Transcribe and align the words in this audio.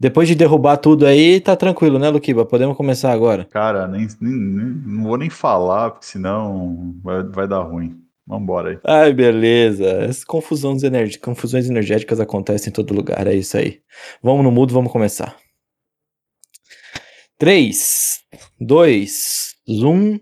Depois 0.00 0.28
de 0.28 0.36
derrubar 0.36 0.76
tudo 0.76 1.04
aí, 1.04 1.40
tá 1.40 1.56
tranquilo, 1.56 1.98
né, 1.98 2.08
Luquiba? 2.08 2.46
Podemos 2.46 2.76
começar 2.76 3.10
agora. 3.12 3.44
Cara, 3.46 3.88
nem, 3.88 4.06
nem, 4.20 4.32
nem 4.32 4.66
não 4.86 5.04
vou 5.04 5.16
nem 5.16 5.28
falar, 5.28 5.90
porque 5.90 6.06
senão 6.06 6.94
vai, 7.02 7.24
vai 7.24 7.48
dar 7.48 7.62
ruim. 7.62 7.96
Vambora 8.24 8.70
aí. 8.70 8.78
Ai, 8.84 9.12
beleza. 9.12 10.04
As 10.04 10.22
confusões, 10.22 10.84
energ... 10.84 11.18
confusões 11.18 11.68
energéticas 11.68 12.20
acontecem 12.20 12.70
em 12.70 12.72
todo 12.72 12.94
lugar, 12.94 13.26
é 13.26 13.34
isso 13.34 13.56
aí. 13.56 13.80
Vamos 14.22 14.44
no 14.44 14.52
mudo, 14.52 14.72
vamos 14.72 14.92
começar. 14.92 15.34
3, 17.38 18.20
2, 18.60 19.54
1. 19.66 20.20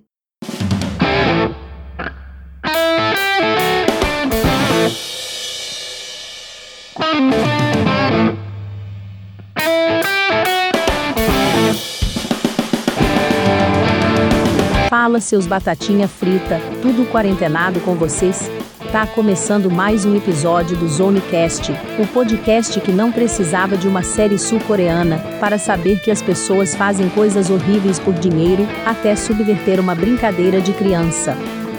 Fala 15.06 15.20
seus 15.20 15.46
batatinha 15.46 16.08
frita, 16.08 16.60
tudo 16.82 17.08
quarentenado 17.08 17.78
com 17.78 17.94
vocês? 17.94 18.50
Tá 18.90 19.06
começando 19.06 19.70
mais 19.70 20.04
um 20.04 20.16
episódio 20.16 20.76
do 20.76 20.88
Zonecast, 20.88 21.70
o 22.00 22.06
podcast 22.08 22.80
que 22.80 22.90
não 22.90 23.12
precisava 23.12 23.76
de 23.76 23.86
uma 23.86 24.02
série 24.02 24.36
sul-coreana 24.36 25.18
para 25.38 25.58
saber 25.58 26.00
que 26.00 26.10
as 26.10 26.20
pessoas 26.20 26.74
fazem 26.74 27.08
coisas 27.10 27.50
horríveis 27.50 28.00
por 28.00 28.14
dinheiro, 28.14 28.66
até 28.84 29.14
subverter 29.14 29.79
uma 29.79 29.94
brincadeira 29.94 30.60
de 30.60 30.72
criança. 30.72 31.36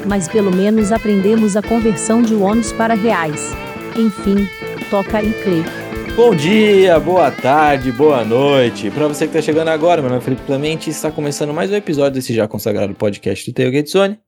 Mas 0.08 0.30
pelo 0.30 0.56
menos 0.56 0.94
aprendemos 0.94 1.58
a 1.58 1.62
conversão 1.62 2.22
de 2.22 2.34
wons 2.34 2.72
para 2.72 2.94
reais. 2.94 3.54
Enfim, 3.98 4.48
toca 4.90 5.22
e 5.22 5.34
Clê. 5.44 5.87
Bom 6.18 6.36
dia, 6.36 7.00
boa 7.00 7.30
tarde, 7.30 7.92
boa 7.92 8.26
noite. 8.26 8.90
Para 8.90 9.08
você 9.08 9.28
que 9.28 9.38
está 9.38 9.40
chegando 9.40 9.68
agora, 9.68 10.02
meu 10.02 10.10
nome 10.10 10.20
é 10.20 10.26
Felipe 10.26 10.42
Clemente 10.48 10.90
e 10.90 10.92
está 10.92 11.12
começando 11.12 11.54
mais 11.54 11.70
um 11.70 11.76
episódio 11.76 12.14
desse 12.16 12.34
já 12.34 12.48
consagrado 12.48 12.96
podcast 12.96 13.46
do 13.46 13.54
Tailgate 13.54 13.92
Zone, 13.92 14.20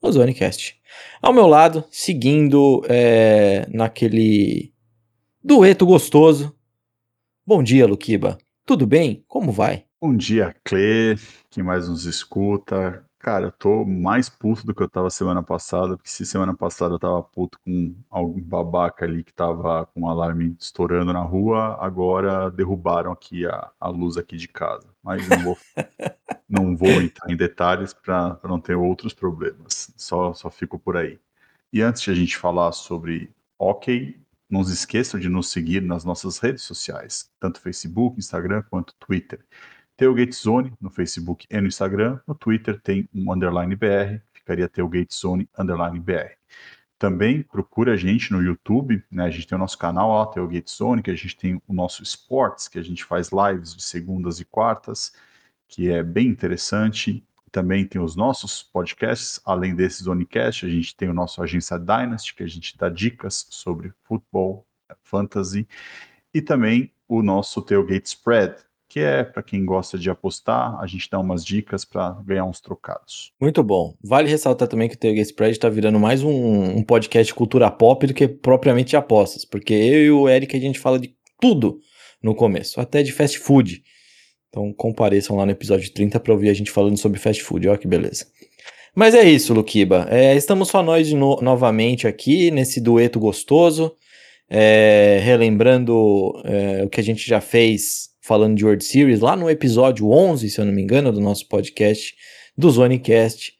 o 0.00 0.10
Zonecast. 0.10 0.80
Ao 1.20 1.30
meu 1.30 1.46
lado, 1.46 1.84
seguindo 1.90 2.82
é, 2.88 3.66
naquele 3.70 4.72
dueto 5.44 5.84
gostoso. 5.84 6.56
Bom 7.46 7.62
dia, 7.62 7.86
Luquiba. 7.86 8.38
Tudo 8.64 8.86
bem? 8.86 9.22
Como 9.28 9.52
vai? 9.52 9.84
Bom 10.00 10.16
dia, 10.16 10.56
Clê, 10.64 11.14
que 11.50 11.62
mais 11.62 11.90
nos 11.90 12.06
escuta. 12.06 13.04
Cara, 13.18 13.46
eu 13.46 13.52
tô 13.52 13.84
mais 13.84 14.28
puto 14.28 14.64
do 14.64 14.72
que 14.72 14.80
eu 14.80 14.88
tava 14.88 15.10
semana 15.10 15.42
passada, 15.42 15.96
porque 15.96 16.08
se 16.08 16.24
semana 16.24 16.56
passada 16.56 16.94
eu 16.94 16.98
tava 17.00 17.20
puto 17.20 17.58
com 17.64 17.94
algum 18.08 18.40
babaca 18.40 19.04
ali 19.04 19.24
que 19.24 19.32
tava 19.32 19.86
com 19.86 20.02
o 20.02 20.08
alarme 20.08 20.56
estourando 20.58 21.12
na 21.12 21.22
rua, 21.22 21.76
agora 21.80 22.48
derrubaram 22.48 23.10
aqui 23.10 23.44
a, 23.44 23.72
a 23.80 23.88
luz 23.88 24.16
aqui 24.16 24.36
de 24.36 24.46
casa. 24.46 24.88
Mas 25.02 25.28
não 25.28 25.42
vou, 25.42 25.58
não 26.48 26.76
vou 26.76 27.02
entrar 27.02 27.28
em 27.28 27.36
detalhes 27.36 27.92
para 27.92 28.38
não 28.44 28.60
ter 28.60 28.76
outros 28.76 29.12
problemas. 29.12 29.92
Só, 29.96 30.32
só 30.32 30.48
fico 30.48 30.78
por 30.78 30.96
aí. 30.96 31.18
E 31.72 31.82
antes 31.82 32.02
de 32.02 32.12
a 32.12 32.14
gente 32.14 32.36
falar 32.36 32.70
sobre 32.70 33.34
hockey, 33.58 34.20
não 34.48 34.62
se 34.62 34.72
esqueçam 34.72 35.18
de 35.18 35.28
nos 35.28 35.50
seguir 35.50 35.82
nas 35.82 36.04
nossas 36.04 36.38
redes 36.38 36.62
sociais, 36.62 37.30
tanto 37.38 37.60
Facebook, 37.60 38.18
Instagram 38.18 38.62
quanto 38.70 38.94
Twitter. 38.94 39.44
Tailgate 39.98 40.36
Zone 40.36 40.72
no 40.80 40.90
Facebook 40.90 41.44
e 41.50 41.60
no 41.60 41.66
Instagram. 41.66 42.20
No 42.24 42.32
Twitter 42.32 42.80
tem 42.80 43.08
um 43.12 43.32
underline 43.32 43.74
BR, 43.74 44.22
ficaria 44.32 44.68
Tailgate 44.68 45.12
Zone 45.12 45.48
underline 45.58 45.98
BR. 45.98 46.38
Também 46.96 47.42
procura 47.42 47.94
a 47.94 47.96
gente 47.96 48.32
no 48.32 48.40
YouTube, 48.40 49.02
né? 49.10 49.24
A 49.24 49.30
gente 49.30 49.48
tem 49.48 49.56
o 49.56 49.58
nosso 49.58 49.76
canal 49.76 50.16
lá, 50.16 50.26
Tailgate 50.26 50.70
Zone, 50.70 51.02
que 51.02 51.10
a 51.10 51.16
gente 51.16 51.36
tem 51.36 51.60
o 51.66 51.72
nosso 51.74 52.04
Sports, 52.04 52.68
que 52.68 52.78
a 52.78 52.82
gente 52.82 53.04
faz 53.04 53.30
lives 53.32 53.74
de 53.74 53.82
segundas 53.82 54.38
e 54.38 54.44
quartas, 54.44 55.12
que 55.66 55.90
é 55.90 56.00
bem 56.00 56.28
interessante. 56.28 57.26
Também 57.50 57.84
tem 57.84 58.00
os 58.00 58.14
nossos 58.14 58.62
podcasts, 58.62 59.40
além 59.44 59.74
desses 59.74 60.04
Zonecast, 60.04 60.64
a 60.64 60.68
gente 60.68 60.94
tem 60.94 61.08
o 61.08 61.14
nosso 61.14 61.42
Agência 61.42 61.76
Dynasty, 61.76 62.36
que 62.36 62.44
a 62.44 62.48
gente 62.48 62.78
dá 62.78 62.88
dicas 62.88 63.48
sobre 63.50 63.92
futebol, 64.04 64.64
fantasy, 65.02 65.66
e 66.32 66.40
também 66.40 66.92
o 67.08 67.20
nosso 67.20 67.60
Tailgate 67.62 68.06
Spread, 68.06 68.67
que 68.88 69.00
é 69.00 69.22
para 69.22 69.42
quem 69.42 69.64
gosta 69.64 69.98
de 69.98 70.08
apostar, 70.08 70.78
a 70.80 70.86
gente 70.86 71.10
dá 71.10 71.18
umas 71.18 71.44
dicas 71.44 71.84
para 71.84 72.10
ganhar 72.24 72.46
uns 72.46 72.60
trocados. 72.60 73.32
Muito 73.38 73.62
bom. 73.62 73.94
Vale 74.02 74.30
ressaltar 74.30 74.66
também 74.66 74.88
que 74.88 74.94
o 74.94 74.98
Tailgate 74.98 75.26
Spread 75.26 75.52
está 75.52 75.68
virando 75.68 76.00
mais 76.00 76.22
um, 76.22 76.30
um, 76.30 76.82
podcast 76.82 77.34
cultura 77.34 77.70
pop 77.70 78.06
do 78.06 78.14
que 78.14 78.26
propriamente 78.26 78.96
apostas, 78.96 79.44
porque 79.44 79.74
eu 79.74 80.04
e 80.04 80.10
o 80.10 80.28
Eric 80.28 80.56
a 80.56 80.60
gente 80.60 80.78
fala 80.78 80.98
de 80.98 81.14
tudo 81.38 81.80
no 82.22 82.34
começo, 82.34 82.80
até 82.80 83.02
de 83.02 83.12
fast 83.12 83.38
food. 83.38 83.82
Então 84.48 84.72
compareçam 84.72 85.36
lá 85.36 85.44
no 85.44 85.52
episódio 85.52 85.92
30 85.92 86.18
para 86.18 86.32
ouvir 86.32 86.48
a 86.48 86.54
gente 86.54 86.70
falando 86.70 86.96
sobre 86.96 87.20
fast 87.20 87.42
food, 87.42 87.68
olha 87.68 87.76
que 87.76 87.86
beleza. 87.86 88.26
Mas 88.94 89.14
é 89.14 89.22
isso, 89.22 89.52
Luquiba. 89.52 90.08
É, 90.10 90.34
estamos 90.34 90.68
só 90.68 90.82
nós 90.82 91.12
no 91.12 91.36
novamente 91.42 92.08
aqui 92.08 92.50
nesse 92.50 92.80
dueto 92.80 93.20
gostoso, 93.20 93.94
é, 94.48 95.20
relembrando 95.22 96.32
é, 96.44 96.84
o 96.84 96.88
que 96.88 97.00
a 97.00 97.04
gente 97.04 97.28
já 97.28 97.40
fez 97.40 98.08
falando 98.28 98.58
de 98.58 98.64
World 98.64 98.84
Series 98.84 99.20
lá 99.20 99.34
no 99.34 99.48
episódio 99.48 100.10
11, 100.10 100.50
se 100.50 100.60
eu 100.60 100.66
não 100.66 100.72
me 100.72 100.82
engano, 100.82 101.10
do 101.10 101.18
nosso 101.18 101.48
podcast 101.48 102.14
do 102.54 102.70
Zonecast. 102.70 103.54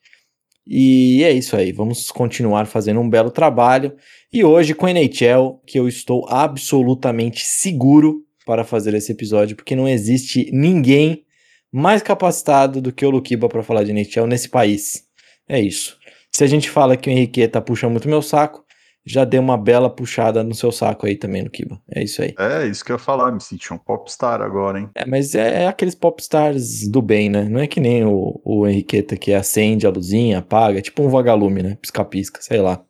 E 0.67 1.25
é 1.25 1.33
isso 1.33 1.57
aí, 1.57 1.73
vamos 1.73 2.11
continuar 2.11 2.67
fazendo 2.67 3.01
um 3.01 3.09
belo 3.09 3.31
trabalho. 3.31 3.97
E 4.31 4.45
hoje 4.45 4.75
com 4.75 4.85
a 4.85 4.91
NHL, 4.91 5.63
que 5.67 5.79
eu 5.79 5.89
estou 5.89 6.29
absolutamente 6.29 7.47
seguro 7.47 8.23
para 8.45 8.63
fazer 8.63 8.93
esse 8.93 9.11
episódio, 9.11 9.57
porque 9.57 9.75
não 9.75 9.89
existe 9.89 10.51
ninguém 10.53 11.25
mais 11.73 12.03
capacitado 12.03 12.83
do 12.83 12.93
que 12.93 13.07
o 13.07 13.11
Luquiba 13.11 13.49
para 13.49 13.63
falar 13.63 13.85
de 13.85 13.93
NHL 13.93 14.27
nesse 14.27 14.51
país. 14.51 15.05
É 15.49 15.59
isso. 15.59 15.97
Se 16.31 16.45
a 16.45 16.47
gente 16.47 16.69
fala 16.69 16.95
que 16.95 17.09
o 17.09 17.11
Henriqueta 17.11 17.63
puxa 17.63 17.89
muito 17.89 18.07
meu 18.07 18.21
saco, 18.21 18.63
já 19.09 19.25
deu 19.25 19.41
uma 19.41 19.57
bela 19.57 19.89
puxada 19.89 20.45
no 20.45 20.55
seu 20.55 20.71
saco 20.71 21.07
aí 21.07 21.17
também, 21.17 21.43
no 21.43 21.51
Kiba. 21.51 21.81
É 21.91 22.05
isso 22.05 22.23
aí. 22.23 22.35
É, 22.39 22.67
isso 22.67 22.85
que 22.85 22.93
eu 22.93 22.97
ia 22.97 23.01
falar, 23.01 23.33
me 23.33 23.41
senti 23.41 23.73
um 23.73 23.79
popstar 23.79 24.43
agora, 24.43 24.79
hein? 24.79 24.91
É, 24.95 25.07
mas 25.07 25.35
é, 25.35 25.65
é 25.65 25.67
aqueles 25.67 25.95
popstars 25.95 26.87
do 26.89 27.01
bem, 27.01 27.31
né? 27.31 27.45
Não 27.45 27.61
é 27.61 27.67
que 27.67 27.81
nem 27.81 28.05
o, 28.05 28.41
o 28.45 28.67
Henriqueta 28.67 29.17
que 29.17 29.33
acende 29.33 29.87
a 29.87 29.91
luzinha, 29.91 30.39
apaga, 30.39 30.79
é 30.79 30.83
tipo 30.83 31.03
um 31.03 31.09
vagalume, 31.09 31.63
né? 31.63 31.79
Pisca-pisca, 31.81 32.41
sei 32.43 32.61
lá. 32.61 32.83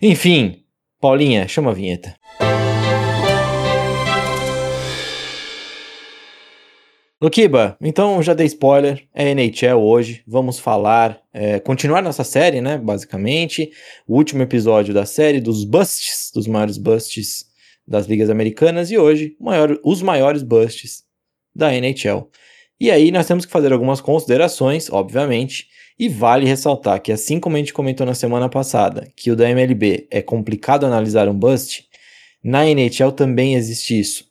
Enfim, 0.00 0.62
Paulinha, 1.00 1.48
chama 1.48 1.72
a 1.72 1.74
vinheta. 1.74 2.14
Luquiba, 7.18 7.78
então 7.80 8.22
já 8.22 8.34
dei 8.34 8.46
spoiler, 8.46 9.08
é 9.14 9.30
NHL 9.30 9.78
hoje, 9.80 10.22
vamos 10.26 10.58
falar, 10.58 11.18
é, 11.32 11.58
continuar 11.58 12.02
nossa 12.02 12.22
série, 12.22 12.60
né, 12.60 12.76
basicamente, 12.76 13.70
o 14.06 14.16
último 14.16 14.42
episódio 14.42 14.92
da 14.92 15.06
série 15.06 15.40
dos 15.40 15.64
busts, 15.64 16.30
dos 16.34 16.46
maiores 16.46 16.76
busts 16.76 17.46
das 17.88 18.06
ligas 18.06 18.28
americanas, 18.28 18.90
e 18.90 18.98
hoje 18.98 19.34
maior, 19.40 19.78
os 19.82 20.02
maiores 20.02 20.42
busts 20.42 21.04
da 21.54 21.72
NHL. 21.72 22.28
E 22.78 22.90
aí 22.90 23.10
nós 23.10 23.26
temos 23.26 23.46
que 23.46 23.52
fazer 23.52 23.72
algumas 23.72 24.02
considerações, 24.02 24.90
obviamente, 24.90 25.68
e 25.98 26.10
vale 26.10 26.44
ressaltar 26.44 27.00
que 27.00 27.10
assim 27.10 27.40
como 27.40 27.56
a 27.56 27.58
gente 27.58 27.72
comentou 27.72 28.06
na 28.06 28.12
semana 28.12 28.50
passada, 28.50 29.10
que 29.16 29.30
o 29.30 29.36
da 29.36 29.48
MLB 29.48 30.06
é 30.10 30.20
complicado 30.20 30.84
analisar 30.84 31.30
um 31.30 31.34
bust, 31.34 31.86
na 32.44 32.68
NHL 32.68 33.12
também 33.12 33.54
existe 33.54 33.98
isso. 33.98 34.25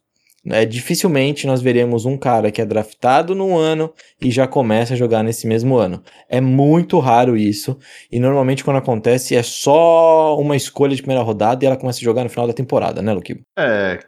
É, 0.47 0.66
dificilmente 0.66 1.47
nós 1.47 1.61
veremos 1.61 2.06
um 2.06 2.17
cara 2.17 2.51
que 2.51 2.61
é 2.61 2.66
draftado 2.66 3.33
num 3.33 3.57
ano 3.57 3.91
e 4.22 4.29
já 4.29 4.47
começa 4.47 4.94
a 4.94 4.97
jogar 4.97 5.23
nesse 5.23 5.47
mesmo 5.47 5.75
ano. 5.75 6.03
É 6.29 6.39
muito 6.39 7.00
raro 7.00 7.35
isso, 7.35 7.78
e 8.11 8.19
normalmente 8.19 8.63
quando 8.63 8.78
acontece 8.78 9.35
é 9.35 9.41
só 9.41 10.39
uma 10.39 10.56
escolha 10.56 10.95
de 10.95 11.01
primeira 11.01 11.23
rodada 11.23 11.63
e 11.63 11.67
ela 11.67 11.78
começa 11.78 12.00
a 12.00 12.03
jogar 12.03 12.23
no 12.23 12.29
final 12.29 12.47
da 12.47 12.53
temporada, 12.53 13.01
né, 13.01 13.11
Luquibo? 13.11 13.41
É, 13.57 14.00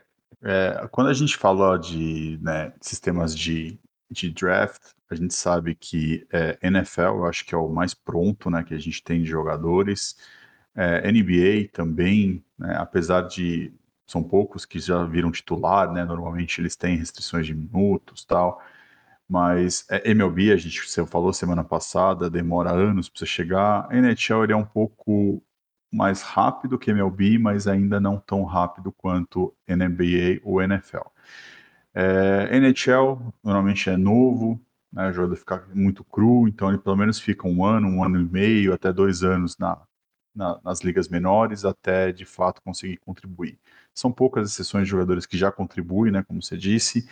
é 0.44 0.88
quando 0.92 1.08
a 1.08 1.14
gente 1.14 1.36
fala 1.36 1.78
de 1.78 2.40
né, 2.42 2.72
sistemas 2.82 3.36
de, 3.36 3.80
de 4.12 4.30
draft, 4.30 4.82
a 5.10 5.16
gente 5.16 5.34
sabe 5.34 5.74
que 5.74 6.28
é, 6.32 6.58
NFL, 6.62 7.02
eu 7.02 7.26
acho 7.26 7.46
que 7.46 7.56
é 7.56 7.58
o 7.58 7.70
mais 7.70 7.94
pronto 7.94 8.50
né, 8.50 8.64
que 8.64 8.74
a 8.74 8.80
gente 8.80 9.02
tem 9.02 9.22
de 9.22 9.30
jogadores. 9.30 10.18
É, 10.76 11.12
NBA 11.12 11.70
também, 11.74 12.44
né, 12.60 12.76
apesar 12.78 13.22
de 13.22 13.72
são 14.08 14.24
poucos 14.24 14.66
que 14.66 14.80
já 14.80 15.04
viram 15.04 15.32
titular, 15.32 15.92
né? 15.92 16.06
Normalmente 16.06 16.62
eles 16.62 16.76
têm 16.76 16.98
restrições 16.98 17.46
de 17.46 17.54
minutos 17.54 18.26
tal. 18.26 18.62
Mas 19.30 19.86
é, 19.90 20.10
MLB, 20.12 20.52
a 20.52 20.58
gente 20.58 20.90
você 20.90 21.06
falou 21.06 21.34
semana 21.34 21.64
passada, 21.64 22.30
demora 22.30 22.72
anos 22.72 23.10
para 23.10 23.20
você 23.20 23.26
chegar. 23.26 23.88
NHL 23.92 24.44
ele 24.46 24.54
é 24.54 24.56
um 24.56 24.66
pouco 24.66 25.44
mais 25.92 26.22
rápido 26.22 26.78
que 26.80 26.92
MLB, 26.92 27.38
mas 27.38 27.68
ainda 27.68 28.00
não 28.00 28.20
tão 28.20 28.44
rápido 28.44 28.92
quanto 28.92 29.54
NBA 29.68 30.42
ou 30.44 30.62
NFL. 30.62 31.08
É, 31.94 32.56
NHL 32.58 33.34
normalmente 33.44 33.90
é 33.90 33.98
novo, 33.98 34.62
né, 34.92 35.10
o 35.10 35.14
jogador 35.14 35.36
fica 35.36 35.68
muito 35.74 36.04
cru, 36.04 36.48
então 36.48 36.70
ele 36.70 36.78
pelo 36.78 36.96
menos 36.96 37.20
fica 37.20 37.48
um 37.48 37.66
ano, 37.66 37.88
um 37.88 38.04
ano 38.04 38.20
e 38.20 38.24
meio, 38.24 38.74
até 38.74 38.94
dois 38.94 39.24
anos 39.24 39.58
na, 39.58 39.82
na, 40.36 40.60
nas 40.64 40.82
ligas 40.82 41.10
menores, 41.10 41.66
até 41.66 42.12
de 42.12 42.26
fato 42.26 42.62
conseguir 42.62 42.98
contribuir. 42.98 43.60
São 43.98 44.12
poucas 44.12 44.52
exceções 44.52 44.84
de 44.86 44.92
jogadores 44.92 45.26
que 45.26 45.36
já 45.38 45.52
contribuem, 45.52 46.12
né, 46.12 46.24
como 46.24 46.42
você 46.42 46.56
disse, 46.56 47.10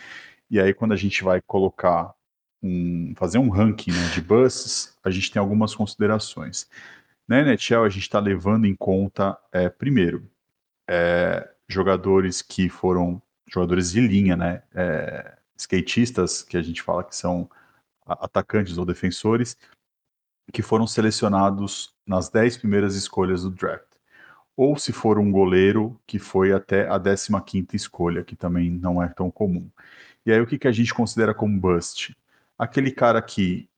E 0.51 0.59
aí, 0.59 0.71
quando 0.71 0.93
a 0.93 0.95
gente 0.95 1.23
vai 1.23 1.41
colocar 1.41 2.13
um, 2.61 3.13
fazer 3.15 3.39
um 3.39 3.49
ranking 3.49 3.91
né, 3.91 4.09
de 4.13 4.21
busts, 4.21 4.95
a 5.03 5.09
gente 5.09 5.31
tem 5.31 5.39
algumas 5.39 5.73
considerações. 5.73 6.69
Na 7.27 7.41
NHL, 7.41 7.83
a 7.83 7.89
gente 7.89 8.03
está 8.03 8.19
levando 8.19 8.65
em 8.65 8.75
conta, 8.75 9.35
é, 9.51 9.67
primeiro, 9.67 10.29
é, 10.87 11.51
jogadores 11.67 12.43
que 12.43 12.69
foram 12.69 13.19
jogadores 13.47 13.91
de 13.91 14.01
linha, 14.01 14.35
né? 14.35 14.61
É, 14.75 15.37
skatistas, 15.57 16.43
que 16.43 16.55
a 16.55 16.61
gente 16.61 16.83
fala 16.83 17.03
que 17.03 17.15
são 17.15 17.49
atacantes 18.05 18.77
ou 18.77 18.85
defensores, 18.85 19.57
que 20.53 20.61
foram 20.61 20.85
selecionados 20.85 21.95
nas 22.05 22.29
10 22.29 22.57
primeiras 22.57 22.95
escolhas 22.95 23.41
do 23.41 23.49
draft. 23.49 23.94
Ou 24.57 24.77
se 24.77 24.93
for 24.93 25.19
um 25.19 25.31
goleiro 25.31 25.99
que 26.07 26.17
foi 26.17 26.53
até 26.53 26.87
a 26.87 26.99
15ª 26.99 27.73
escolha, 27.73 28.23
que 28.23 28.35
também 28.35 28.69
não 28.69 29.01
é 29.01 29.07
tão 29.07 29.29
comum. 29.29 29.69
E 30.25 30.31
aí 30.31 30.39
o 30.39 30.47
que, 30.47 30.57
que 30.57 30.67
a 30.67 30.71
gente 30.71 30.93
considera 30.93 31.33
como 31.33 31.59
bust? 31.59 32.15
Aquele 32.57 32.91
cara 32.91 33.21
que 33.21 33.69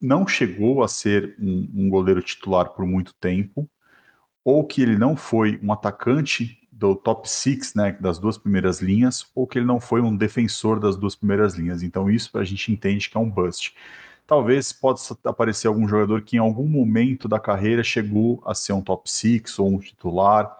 não 0.00 0.26
chegou 0.26 0.82
a 0.82 0.88
ser 0.88 1.36
um, 1.38 1.68
um 1.74 1.88
goleiro 1.88 2.22
titular 2.22 2.70
por 2.70 2.86
muito 2.86 3.14
tempo, 3.14 3.68
ou 4.44 4.64
que 4.64 4.82
ele 4.82 4.96
não 4.96 5.16
foi 5.16 5.58
um 5.62 5.72
atacante 5.72 6.58
do 6.70 6.94
top 6.94 7.28
six, 7.28 7.74
né, 7.74 7.92
das 8.00 8.18
duas 8.18 8.36
primeiras 8.36 8.80
linhas, 8.80 9.26
ou 9.34 9.46
que 9.46 9.58
ele 9.58 9.66
não 9.66 9.80
foi 9.80 10.00
um 10.00 10.14
defensor 10.14 10.78
das 10.78 10.96
duas 10.96 11.16
primeiras 11.16 11.54
linhas. 11.54 11.82
Então 11.82 12.10
isso 12.10 12.36
a 12.38 12.44
gente 12.44 12.70
entende 12.70 13.08
que 13.08 13.16
é 13.16 13.20
um 13.20 13.30
bust. 13.30 13.74
Talvez 14.26 14.72
possa 14.72 15.16
aparecer 15.24 15.68
algum 15.68 15.86
jogador 15.86 16.22
que 16.22 16.36
em 16.36 16.40
algum 16.40 16.66
momento 16.66 17.28
da 17.28 17.38
carreira 17.38 17.84
chegou 17.84 18.42
a 18.44 18.54
ser 18.54 18.72
um 18.72 18.82
top 18.82 19.10
six 19.10 19.58
ou 19.58 19.68
um 19.68 19.78
titular, 19.78 20.54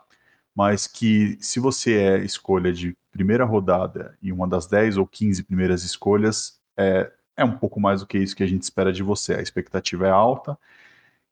mas 0.55 0.87
que 0.87 1.37
se 1.41 1.59
você 1.59 1.95
é 1.97 2.25
escolha 2.25 2.73
de 2.73 2.97
primeira 3.11 3.45
rodada 3.45 4.17
e 4.23 4.33
uma 4.33 4.47
das 4.47 4.67
10 4.67 4.97
ou 4.99 5.07
15 5.07 5.43
primeiras 5.43 5.83
escolhas, 5.83 6.61
é, 6.77 7.11
é 7.37 7.45
um 7.45 7.57
pouco 7.59 7.81
mais 7.81 8.01
do 8.01 8.07
que 8.07 8.19
isso 8.19 8.37
que 8.37 8.43
a 8.43 8.47
gente 8.47 8.63
espera 8.63 8.93
de 8.93 9.03
você. 9.03 9.35
A 9.35 9.43
expectativa 9.43 10.07
é 10.07 10.11
alta, 10.11 10.57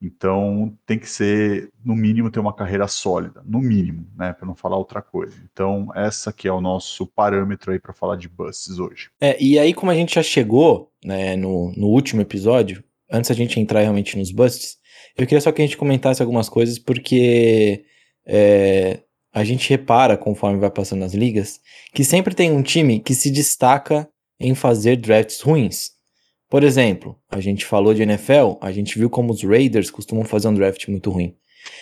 então 0.04 0.76
tem 0.86 0.98
que 0.98 1.08
ser, 1.08 1.70
no 1.84 1.94
mínimo, 1.94 2.30
ter 2.30 2.40
uma 2.40 2.54
carreira 2.54 2.86
sólida, 2.86 3.42
no 3.44 3.60
mínimo, 3.60 4.06
né, 4.16 4.32
para 4.32 4.46
não 4.46 4.54
falar 4.54 4.76
outra 4.76 5.00
coisa. 5.00 5.34
Então 5.52 5.88
essa 5.94 6.32
que 6.32 6.46
é 6.46 6.52
o 6.52 6.60
nosso 6.60 7.06
parâmetro 7.06 7.72
aí 7.72 7.78
para 7.78 7.92
falar 7.92 8.16
de 8.16 8.28
busts 8.28 8.78
hoje. 8.78 9.10
É, 9.20 9.40
e 9.42 9.58
aí 9.58 9.72
como 9.72 9.90
a 9.90 9.94
gente 9.94 10.14
já 10.14 10.22
chegou, 10.22 10.90
né, 11.04 11.36
no, 11.36 11.72
no 11.76 11.88
último 11.88 12.20
episódio, 12.20 12.82
antes 13.10 13.30
a 13.30 13.34
gente 13.34 13.58
entrar 13.60 13.80
realmente 13.80 14.18
nos 14.18 14.30
busts, 14.30 14.76
eu 15.16 15.26
queria 15.26 15.40
só 15.40 15.52
que 15.52 15.62
a 15.62 15.64
gente 15.64 15.76
comentasse 15.76 16.20
algumas 16.22 16.48
coisas 16.48 16.78
porque 16.78 17.84
é, 18.26 19.00
a 19.32 19.44
gente 19.44 19.68
repara 19.68 20.16
conforme 20.16 20.58
vai 20.58 20.70
passando 20.70 21.04
as 21.04 21.14
ligas 21.14 21.60
que 21.92 22.04
sempre 22.04 22.34
tem 22.34 22.50
um 22.52 22.62
time 22.62 23.00
que 23.00 23.14
se 23.14 23.30
destaca 23.30 24.08
em 24.38 24.54
fazer 24.54 24.96
drafts 24.96 25.40
ruins. 25.40 25.93
Por 26.54 26.62
exemplo, 26.62 27.18
a 27.28 27.40
gente 27.40 27.64
falou 27.64 27.92
de 27.92 28.02
NFL, 28.02 28.58
a 28.60 28.70
gente 28.70 28.96
viu 28.96 29.10
como 29.10 29.32
os 29.32 29.42
Raiders 29.42 29.90
costumam 29.90 30.24
fazer 30.24 30.46
um 30.46 30.54
draft 30.54 30.86
muito 30.86 31.10
ruim. 31.10 31.34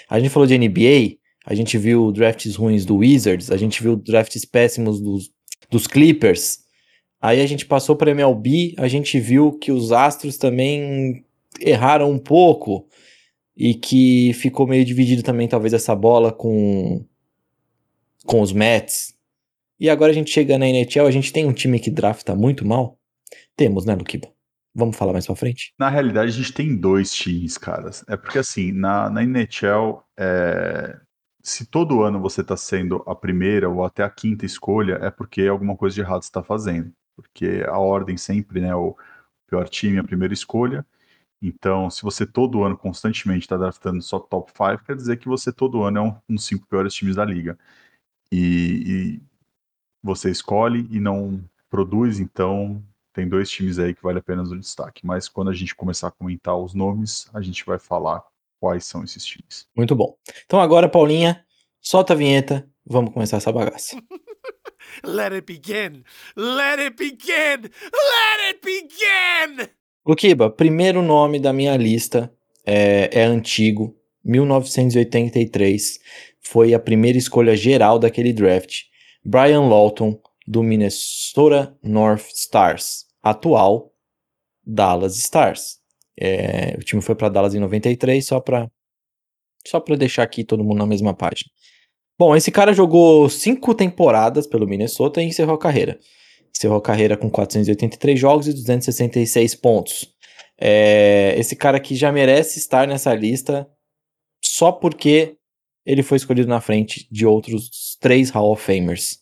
A 0.08 0.18
gente 0.18 0.30
falou 0.30 0.46
de 0.46 0.56
NBA, 0.56 1.18
a 1.44 1.54
gente 1.54 1.76
viu 1.76 2.10
drafts 2.10 2.56
ruins 2.56 2.86
do 2.86 2.96
Wizards, 2.96 3.50
a 3.50 3.58
gente 3.58 3.82
viu 3.82 3.96
drafts 3.96 4.46
péssimos 4.46 4.98
dos, 4.98 5.30
dos 5.70 5.86
Clippers. 5.86 6.60
Aí 7.20 7.42
a 7.42 7.46
gente 7.46 7.66
passou 7.66 7.94
para 7.94 8.12
MLB, 8.12 8.74
a 8.78 8.88
gente 8.88 9.20
viu 9.20 9.58
que 9.58 9.70
os 9.70 9.92
Astros 9.92 10.38
também 10.38 11.22
erraram 11.60 12.10
um 12.10 12.18
pouco 12.18 12.88
e 13.54 13.74
que 13.74 14.32
ficou 14.32 14.66
meio 14.66 14.86
dividido 14.86 15.22
também 15.22 15.48
talvez 15.48 15.74
essa 15.74 15.94
bola 15.94 16.32
com 16.32 17.04
com 18.24 18.40
os 18.40 18.54
Mets. 18.54 19.12
E 19.78 19.90
agora 19.90 20.12
a 20.12 20.14
gente 20.14 20.30
chega 20.30 20.56
na 20.56 20.66
NHL, 20.66 21.06
a 21.06 21.10
gente 21.10 21.30
tem 21.30 21.44
um 21.44 21.52
time 21.52 21.78
que 21.78 21.90
drafta 21.90 22.34
muito 22.34 22.66
mal? 22.66 22.98
Temos, 23.54 23.84
né, 23.84 23.94
Luquiba? 23.94 24.31
Vamos 24.74 24.96
falar 24.96 25.12
mais 25.12 25.26
pra 25.26 25.36
frente? 25.36 25.74
Na 25.78 25.90
realidade, 25.90 26.30
a 26.30 26.34
gente 26.34 26.52
tem 26.52 26.74
dois 26.74 27.12
times, 27.12 27.58
caras. 27.58 28.04
É 28.08 28.16
porque 28.16 28.38
assim, 28.38 28.72
na, 28.72 29.10
na 29.10 29.22
NHL, 29.22 30.02
é... 30.18 30.98
se 31.42 31.66
todo 31.66 32.02
ano 32.02 32.20
você 32.20 32.42
tá 32.42 32.56
sendo 32.56 33.02
a 33.06 33.14
primeira 33.14 33.68
ou 33.68 33.84
até 33.84 34.02
a 34.02 34.10
quinta 34.10 34.46
escolha, 34.46 34.94
é 35.02 35.10
porque 35.10 35.42
alguma 35.46 35.76
coisa 35.76 35.94
de 35.94 36.00
errado 36.00 36.22
você 36.22 36.30
tá 36.30 36.42
fazendo. 36.42 36.92
Porque 37.14 37.64
a 37.68 37.78
ordem 37.78 38.16
sempre, 38.16 38.60
né, 38.60 38.74
o 38.74 38.96
pior 39.46 39.68
time, 39.68 39.98
a 39.98 40.04
primeira 40.04 40.32
escolha. 40.32 40.86
Então, 41.42 41.90
se 41.90 42.02
você 42.02 42.24
todo 42.24 42.62
ano 42.62 42.78
constantemente 42.78 43.40
está 43.42 43.56
draftando 43.56 44.00
só 44.00 44.20
top 44.20 44.52
5, 44.52 44.84
quer 44.84 44.96
dizer 44.96 45.18
que 45.18 45.28
você 45.28 45.52
todo 45.52 45.82
ano 45.82 45.98
é 45.98 46.00
um, 46.02 46.16
um 46.30 46.34
dos 46.36 46.46
cinco 46.46 46.66
piores 46.66 46.94
times 46.94 47.16
da 47.16 47.24
liga. 47.24 47.58
E, 48.30 49.18
e 49.18 49.22
você 50.02 50.30
escolhe 50.30 50.88
e 50.90 50.98
não 51.00 51.44
produz, 51.68 52.20
então 52.20 52.82
tem 53.12 53.28
dois 53.28 53.50
times 53.50 53.78
aí 53.78 53.94
que 53.94 54.02
vale 54.02 54.18
a 54.18 54.22
pena 54.22 54.42
o 54.42 54.58
destaque, 54.58 55.06
mas 55.06 55.28
quando 55.28 55.50
a 55.50 55.54
gente 55.54 55.74
começar 55.74 56.08
a 56.08 56.10
comentar 56.10 56.56
os 56.56 56.74
nomes, 56.74 57.28
a 57.34 57.40
gente 57.40 57.64
vai 57.64 57.78
falar 57.78 58.22
quais 58.58 58.84
são 58.84 59.04
esses 59.04 59.24
times. 59.24 59.66
Muito 59.76 59.94
bom. 59.94 60.16
Então 60.46 60.60
agora, 60.60 60.88
Paulinha, 60.88 61.44
solta 61.80 62.12
a 62.12 62.16
vinheta, 62.16 62.68
vamos 62.86 63.12
começar 63.12 63.36
essa 63.36 63.52
bagaça. 63.52 63.96
Let 65.04 65.32
it 65.32 65.46
begin! 65.46 66.04
Let 66.36 66.78
it 66.80 66.96
begin! 66.96 67.62
Let 67.62 68.40
it 68.48 68.60
begin! 68.62 69.68
Luquiba, 70.06 70.50
primeiro 70.50 71.02
nome 71.02 71.38
da 71.38 71.52
minha 71.52 71.76
lista 71.76 72.32
é, 72.66 73.10
é 73.12 73.22
antigo, 73.24 73.96
1983. 74.24 76.00
Foi 76.40 76.74
a 76.74 76.78
primeira 76.78 77.18
escolha 77.18 77.56
geral 77.56 77.98
daquele 77.98 78.32
draft. 78.32 78.82
Brian 79.24 79.62
Lawton, 79.62 80.20
do 80.52 80.62
Minnesota 80.62 81.74
North 81.82 82.28
Stars, 82.34 83.06
atual 83.22 83.90
Dallas 84.62 85.16
Stars. 85.16 85.78
É, 86.18 86.76
o 86.78 86.84
time 86.84 87.00
foi 87.00 87.14
para 87.14 87.30
Dallas 87.30 87.54
em 87.54 87.58
93, 87.58 88.24
só 88.24 88.38
para 88.38 88.70
só 89.66 89.80
para 89.80 89.96
deixar 89.96 90.24
aqui 90.24 90.44
todo 90.44 90.62
mundo 90.62 90.78
na 90.78 90.86
mesma 90.86 91.14
página. 91.14 91.50
Bom, 92.18 92.36
esse 92.36 92.50
cara 92.50 92.74
jogou 92.74 93.30
cinco 93.30 93.74
temporadas 93.74 94.46
pelo 94.46 94.66
Minnesota 94.66 95.22
e 95.22 95.26
encerrou 95.26 95.54
a 95.54 95.58
carreira. 95.58 95.98
Encerrou 96.54 96.76
a 96.76 96.82
carreira 96.82 97.16
com 97.16 97.30
483 97.30 98.18
jogos 98.18 98.46
e 98.46 98.52
266 98.52 99.54
pontos. 99.54 100.14
É, 100.60 101.34
esse 101.38 101.56
cara 101.56 101.78
aqui 101.78 101.94
já 101.94 102.12
merece 102.12 102.58
estar 102.58 102.86
nessa 102.86 103.14
lista 103.14 103.66
só 104.44 104.70
porque 104.70 105.36
ele 105.86 106.02
foi 106.02 106.16
escolhido 106.16 106.48
na 106.48 106.60
frente 106.60 107.08
de 107.10 107.24
outros 107.24 107.96
três 108.00 108.30
Hall 108.30 108.52
of 108.52 108.62
Famers. 108.62 109.21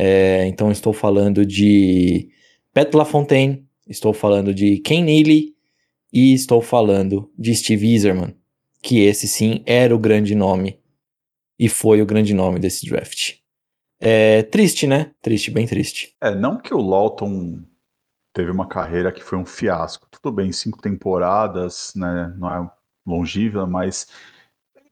É, 0.00 0.46
então 0.46 0.70
estou 0.70 0.92
falando 0.92 1.44
de 1.44 2.30
Pat 2.72 2.94
LaFontaine, 2.94 3.66
estou 3.84 4.12
falando 4.12 4.54
de 4.54 4.78
Ken 4.78 5.02
Neely 5.02 5.56
e 6.12 6.32
estou 6.34 6.62
falando 6.62 7.28
de 7.36 7.52
Steve 7.52 7.90
Eiserman, 7.90 8.32
que 8.80 9.00
esse 9.00 9.26
sim 9.26 9.60
era 9.66 9.92
o 9.92 9.98
grande 9.98 10.36
nome 10.36 10.78
e 11.58 11.68
foi 11.68 12.00
o 12.00 12.06
grande 12.06 12.32
nome 12.32 12.60
desse 12.60 12.86
draft. 12.88 13.38
É 14.00 14.44
triste, 14.44 14.86
né? 14.86 15.12
Triste, 15.20 15.50
bem 15.50 15.66
triste. 15.66 16.14
É, 16.20 16.32
não 16.32 16.58
que 16.58 16.72
o 16.72 16.80
Lawton 16.80 17.60
teve 18.32 18.52
uma 18.52 18.68
carreira 18.68 19.10
que 19.10 19.24
foi 19.24 19.36
um 19.36 19.44
fiasco. 19.44 20.06
Tudo 20.12 20.32
bem, 20.32 20.52
cinco 20.52 20.80
temporadas, 20.80 21.92
né? 21.96 22.32
Não 22.38 22.48
é 22.48 22.70
longível, 23.04 23.66
mas 23.66 24.06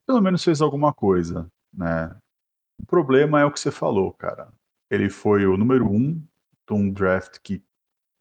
pelo 0.04 0.20
menos 0.20 0.42
fez 0.42 0.60
alguma 0.60 0.92
coisa, 0.92 1.46
né? 1.72 2.12
O 2.82 2.86
problema 2.86 3.40
é 3.40 3.44
o 3.44 3.52
que 3.52 3.60
você 3.60 3.70
falou, 3.70 4.12
cara. 4.12 4.48
Ele 4.90 5.10
foi 5.10 5.46
o 5.46 5.56
número 5.56 5.90
um 5.90 6.14
de 6.66 6.74
um 6.74 6.90
draft 6.90 7.38
que 7.42 7.62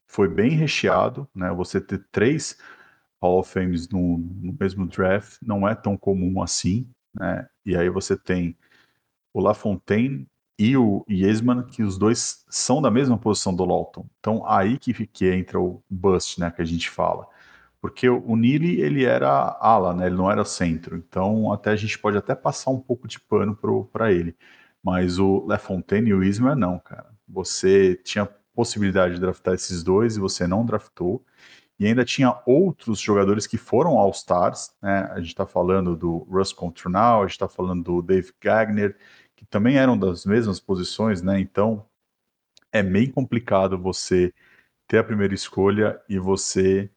foi 0.07 0.27
bem 0.27 0.51
recheado, 0.51 1.27
né? 1.33 1.51
Você 1.53 1.81
ter 1.81 2.05
três 2.11 2.57
Hall 3.21 3.39
of 3.39 3.51
Fames 3.51 3.89
no, 3.89 4.17
no 4.17 4.55
mesmo 4.59 4.85
draft 4.85 5.37
não 5.41 5.67
é 5.67 5.75
tão 5.75 5.97
comum 5.97 6.41
assim, 6.41 6.87
né? 7.13 7.47
E 7.65 7.75
aí 7.75 7.89
você 7.89 8.15
tem 8.17 8.55
o 9.33 9.41
LaFontaine 9.41 10.27
e 10.57 10.77
o 10.77 11.05
Yesman, 11.09 11.63
que 11.63 11.83
os 11.83 11.97
dois 11.97 12.45
são 12.49 12.81
da 12.81 12.89
mesma 12.89 13.17
posição 13.17 13.53
do 13.53 13.65
Lawton. 13.65 14.05
Então 14.19 14.47
aí 14.47 14.77
que, 14.77 14.93
que 15.05 15.29
entra 15.29 15.59
o 15.59 15.83
bust, 15.89 16.39
né, 16.39 16.49
que 16.51 16.61
a 16.61 16.65
gente 16.65 16.89
fala. 16.89 17.27
Porque 17.81 18.09
o 18.09 18.35
Neely, 18.35 18.81
ele 18.81 19.03
era 19.03 19.29
ala, 19.59 19.93
né, 19.93 20.07
ele 20.07 20.15
não 20.15 20.31
era 20.31 20.45
centro. 20.45 20.95
Então 20.95 21.51
até 21.51 21.71
a 21.71 21.75
gente 21.75 21.99
pode 21.99 22.17
até 22.17 22.33
passar 22.33 22.71
um 22.71 22.79
pouco 22.79 23.07
de 23.07 23.19
pano 23.19 23.57
para 23.91 24.11
ele. 24.11 24.35
Mas 24.85 25.17
o 25.17 25.43
LaFontaine 25.47 26.11
e 26.11 26.13
o 26.13 26.23
Ismael 26.23 26.55
não, 26.55 26.77
cara. 26.77 27.11
Você 27.27 27.95
tinha 27.95 28.27
possibilidade 28.53 29.15
de 29.15 29.19
draftar 29.19 29.55
esses 29.55 29.83
dois 29.83 30.15
e 30.15 30.19
você 30.19 30.45
não 30.45 30.63
draftou. 30.63 31.25
E 31.79 31.87
ainda 31.87 32.05
tinha 32.05 32.39
outros 32.45 32.99
jogadores 32.99 33.47
que 33.47 33.57
foram 33.57 33.97
All-Stars, 33.97 34.75
né? 34.79 35.09
A 35.11 35.17
gente 35.19 35.29
está 35.29 35.47
falando 35.47 35.95
do 35.95 36.19
Russ 36.29 36.53
Contronal, 36.53 37.21
a 37.21 37.23
gente 37.23 37.31
está 37.31 37.49
falando 37.49 37.83
do 37.83 38.01
Dave 38.03 38.31
Gagner, 38.39 38.95
que 39.35 39.43
também 39.43 39.77
eram 39.77 39.97
das 39.97 40.23
mesmas 40.23 40.59
posições, 40.59 41.19
né? 41.19 41.39
Então 41.39 41.83
é 42.71 42.83
bem 42.83 43.09
complicado 43.09 43.79
você 43.79 44.31
ter 44.87 44.99
a 44.99 45.03
primeira 45.03 45.33
escolha 45.33 45.99
e 46.07 46.19
você 46.19 46.91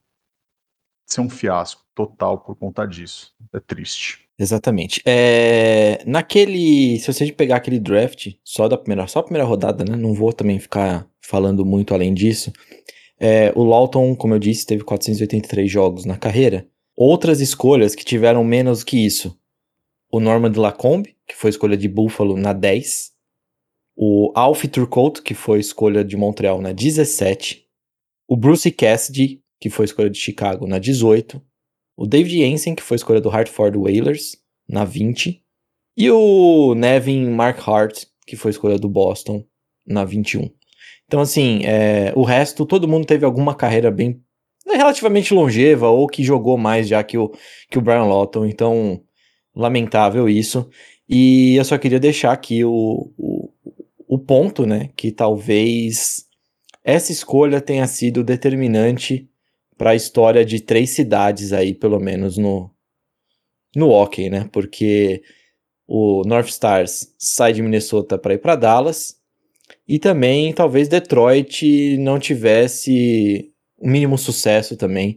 ser 1.07 1.23
um 1.23 1.31
fiasco 1.31 1.87
total 1.95 2.39
por 2.39 2.55
conta 2.55 2.87
disso. 2.87 3.35
É 3.51 3.59
triste. 3.59 4.28
Exatamente. 4.39 5.03
É, 5.05 6.01
naquele. 6.07 6.99
Se 7.01 7.13
você 7.13 7.31
pegar 7.33 7.57
aquele 7.57 7.81
draft 7.81 8.35
só 8.45 8.69
da 8.69 8.79
primeira, 8.79 9.07
só 9.09 9.19
a 9.19 9.23
primeira 9.25 9.45
rodada, 9.47 9.85
né? 9.85 9.97
Não 9.97 10.15
vou 10.15 10.33
também 10.33 10.61
ficar 10.61 11.09
falando 11.21 11.65
muito 11.65 11.93
além 11.93 12.15
disso. 12.15 12.53
É, 13.19 13.53
o 13.57 13.65
Lawton, 13.65 14.15
como 14.15 14.35
eu 14.35 14.39
disse, 14.39 14.65
teve 14.65 14.85
483 14.85 15.69
jogos 15.69 16.05
na 16.05 16.17
carreira. 16.17 16.69
Outras 16.97 17.41
escolhas 17.41 17.95
que 17.97 18.05
tiveram 18.05 18.45
menos 18.45 18.85
que 18.85 19.05
isso. 19.05 19.37
O 20.11 20.21
Norman 20.21 20.51
de 20.51 20.59
Lacombe, 20.59 21.17
que 21.27 21.35
foi 21.35 21.51
escolha 21.51 21.77
de 21.77 21.89
Buffalo 21.89 22.37
na 22.37 22.53
10. 22.53 23.11
O 23.97 24.33
Alfie 24.37 24.69
Turcotte, 24.69 25.21
que 25.21 25.35
foi 25.35 25.59
escolha 25.59 26.05
de 26.05 26.17
Montreal 26.17 26.61
na 26.61 26.71
17. 26.71 27.67
O 28.29 28.37
Bruce 28.37 28.71
Cassidy, 28.71 29.43
que 29.61 29.69
foi 29.69 29.85
escolha 29.85 30.09
de 30.09 30.19
Chicago 30.19 30.67
na 30.67 30.79
18. 30.79 31.43
O 31.99 32.07
David 32.07 32.39
Jensen, 32.39 32.77
que 32.77 32.83
foi 32.83 32.95
escolha 32.95 33.21
do 33.21 33.29
Hartford 33.29 33.77
Whalers 33.77 34.37
na 34.69 34.85
20. 34.85 35.43
E 35.97 36.09
o 36.09 36.73
Nevin 36.77 37.29
Markhart, 37.31 38.05
que 38.25 38.37
foi 38.37 38.53
escolha 38.53 38.79
do 38.79 38.89
Boston 38.89 39.45
na 39.85 40.05
21. 40.05 40.49
Então, 41.07 41.19
assim, 41.21 41.65
é, 41.65 42.13
o 42.15 42.23
resto, 42.23 42.65
todo 42.65 42.87
mundo 42.87 43.05
teve 43.05 43.25
alguma 43.25 43.53
carreira 43.53 43.91
bem 43.91 44.23
né, 44.65 44.77
relativamente 44.77 45.35
longeva 45.35 45.89
ou 45.89 46.07
que 46.07 46.23
jogou 46.23 46.57
mais 46.57 46.87
já 46.87 47.03
que 47.03 47.19
o, 47.19 47.33
que 47.69 47.79
o 47.79 47.81
Brian 47.81 48.05
Lawton. 48.05 48.47
Então, 48.47 49.03
lamentável 49.53 50.29
isso. 50.29 50.71
E 51.09 51.57
eu 51.57 51.65
só 51.65 51.77
queria 51.77 51.99
deixar 51.99 52.31
aqui 52.31 52.65
o, 52.65 53.11
o, 53.19 53.51
o 54.07 54.19
ponto, 54.21 54.65
né? 54.65 54.91
Que 54.95 55.11
talvez 55.11 56.27
essa 56.85 57.11
escolha 57.11 57.61
tenha 57.61 57.89
sido 57.89 58.23
determinante 58.23 59.28
para 59.79 59.91
a 59.91 59.95
história 59.95 60.45
de 60.45 60.61
três 60.61 60.91
cidades 60.91 61.53
aí, 61.53 61.73
pelo 61.73 62.01
menos 62.01 62.37
no, 62.37 62.71
no 63.75 63.91
hockey, 63.91 64.29
né? 64.29 64.49
Porque 64.53 65.23
o 65.87 66.23
North 66.27 66.49
Stars 66.49 67.15
sai 67.17 67.53
de 67.53 67.63
Minnesota 67.63 68.19
para 68.19 68.35
ir 68.35 68.39
para 68.39 68.57
Dallas 68.57 69.17
e 69.87 69.99
também 69.99 70.53
talvez 70.53 70.89
Detroit 70.89 71.97
não 71.99 72.19
tivesse 72.19 73.53
o 73.79 73.89
mínimo 73.89 74.19
sucesso 74.19 74.77
também 74.77 75.17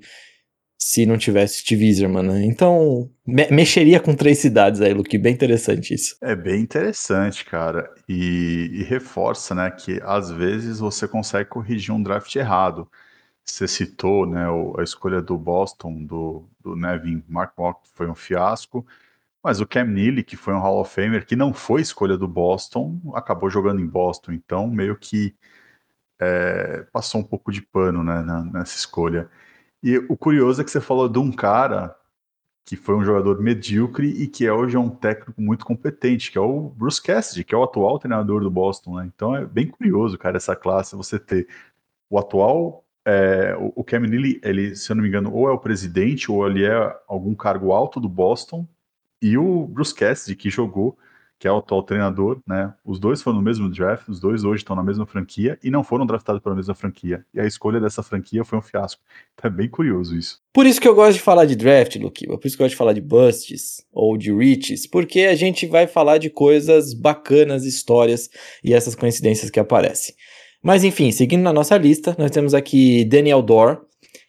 se 0.83 1.05
não 1.05 1.15
tivesse 1.15 1.59
Steve 1.59 1.93
Zimmerman, 1.93 2.23
né? 2.23 2.45
Então, 2.45 3.07
me 3.25 3.47
mexeria 3.51 3.99
com 3.99 4.15
três 4.15 4.39
cidades 4.39 4.81
aí, 4.81 4.91
Luke, 4.91 5.15
bem 5.15 5.31
interessante 5.31 5.93
isso. 5.93 6.15
É 6.23 6.35
bem 6.35 6.59
interessante, 6.59 7.45
cara, 7.45 7.87
e, 8.09 8.67
e, 8.73 8.83
reforça, 8.83 9.53
né, 9.53 9.69
que 9.69 9.99
às 10.03 10.31
vezes 10.31 10.79
você 10.79 11.07
consegue 11.07 11.49
corrigir 11.49 11.93
um 11.93 12.01
draft 12.01 12.35
errado. 12.35 12.89
Você 13.51 13.67
citou, 13.67 14.25
né, 14.25 14.45
a 14.77 14.83
escolha 14.83 15.21
do 15.21 15.37
Boston, 15.37 16.05
do, 16.05 16.43
do 16.59 16.75
Nevin 16.75 17.23
Mark 17.27 17.53
Walk, 17.57 17.81
foi 17.93 18.09
um 18.09 18.15
fiasco, 18.15 18.85
mas 19.43 19.59
o 19.59 19.67
Cam 19.67 19.85
Neely, 19.85 20.23
que 20.23 20.37
foi 20.37 20.53
um 20.53 20.59
Hall 20.59 20.79
of 20.79 20.93
Famer, 20.93 21.25
que 21.25 21.35
não 21.35 21.53
foi 21.53 21.81
escolha 21.81 22.17
do 22.17 22.27
Boston, 22.27 22.99
acabou 23.13 23.49
jogando 23.49 23.81
em 23.81 23.87
Boston. 23.87 24.31
Então, 24.31 24.67
meio 24.67 24.95
que 24.95 25.35
é, 26.19 26.85
passou 26.93 27.21
um 27.21 27.23
pouco 27.23 27.51
de 27.51 27.61
pano 27.61 28.03
né, 28.03 28.23
nessa 28.53 28.77
escolha. 28.77 29.29
E 29.83 29.97
o 29.97 30.15
curioso 30.15 30.61
é 30.61 30.63
que 30.63 30.71
você 30.71 30.79
falou 30.79 31.09
de 31.09 31.19
um 31.19 31.31
cara 31.31 31.95
que 32.63 32.75
foi 32.75 32.95
um 32.95 33.03
jogador 33.03 33.41
medíocre 33.41 34.07
e 34.07 34.27
que 34.27 34.49
hoje 34.49 34.77
é 34.77 34.79
um 34.79 34.89
técnico 34.89 35.41
muito 35.41 35.65
competente, 35.65 36.31
que 36.31 36.37
é 36.37 36.41
o 36.41 36.69
Bruce 36.69 37.01
Cassidy, 37.01 37.43
que 37.43 37.55
é 37.55 37.57
o 37.57 37.63
atual 37.63 37.99
treinador 37.99 38.41
do 38.41 38.51
Boston. 38.51 38.97
Né? 38.97 39.11
Então 39.13 39.35
é 39.35 39.45
bem 39.45 39.67
curioso, 39.67 40.17
cara, 40.17 40.37
essa 40.37 40.55
classe, 40.55 40.95
você 40.95 41.19
ter 41.19 41.47
o 42.09 42.19
atual 42.19 42.85
é, 43.05 43.55
o 43.57 43.83
Cam 43.83 44.01
Neely, 44.01 44.39
ele, 44.43 44.75
se 44.75 44.91
eu 44.91 44.95
não 44.95 45.03
me 45.03 45.09
engano, 45.09 45.33
ou 45.33 45.49
é 45.49 45.51
o 45.51 45.59
presidente 45.59 46.31
ou 46.31 46.47
ele 46.47 46.63
é 46.65 46.95
algum 47.07 47.33
cargo 47.33 47.71
alto 47.71 47.99
do 47.99 48.09
Boston 48.09 48.67
e 49.21 49.37
o 49.37 49.67
Bruce 49.67 49.93
Cassidy, 49.93 50.35
que 50.35 50.49
jogou, 50.49 50.97
que 51.41 51.47
é 51.47 51.51
o 51.51 51.57
atual 51.57 51.81
treinador, 51.81 52.39
né? 52.45 52.71
Os 52.85 52.99
dois 52.99 53.19
foram 53.19 53.37
no 53.37 53.43
mesmo 53.43 53.67
draft, 53.67 54.07
os 54.07 54.19
dois 54.19 54.43
hoje 54.43 54.61
estão 54.61 54.75
na 54.75 54.83
mesma 54.83 55.07
franquia 55.07 55.57
e 55.63 55.71
não 55.71 55.83
foram 55.83 56.05
draftados 56.05 56.39
pela 56.39 56.55
mesma 56.55 56.75
franquia. 56.75 57.25
E 57.33 57.39
a 57.39 57.47
escolha 57.47 57.79
dessa 57.79 58.03
franquia 58.03 58.45
foi 58.45 58.59
um 58.59 58.61
fiasco. 58.61 59.01
É 59.41 59.49
bem 59.49 59.67
curioso 59.67 60.15
isso. 60.15 60.39
Por 60.53 60.67
isso 60.67 60.79
que 60.79 60.87
eu 60.87 60.93
gosto 60.93 61.13
de 61.13 61.23
falar 61.23 61.45
de 61.45 61.55
draft, 61.55 61.95
Luquiba. 61.95 62.37
Por 62.37 62.45
isso 62.47 62.55
que 62.55 62.61
eu 62.61 62.65
gosto 62.65 62.73
de 62.73 62.77
falar 62.77 62.93
de 62.93 63.01
busts 63.01 63.83
ou 63.91 64.15
de 64.17 64.31
reaches, 64.31 64.85
porque 64.85 65.21
a 65.21 65.33
gente 65.33 65.65
vai 65.65 65.87
falar 65.87 66.19
de 66.19 66.29
coisas 66.29 66.93
bacanas, 66.93 67.65
histórias 67.65 68.29
e 68.63 68.71
essas 68.71 68.93
coincidências 68.93 69.49
que 69.49 69.59
aparecem. 69.59 70.13
Mas 70.61 70.83
enfim, 70.83 71.11
seguindo 71.11 71.41
na 71.41 71.51
nossa 71.51 71.77
lista, 71.77 72.15
nós 72.19 72.29
temos 72.29 72.53
aqui 72.53 73.03
Daniel 73.05 73.41
Dorr, 73.41 73.81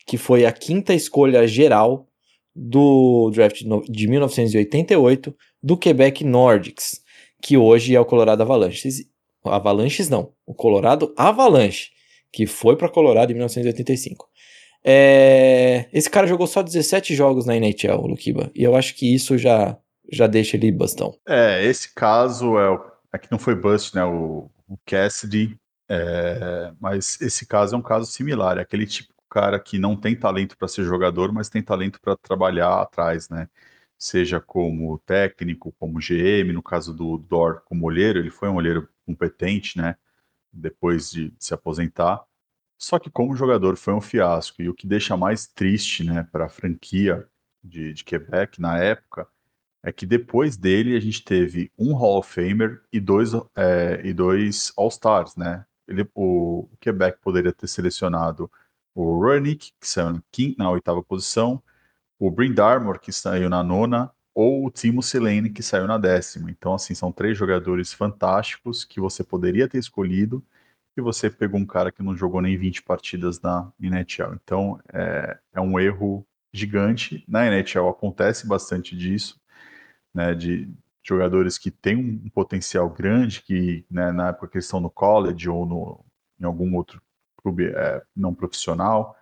que 0.06 0.16
foi 0.16 0.46
a 0.46 0.52
quinta 0.52 0.94
escolha 0.94 1.46
geral 1.46 2.06
do 2.54 3.30
draft 3.30 3.62
de 3.88 4.08
1988 4.08 5.34
do 5.62 5.76
Quebec 5.76 6.24
Nordics, 6.24 7.00
que 7.40 7.56
hoje 7.56 7.94
é 7.94 8.00
o 8.00 8.04
Colorado 8.04 8.42
Avalanches. 8.42 9.04
Avalanches 9.44 10.08
não, 10.08 10.32
o 10.46 10.54
Colorado 10.54 11.12
Avalanche, 11.16 11.90
que 12.32 12.46
foi 12.46 12.76
para 12.76 12.88
Colorado 12.88 13.30
em 13.30 13.34
1985. 13.34 14.28
É... 14.84 15.86
Esse 15.92 16.08
cara 16.10 16.26
jogou 16.26 16.46
só 16.46 16.62
17 16.62 17.14
jogos 17.14 17.46
na 17.46 17.56
NHL, 17.56 18.06
Lukiba, 18.06 18.50
e 18.54 18.62
eu 18.62 18.74
acho 18.74 18.94
que 18.94 19.14
isso 19.14 19.36
já, 19.36 19.76
já 20.10 20.26
deixa 20.26 20.56
ele 20.56 20.72
bastão. 20.72 21.14
É, 21.26 21.64
esse 21.64 21.92
caso 21.94 22.58
é, 22.58 22.78
é 23.14 23.18
que 23.18 23.30
não 23.30 23.38
foi 23.38 23.54
bust, 23.54 23.94
né? 23.94 24.04
O, 24.04 24.50
o 24.68 24.78
Cassidy, 24.86 25.56
é... 25.88 26.72
mas 26.80 27.20
esse 27.20 27.46
caso 27.46 27.74
é 27.74 27.78
um 27.78 27.82
caso 27.82 28.06
similar, 28.10 28.58
é 28.58 28.62
aquele 28.62 28.86
tipo 28.86 29.12
cara 29.32 29.58
que 29.58 29.78
não 29.78 29.96
tem 29.96 30.14
talento 30.14 30.56
para 30.58 30.68
ser 30.68 30.84
jogador, 30.84 31.32
mas 31.32 31.48
tem 31.48 31.62
talento 31.62 31.98
para 32.02 32.16
trabalhar 32.16 32.82
atrás, 32.82 33.30
né? 33.30 33.48
Seja 33.98 34.40
como 34.40 34.98
técnico, 35.06 35.72
como 35.78 36.00
GM, 36.00 36.52
no 36.52 36.62
caso 36.62 36.92
do 36.92 37.16
Dor 37.16 37.62
como 37.64 37.86
olheiro, 37.86 38.18
ele 38.18 38.30
foi 38.30 38.48
um 38.50 38.56
olheiro 38.56 38.88
competente, 39.06 39.78
né? 39.78 39.96
Depois 40.52 41.10
de 41.10 41.32
se 41.38 41.54
aposentar. 41.54 42.22
Só 42.78 42.98
que 42.98 43.10
como 43.10 43.36
jogador 43.36 43.76
foi 43.76 43.94
um 43.94 44.00
fiasco. 44.00 44.60
E 44.60 44.68
o 44.68 44.74
que 44.74 44.86
deixa 44.86 45.16
mais 45.16 45.46
triste, 45.46 46.04
né, 46.04 46.28
para 46.32 46.46
a 46.46 46.48
franquia 46.48 47.26
de, 47.62 47.94
de 47.94 48.04
Quebec 48.04 48.60
na 48.60 48.78
época, 48.78 49.26
é 49.82 49.92
que 49.92 50.04
depois 50.04 50.56
dele 50.56 50.96
a 50.96 51.00
gente 51.00 51.24
teve 51.24 51.72
um 51.78 51.94
Hall 51.94 52.18
of 52.18 52.30
Famer 52.32 52.82
e 52.92 53.00
dois, 53.00 53.32
é, 53.56 54.00
e 54.04 54.12
dois 54.12 54.72
All-Stars, 54.76 55.36
né? 55.36 55.64
Ele, 55.86 56.08
o, 56.14 56.68
Quebec 56.80 57.18
poderia 57.20 57.52
ter 57.52 57.66
selecionado 57.66 58.50
o 58.94 59.20
Runick, 59.20 59.72
que 59.80 59.88
saiu 59.88 60.12
na, 60.12 60.22
quinta, 60.30 60.62
na 60.62 60.70
oitava 60.70 61.02
posição, 61.02 61.62
o 62.18 62.30
Brindarmor, 62.30 63.00
que 63.00 63.12
saiu 63.12 63.48
na 63.48 63.62
nona, 63.62 64.12
ou 64.34 64.66
o 64.66 64.70
Timo 64.70 65.02
Selene, 65.02 65.50
que 65.50 65.62
saiu 65.62 65.86
na 65.86 65.98
décima. 65.98 66.50
Então, 66.50 66.74
assim, 66.74 66.94
são 66.94 67.12
três 67.12 67.36
jogadores 67.36 67.92
fantásticos 67.92 68.84
que 68.84 69.00
você 69.00 69.22
poderia 69.24 69.68
ter 69.68 69.78
escolhido 69.78 70.44
e 70.96 71.00
você 71.00 71.30
pegou 71.30 71.58
um 71.58 71.66
cara 71.66 71.90
que 71.90 72.02
não 72.02 72.16
jogou 72.16 72.40
nem 72.40 72.56
20 72.56 72.82
partidas 72.82 73.40
na 73.40 73.72
NHL. 73.80 74.34
Então, 74.34 74.80
é, 74.92 75.38
é 75.52 75.60
um 75.60 75.78
erro 75.78 76.26
gigante. 76.52 77.24
Na 77.26 77.46
NHL 77.46 77.88
acontece 77.88 78.46
bastante 78.46 78.96
disso, 78.96 79.40
né, 80.14 80.34
de 80.34 80.68
jogadores 81.02 81.59
que 81.59 81.71
têm 81.71 81.97
um 81.97 82.30
potencial 82.30 82.88
grande, 82.88 83.42
que 83.42 83.85
né, 83.90 84.12
na 84.12 84.28
época 84.28 84.49
que 84.49 84.59
estão 84.59 84.80
no 84.80 84.90
college 84.90 85.49
ou 85.49 85.66
no, 85.66 86.04
em 86.40 86.44
algum 86.44 86.75
outro 86.76 87.02
clube 87.37 87.66
é, 87.66 88.02
não 88.14 88.32
profissional, 88.32 89.16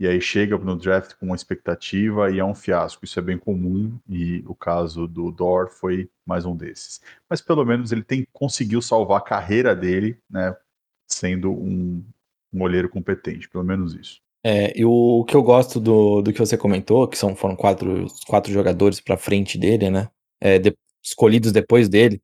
e 0.00 0.08
aí 0.08 0.20
chega 0.20 0.58
no 0.58 0.74
draft 0.74 1.14
com 1.14 1.26
uma 1.26 1.36
expectativa 1.36 2.28
e 2.28 2.40
é 2.40 2.44
um 2.44 2.56
fiasco. 2.56 3.04
Isso 3.04 3.20
é 3.20 3.22
bem 3.22 3.38
comum 3.38 3.96
e 4.08 4.42
o 4.48 4.54
caso 4.54 5.06
do 5.06 5.30
Dor 5.30 5.68
foi 5.68 6.10
mais 6.26 6.44
um 6.44 6.56
desses. 6.56 7.00
Mas 7.30 7.40
pelo 7.40 7.64
menos 7.64 7.92
ele 7.92 8.02
tem 8.02 8.26
conseguiu 8.32 8.82
salvar 8.82 9.18
a 9.18 9.24
carreira 9.24 9.76
dele, 9.76 10.18
né, 10.28 10.56
sendo 11.06 11.52
um, 11.52 12.04
um 12.52 12.62
olheiro 12.62 12.88
competente, 12.88 13.48
pelo 13.48 13.62
menos 13.62 13.94
isso. 13.94 14.20
É, 14.44 14.72
o 14.84 15.24
que 15.24 15.36
eu 15.36 15.42
gosto 15.42 15.78
do, 15.78 16.20
do 16.20 16.32
que 16.32 16.40
você 16.40 16.58
comentou, 16.58 17.06
que 17.06 17.16
são, 17.16 17.36
foram 17.36 17.54
quatro, 17.54 18.06
quatro 18.26 18.52
jogadores 18.52 19.00
para 19.00 19.16
frente 19.16 19.56
dele, 19.56 19.88
né, 19.88 20.10
é, 20.40 20.58
de, 20.58 20.76
escolhidos 21.02 21.52
depois 21.52 21.88
dele, 21.88 22.20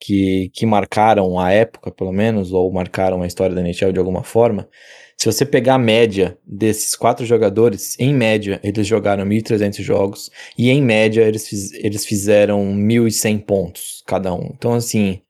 que, 0.00 0.50
que 0.52 0.66
marcaram 0.66 1.38
a 1.38 1.50
época, 1.50 1.90
pelo 1.90 2.12
menos, 2.12 2.52
ou 2.52 2.70
marcaram 2.72 3.22
a 3.22 3.26
história 3.26 3.54
da 3.54 3.62
NHL 3.62 3.92
de 3.92 3.98
alguma 3.98 4.22
forma, 4.22 4.68
se 5.16 5.26
você 5.26 5.46
pegar 5.46 5.74
a 5.74 5.78
média 5.78 6.36
desses 6.44 6.94
quatro 6.96 7.24
jogadores, 7.24 7.96
em 7.98 8.12
média, 8.12 8.60
eles 8.62 8.86
jogaram 8.86 9.24
1.300 9.24 9.82
jogos 9.82 10.30
e 10.58 10.70
em 10.70 10.82
média 10.82 11.22
eles, 11.22 11.48
fiz, 11.48 11.72
eles 11.72 12.04
fizeram 12.04 12.74
1.100 12.74 13.40
pontos 13.44 14.02
cada 14.06 14.34
um. 14.34 14.50
Então, 14.54 14.74
assim, 14.74 15.22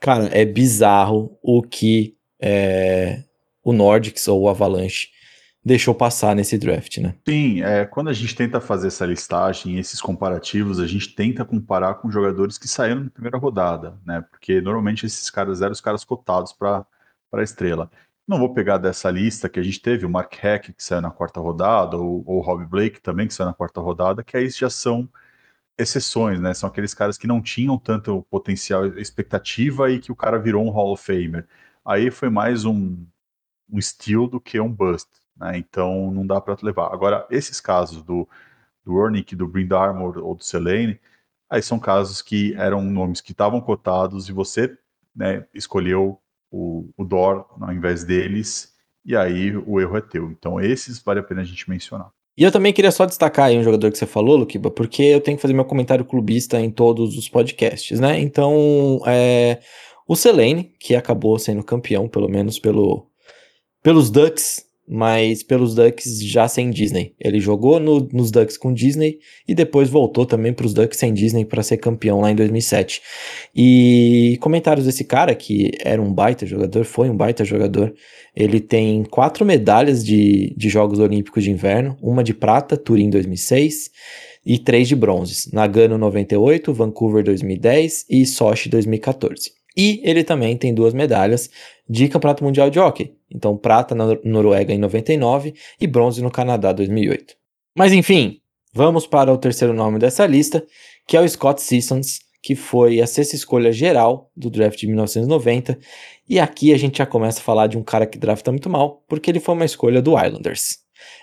cara, 0.00 0.28
é 0.32 0.44
bizarro 0.44 1.36
o 1.42 1.62
que 1.62 2.14
é, 2.40 3.22
o 3.64 3.72
Nordics 3.72 4.28
ou 4.28 4.42
o 4.42 4.48
Avalanche 4.48 5.08
deixou 5.64 5.94
passar 5.94 6.34
nesse 6.34 6.58
draft, 6.58 6.98
né? 6.98 7.14
Sim, 7.26 7.62
é, 7.62 7.84
quando 7.84 8.08
a 8.08 8.12
gente 8.12 8.34
tenta 8.34 8.60
fazer 8.60 8.88
essa 8.88 9.06
listagem, 9.06 9.78
esses 9.78 10.00
comparativos, 10.00 10.80
a 10.80 10.86
gente 10.86 11.14
tenta 11.14 11.44
comparar 11.44 11.94
com 11.94 12.10
jogadores 12.10 12.58
que 12.58 12.66
saíram 12.66 13.04
na 13.04 13.10
primeira 13.10 13.38
rodada, 13.38 13.96
né? 14.04 14.22
Porque 14.30 14.60
normalmente 14.60 15.06
esses 15.06 15.30
caras 15.30 15.62
eram 15.62 15.72
os 15.72 15.80
caras 15.80 16.04
cotados 16.04 16.52
para 16.52 16.84
a 17.32 17.42
estrela. 17.42 17.90
Não 18.26 18.38
vou 18.38 18.52
pegar 18.52 18.78
dessa 18.78 19.10
lista 19.10 19.48
que 19.48 19.60
a 19.60 19.62
gente 19.62 19.80
teve 19.80 20.04
o 20.06 20.10
Mark 20.10 20.32
Heck, 20.42 20.72
que 20.72 20.82
saiu 20.82 21.00
na 21.00 21.10
quarta 21.10 21.40
rodada, 21.40 21.96
ou, 21.96 22.22
ou 22.26 22.38
o 22.38 22.40
Rob 22.40 22.64
Blake 22.66 23.00
também, 23.00 23.26
que 23.28 23.34
saiu 23.34 23.48
na 23.48 23.54
quarta 23.54 23.80
rodada, 23.80 24.22
que 24.22 24.36
aí 24.36 24.48
já 24.48 24.70
são 24.70 25.08
exceções, 25.78 26.40
né? 26.40 26.54
São 26.54 26.68
aqueles 26.68 26.94
caras 26.94 27.16
que 27.18 27.26
não 27.26 27.40
tinham 27.40 27.78
tanto 27.78 28.22
potencial, 28.30 28.86
expectativa 28.98 29.90
e 29.90 30.00
que 30.00 30.12
o 30.12 30.16
cara 30.16 30.38
virou 30.38 30.64
um 30.64 30.70
Hall 30.70 30.92
of 30.92 31.04
Famer. 31.04 31.46
Aí 31.84 32.10
foi 32.10 32.30
mais 32.30 32.64
um, 32.64 33.04
um 33.70 33.80
steal 33.80 34.28
do 34.28 34.40
que 34.40 34.60
um 34.60 34.70
bust, 34.72 35.08
né? 35.42 35.58
Então 35.58 36.10
não 36.12 36.24
dá 36.24 36.40
para 36.40 36.56
levar. 36.62 36.92
Agora, 36.92 37.26
esses 37.30 37.60
casos 37.60 38.02
do, 38.02 38.28
do 38.84 38.94
Ornick, 38.94 39.34
do 39.34 39.48
Brindarmor 39.48 40.18
ou 40.18 40.36
do 40.36 40.44
Selene, 40.44 41.00
aí 41.50 41.60
são 41.60 41.78
casos 41.78 42.22
que 42.22 42.54
eram 42.54 42.82
nomes 42.82 43.20
que 43.20 43.32
estavam 43.32 43.60
cotados 43.60 44.28
e 44.28 44.32
você 44.32 44.76
né, 45.14 45.44
escolheu 45.52 46.18
o, 46.50 46.88
o 46.96 47.04
Dor 47.04 47.46
ao 47.60 47.72
invés 47.72 48.04
deles, 48.04 48.72
e 49.04 49.16
aí 49.16 49.56
o 49.56 49.80
erro 49.80 49.96
é 49.96 50.00
teu. 50.00 50.30
Então 50.30 50.60
esses 50.60 51.02
vale 51.02 51.20
a 51.20 51.22
pena 51.22 51.40
a 51.40 51.44
gente 51.44 51.68
mencionar. 51.68 52.10
E 52.36 52.44
eu 52.44 52.52
também 52.52 52.72
queria 52.72 52.90
só 52.90 53.04
destacar 53.04 53.46
aí 53.46 53.58
um 53.58 53.62
jogador 53.62 53.90
que 53.90 53.98
você 53.98 54.06
falou, 54.06 54.36
Luquiba, 54.36 54.70
porque 54.70 55.02
eu 55.02 55.20
tenho 55.20 55.36
que 55.36 55.42
fazer 55.42 55.52
meu 55.52 55.66
comentário 55.66 56.04
clubista 56.04 56.58
em 56.58 56.70
todos 56.70 57.18
os 57.18 57.28
podcasts, 57.28 58.00
né? 58.00 58.18
Então, 58.20 59.02
é, 59.06 59.60
o 60.08 60.16
Selene, 60.16 60.72
que 60.80 60.94
acabou 60.94 61.38
sendo 61.38 61.62
campeão, 61.62 62.08
pelo 62.08 62.30
menos 62.30 62.58
pelo, 62.58 63.06
pelos 63.82 64.10
Ducks, 64.10 64.64
mas 64.88 65.42
pelos 65.42 65.74
Ducks 65.74 66.22
já 66.22 66.48
sem 66.48 66.70
Disney. 66.70 67.14
Ele 67.20 67.40
jogou 67.40 67.78
no, 67.78 68.08
nos 68.12 68.30
Ducks 68.30 68.56
com 68.56 68.72
Disney 68.72 69.18
e 69.46 69.54
depois 69.54 69.88
voltou 69.88 70.26
também 70.26 70.52
para 70.52 70.66
os 70.66 70.74
Ducks 70.74 70.98
sem 70.98 71.14
Disney 71.14 71.44
para 71.44 71.62
ser 71.62 71.76
campeão 71.76 72.20
lá 72.20 72.30
em 72.30 72.34
2007. 72.34 73.00
E 73.54 74.36
comentários 74.40 74.86
desse 74.86 75.04
cara, 75.04 75.34
que 75.34 75.70
era 75.84 76.02
um 76.02 76.12
baita 76.12 76.44
jogador, 76.44 76.84
foi 76.84 77.08
um 77.08 77.16
baita 77.16 77.44
jogador. 77.44 77.94
Ele 78.34 78.60
tem 78.60 79.04
quatro 79.04 79.44
medalhas 79.44 80.04
de, 80.04 80.54
de 80.56 80.68
Jogos 80.68 80.98
Olímpicos 80.98 81.44
de 81.44 81.50
Inverno: 81.50 81.96
uma 82.02 82.24
de 82.24 82.34
prata, 82.34 82.76
Turim 82.76 83.08
2006, 83.08 83.90
e 84.44 84.58
três 84.58 84.88
de 84.88 84.96
bronzes: 84.96 85.50
Nagano 85.52 85.96
98, 85.96 86.72
Vancouver 86.72 87.22
2010 87.22 88.06
e 88.10 88.26
Sochi 88.26 88.68
2014. 88.68 89.61
E 89.76 90.00
ele 90.04 90.22
também 90.24 90.56
tem 90.56 90.74
duas 90.74 90.92
medalhas 90.92 91.50
de 91.88 92.08
Campeonato 92.08 92.44
Mundial 92.44 92.70
de 92.70 92.78
Hockey. 92.78 93.14
Então, 93.30 93.56
prata 93.56 93.94
na 93.94 94.18
Noruega 94.24 94.72
em 94.72 94.78
99 94.78 95.54
e 95.80 95.86
bronze 95.86 96.22
no 96.22 96.30
Canadá 96.30 96.72
2008. 96.72 97.34
Mas 97.76 97.92
enfim, 97.92 98.38
vamos 98.74 99.06
para 99.06 99.32
o 99.32 99.38
terceiro 99.38 99.72
nome 99.72 99.98
dessa 99.98 100.26
lista, 100.26 100.64
que 101.06 101.16
é 101.16 101.20
o 101.20 101.28
Scott 101.28 101.62
Sissons, 101.62 102.20
que 102.42 102.56
foi 102.56 103.00
a 103.00 103.06
sexta 103.06 103.36
escolha 103.36 103.72
geral 103.72 104.30
do 104.36 104.50
draft 104.50 104.78
de 104.78 104.86
1990. 104.86 105.78
E 106.28 106.40
aqui 106.40 106.74
a 106.74 106.76
gente 106.76 106.98
já 106.98 107.06
começa 107.06 107.40
a 107.40 107.42
falar 107.42 107.68
de 107.68 107.78
um 107.78 107.82
cara 107.82 108.06
que 108.06 108.18
drafta 108.18 108.50
muito 108.50 108.68
mal, 108.68 109.02
porque 109.08 109.30
ele 109.30 109.40
foi 109.40 109.54
uma 109.54 109.64
escolha 109.64 110.02
do 110.02 110.18
Islanders. 110.18 110.78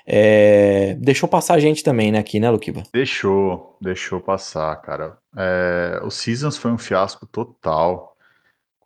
É... 0.05 0.95
Deixou 0.99 1.29
passar 1.29 1.55
a 1.55 1.59
gente 1.59 1.83
também, 1.83 2.11
né, 2.11 2.19
aqui, 2.19 2.39
né, 2.39 2.49
Luquiba? 2.49 2.83
Deixou, 2.93 3.77
deixou 3.81 4.19
passar, 4.19 4.75
cara. 4.77 5.17
É... 5.37 5.99
O 6.03 6.09
Seasons 6.09 6.57
foi 6.57 6.71
um 6.71 6.77
fiasco 6.77 7.27
total 7.27 8.15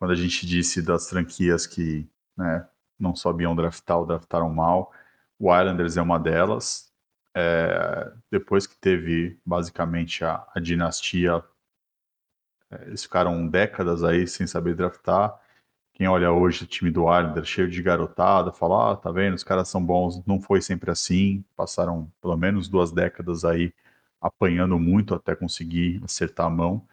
quando 0.04 0.12
a 0.12 0.16
gente 0.16 0.46
disse 0.46 0.82
das 0.82 1.08
franquias 1.08 1.66
que 1.66 2.06
né, 2.36 2.68
não 2.98 3.16
sabiam 3.16 3.56
draftar 3.56 3.98
ou 3.98 4.04
draftaram 4.04 4.50
mal, 4.52 4.92
o 5.38 5.46
Islanders 5.50 5.96
é 5.96 6.02
uma 6.02 6.18
delas. 6.18 6.92
É, 7.34 8.12
depois 8.30 8.66
que 8.66 8.76
teve 8.76 9.40
basicamente 9.46 10.22
a, 10.22 10.46
a 10.54 10.60
dinastia, 10.60 11.42
é, 12.70 12.84
eles 12.86 13.02
ficaram 13.02 13.48
décadas 13.48 14.04
aí 14.04 14.28
sem 14.28 14.46
saber 14.46 14.74
draftar. 14.74 15.40
Quem 15.94 16.06
olha 16.06 16.30
hoje 16.30 16.64
o 16.64 16.66
time 16.66 16.90
do 16.90 17.04
Islanders 17.04 17.48
cheio 17.48 17.70
de 17.70 17.82
garotada, 17.82 18.52
fala, 18.52 18.92
ah, 18.92 18.96
tá 18.96 19.10
vendo, 19.10 19.32
os 19.32 19.42
caras 19.42 19.68
são 19.70 19.82
bons. 19.82 20.22
Não 20.26 20.38
foi 20.38 20.60
sempre 20.60 20.90
assim. 20.90 21.42
Passaram 21.56 22.12
pelo 22.20 22.36
menos 22.36 22.68
duas 22.68 22.92
décadas 22.92 23.42
aí 23.42 23.72
apanhando 24.20 24.78
muito 24.78 25.14
até 25.14 25.34
conseguir 25.34 25.98
acertar 26.04 26.44
a 26.44 26.50
mão 26.50 26.86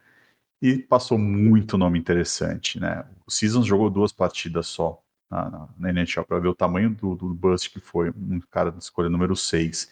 e 0.62 0.78
passou 0.78 1.18
muito 1.18 1.76
nome 1.76 1.98
interessante, 1.98 2.78
né? 2.78 3.04
O 3.26 3.30
Seasons 3.32 3.66
jogou 3.66 3.90
duas 3.90 4.12
partidas 4.12 4.68
só 4.68 5.02
na, 5.28 5.50
na, 5.50 5.68
na 5.76 5.90
NHL 5.90 6.24
para 6.24 6.38
ver 6.38 6.46
o 6.46 6.54
tamanho 6.54 6.90
do, 6.90 7.16
do 7.16 7.34
bust 7.34 7.68
que 7.68 7.80
foi, 7.80 8.10
um 8.10 8.40
cara 8.48 8.70
de 8.70 8.78
escolha 8.78 9.08
número 9.08 9.34
6. 9.34 9.90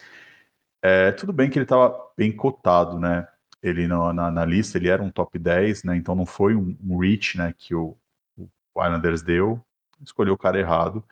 É, 0.80 1.10
tudo 1.10 1.32
bem 1.32 1.50
que 1.50 1.58
ele 1.58 1.64
estava 1.64 1.92
bem 2.16 2.30
cotado, 2.30 3.00
né? 3.00 3.26
Ele 3.60 3.88
na, 3.88 4.12
na, 4.12 4.30
na, 4.30 4.44
lista 4.44 4.78
ele 4.78 4.88
era 4.88 5.02
um 5.02 5.10
top 5.10 5.36
10, 5.40 5.82
né? 5.82 5.96
Então 5.96 6.14
não 6.14 6.24
foi 6.24 6.54
um, 6.54 6.76
um 6.80 6.98
reach, 6.98 7.36
né? 7.36 7.52
Que 7.58 7.74
o, 7.74 7.96
o 8.38 8.48
Islanders 8.84 9.22
deu, 9.22 9.60
escolheu 10.00 10.34
o 10.34 10.38
cara 10.38 10.58
errado. 10.60 11.04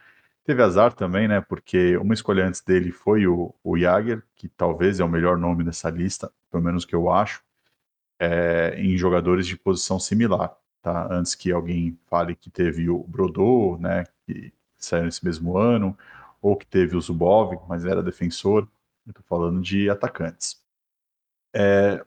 Teve 0.45 0.63
azar 0.63 0.93
também, 0.95 1.27
né? 1.27 1.41
Porque 1.41 1.97
uma 1.97 2.15
escolha 2.15 2.47
antes 2.47 2.61
dele 2.61 2.93
foi 2.93 3.27
o, 3.27 3.53
o 3.65 3.75
que 4.37 4.49
talvez 4.49 5.01
é 5.01 5.05
o 5.05 5.09
melhor 5.09 5.37
nome 5.37 5.65
dessa 5.65 5.91
lista, 5.91 6.31
pelo 6.51 6.63
menos 6.63 6.85
que 6.85 6.95
eu 6.95 7.11
acho 7.11 7.43
é, 8.19 8.75
em 8.79 8.97
jogadores 8.97 9.47
de 9.47 9.57
posição 9.57 9.99
similar. 9.99 10.57
Tá? 10.83 11.09
Antes 11.13 11.35
que 11.35 11.51
alguém 11.51 11.99
fale 12.07 12.35
que 12.35 12.51
teve 12.51 12.89
o 12.89 13.03
Brodô, 13.05 13.77
né, 13.79 14.05
que 14.27 14.53
saiu 14.77 15.05
nesse 15.05 15.25
mesmo 15.25 15.57
ano, 15.57 15.97
ou 16.41 16.57
que 16.57 16.67
teve 16.67 16.97
o 16.97 17.01
Zubov, 17.01 17.61
mas 17.69 17.85
era 17.85 18.03
defensor. 18.03 18.69
Estou 19.07 19.25
falando 19.27 19.61
de 19.61 19.89
atacantes. 19.89 20.61
É, 21.55 22.05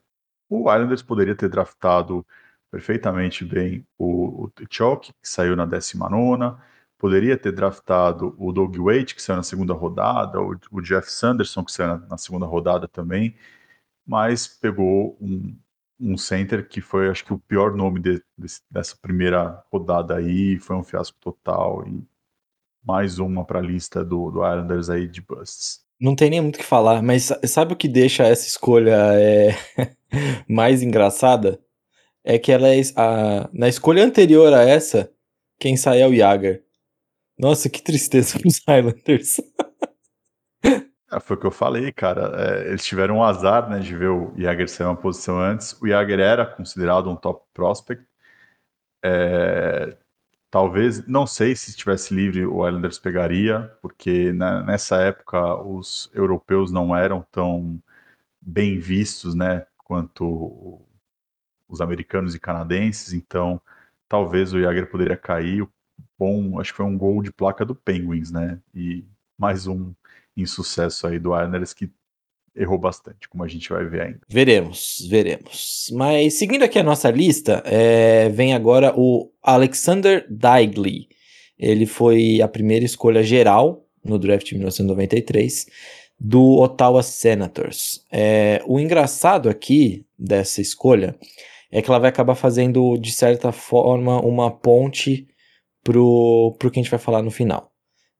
o 0.47 0.71
Islanders 0.71 1.01
poderia 1.01 1.35
ter 1.35 1.49
draftado 1.49 2.25
perfeitamente 2.69 3.43
bem 3.43 3.85
o, 3.97 4.45
o 4.45 4.51
Tchok, 4.67 5.11
que 5.13 5.27
saiu 5.27 5.55
na 5.55 5.65
19 5.65 6.55
poderia 7.01 7.35
ter 7.35 7.51
draftado 7.51 8.35
o 8.37 8.51
Doug 8.51 8.77
Waite, 8.77 9.15
que 9.15 9.21
saiu 9.23 9.37
na 9.37 9.43
segunda 9.43 9.73
rodada, 9.73 10.39
o, 10.39 10.55
o 10.71 10.81
Jeff 10.81 11.11
Sanderson, 11.11 11.65
que 11.65 11.71
saiu 11.71 11.87
na, 11.87 11.97
na, 12.09 12.17
segunda 12.17 12.45
rodada 12.45 12.87
também, 12.87 13.35
mas 14.05 14.47
pegou 14.47 15.17
um, 15.19 15.57
um 16.01 16.17
center 16.17 16.67
que 16.67 16.81
foi, 16.81 17.09
acho 17.09 17.23
que, 17.23 17.33
o 17.33 17.39
pior 17.39 17.75
nome 17.75 17.99
de, 17.99 18.15
de, 18.37 18.47
dessa 18.69 18.97
primeira 18.99 19.63
rodada 19.71 20.15
aí, 20.15 20.57
foi 20.59 20.75
um 20.75 20.83
fiasco 20.83 21.17
total. 21.21 21.87
E 21.87 22.03
mais 22.83 23.19
uma 23.19 23.45
para 23.45 23.59
a 23.59 23.61
lista 23.61 24.03
do, 24.03 24.31
do 24.31 24.39
Islanders 24.39 24.89
aí 24.89 25.07
de 25.07 25.21
busts. 25.21 25.81
Não 25.99 26.15
tem 26.15 26.31
nem 26.31 26.41
muito 26.41 26.55
o 26.55 26.59
que 26.59 26.65
falar, 26.65 27.03
mas 27.03 27.31
sabe 27.45 27.73
o 27.73 27.75
que 27.75 27.87
deixa 27.87 28.23
essa 28.23 28.47
escolha 28.47 28.97
é, 29.13 29.55
mais 30.49 30.81
engraçada? 30.81 31.59
É 32.23 32.39
que 32.39 32.51
ela 32.51 32.67
é 32.67 32.81
a, 32.95 33.49
na 33.53 33.67
escolha 33.67 34.03
anterior 34.03 34.53
a 34.53 34.63
essa, 34.63 35.11
quem 35.59 35.77
sai 35.77 36.01
é 36.01 36.07
o 36.07 36.13
Yager. 36.13 36.63
Nossa, 37.37 37.69
que 37.69 37.81
tristeza 37.81 38.37
os 38.45 38.57
Islanders. 38.57 39.39
É, 41.11 41.19
foi 41.19 41.35
o 41.35 41.39
que 41.39 41.45
eu 41.45 41.51
falei, 41.51 41.91
cara. 41.91 42.61
É, 42.63 42.69
eles 42.69 42.83
tiveram 42.85 43.17
um 43.17 43.23
azar 43.23 43.69
né, 43.69 43.79
de 43.79 43.95
ver 43.95 44.09
o 44.09 44.33
Jagger 44.37 44.69
sair 44.69 44.87
uma 44.87 44.95
posição 44.95 45.39
antes. 45.39 45.73
O 45.81 45.87
Jagger 45.87 46.19
era 46.19 46.45
considerado 46.45 47.09
um 47.09 47.15
top 47.15 47.45
prospect. 47.53 48.05
É, 49.03 49.97
talvez, 50.51 51.05
não 51.07 51.27
sei 51.27 51.55
se 51.55 51.71
estivesse 51.71 52.13
livre 52.13 52.45
o 52.45 52.67
Islanders 52.67 52.99
pegaria, 52.99 53.61
porque 53.81 54.33
nessa 54.33 54.97
época 55.01 55.55
os 55.63 56.09
europeus 56.13 56.71
não 56.71 56.95
eram 56.95 57.25
tão 57.31 57.81
bem 58.41 58.79
vistos 58.79 59.35
né, 59.35 59.65
quanto 59.79 60.81
os 61.67 61.81
americanos 61.81 62.35
e 62.35 62.39
canadenses, 62.39 63.13
então 63.13 63.61
talvez 64.07 64.53
o 64.53 64.61
Jagger 64.61 64.89
poderia 64.89 65.17
cair. 65.17 65.67
Bom, 66.19 66.59
acho 66.59 66.71
que 66.71 66.77
foi 66.77 66.85
um 66.85 66.97
gol 66.97 67.21
de 67.23 67.31
placa 67.31 67.65
do 67.65 67.75
Penguins, 67.75 68.31
né? 68.31 68.59
E 68.75 69.05
mais 69.37 69.67
um 69.67 69.93
insucesso 70.35 71.07
aí 71.07 71.19
do 71.19 71.35
Islanders 71.35 71.73
que 71.73 71.89
errou 72.55 72.77
bastante, 72.77 73.29
como 73.29 73.43
a 73.43 73.47
gente 73.47 73.69
vai 73.69 73.85
ver 73.85 74.01
ainda. 74.01 74.19
Veremos, 74.27 75.07
veremos. 75.09 75.89
Mas 75.93 76.33
seguindo 76.35 76.63
aqui 76.63 76.79
a 76.79 76.83
nossa 76.83 77.09
lista, 77.09 77.63
é, 77.65 78.29
vem 78.29 78.53
agora 78.53 78.93
o 78.95 79.31
Alexander 79.41 80.25
Daigley. 80.29 81.07
Ele 81.57 81.85
foi 81.85 82.41
a 82.41 82.47
primeira 82.47 82.83
escolha 82.83 83.23
geral 83.23 83.85
no 84.03 84.17
draft 84.17 84.47
de 84.47 84.55
1993 84.55 85.67
do 86.19 86.59
Ottawa 86.59 87.01
Senators. 87.01 88.05
É, 88.11 88.61
o 88.65 88.79
engraçado 88.79 89.49
aqui 89.49 90.05
dessa 90.17 90.61
escolha 90.61 91.15
é 91.71 91.81
que 91.81 91.89
ela 91.89 91.99
vai 91.99 92.09
acabar 92.09 92.35
fazendo, 92.35 92.97
de 92.97 93.11
certa 93.11 93.51
forma, 93.51 94.19
uma 94.21 94.51
ponte 94.51 95.27
pro, 95.83 96.55
pro 96.59 96.69
que 96.69 96.79
a 96.79 96.83
gente 96.83 96.91
vai 96.91 96.99
falar 96.99 97.23
no 97.23 97.31
final. 97.31 97.71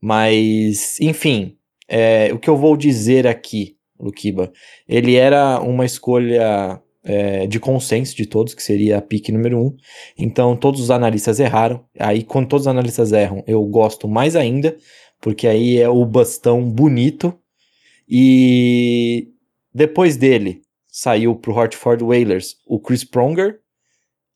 Mas, 0.01 0.99
enfim, 0.99 1.57
é, 1.93 2.31
o 2.33 2.39
que 2.39 2.49
eu 2.49 2.55
vou 2.55 2.77
dizer 2.77 3.27
aqui, 3.27 3.75
Lukiba, 3.99 4.49
ele 4.87 5.15
era 5.15 5.59
uma 5.59 5.83
escolha 5.83 6.81
é, 7.03 7.45
de 7.47 7.59
consenso 7.59 8.15
de 8.15 8.25
todos, 8.25 8.53
que 8.53 8.63
seria 8.63 8.97
a 8.97 9.01
pique 9.01 9.29
número 9.29 9.59
um. 9.59 9.75
Então 10.17 10.55
todos 10.55 10.79
os 10.79 10.89
analistas 10.89 11.37
erraram. 11.37 11.83
Aí, 11.99 12.23
quando 12.23 12.47
todos 12.47 12.65
os 12.65 12.69
analistas 12.69 13.11
erram, 13.11 13.43
eu 13.45 13.61
gosto 13.65 14.07
mais 14.07 14.37
ainda, 14.37 14.77
porque 15.19 15.45
aí 15.45 15.77
é 15.79 15.89
o 15.89 16.05
bastão 16.05 16.63
bonito. 16.63 17.37
E 18.07 19.27
depois 19.73 20.15
dele 20.15 20.61
saiu 20.87 21.35
pro 21.35 21.53
Hartford 21.53 22.05
Whalers 22.05 22.55
o 22.65 22.79
Chris 22.79 23.03
Pronger 23.03 23.59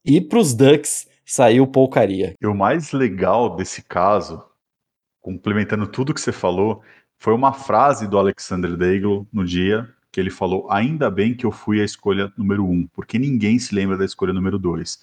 e 0.03 0.19
pros 0.19 0.53
Ducks 0.53 1.07
saiu 1.25 1.63
o 1.63 1.67
Poucaria. 1.67 2.35
E 2.41 2.45
o 2.45 2.53
mais 2.53 2.91
legal 2.91 3.55
desse 3.55 3.81
caso, 3.81 4.43
complementando 5.21 5.87
tudo 5.87 6.13
que 6.13 6.21
você 6.21 6.33
falou, 6.33 6.81
foi 7.19 7.33
uma 7.33 7.53
frase 7.53 8.07
do 8.07 8.17
Alexander 8.17 8.75
Daigle 8.77 9.27
no 9.31 9.45
dia 9.45 9.89
que 10.11 10.19
ele 10.19 10.29
falou: 10.29 10.71
Ainda 10.71 11.11
bem 11.11 11.35
que 11.35 11.45
eu 11.45 11.51
fui 11.51 11.81
a 11.81 11.85
escolha 11.85 12.31
número 12.37 12.65
um, 12.65 12.87
porque 12.87 13.19
ninguém 13.19 13.59
se 13.59 13.75
lembra 13.75 13.97
da 13.97 14.05
escolha 14.05 14.33
número 14.33 14.57
dois. 14.59 15.01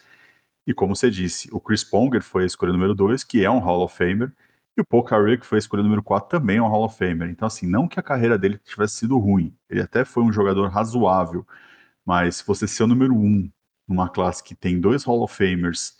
E 0.66 0.72
como 0.72 0.94
você 0.96 1.10
disse, 1.10 1.48
o 1.52 1.60
Chris 1.60 1.84
Ponger 1.84 2.22
foi 2.22 2.44
a 2.44 2.46
escolha 2.46 2.72
número 2.72 2.94
dois, 2.94 3.24
que 3.24 3.44
é 3.44 3.50
um 3.50 3.58
Hall 3.58 3.82
of 3.84 3.96
Famer, 3.96 4.32
E 4.76 4.80
o 4.80 4.84
Paul 4.86 5.04
Carey, 5.04 5.38
que 5.38 5.46
foi 5.46 5.58
a 5.58 5.60
escolha 5.60 5.82
número 5.82 6.02
4, 6.02 6.28
também 6.40 6.56
é 6.58 6.62
um 6.62 6.68
Hall 6.68 6.84
of 6.84 6.96
Famer. 6.96 7.28
Então, 7.28 7.46
assim, 7.46 7.66
não 7.66 7.86
que 7.88 8.00
a 8.00 8.02
carreira 8.02 8.38
dele 8.38 8.58
tivesse 8.58 8.96
sido 8.96 9.18
ruim. 9.18 9.54
Ele 9.68 9.82
até 9.82 10.04
foi 10.04 10.22
um 10.22 10.32
jogador 10.32 10.68
razoável. 10.70 11.46
Mas 12.04 12.36
se 12.36 12.46
você 12.46 12.66
ser 12.66 12.84
o 12.84 12.86
número 12.86 13.14
1 13.14 13.50
numa 13.88 14.08
classe 14.08 14.42
que 14.42 14.54
tem 14.54 14.80
dois 14.80 15.04
Hall 15.04 15.22
of 15.22 15.34
Famers 15.34 15.96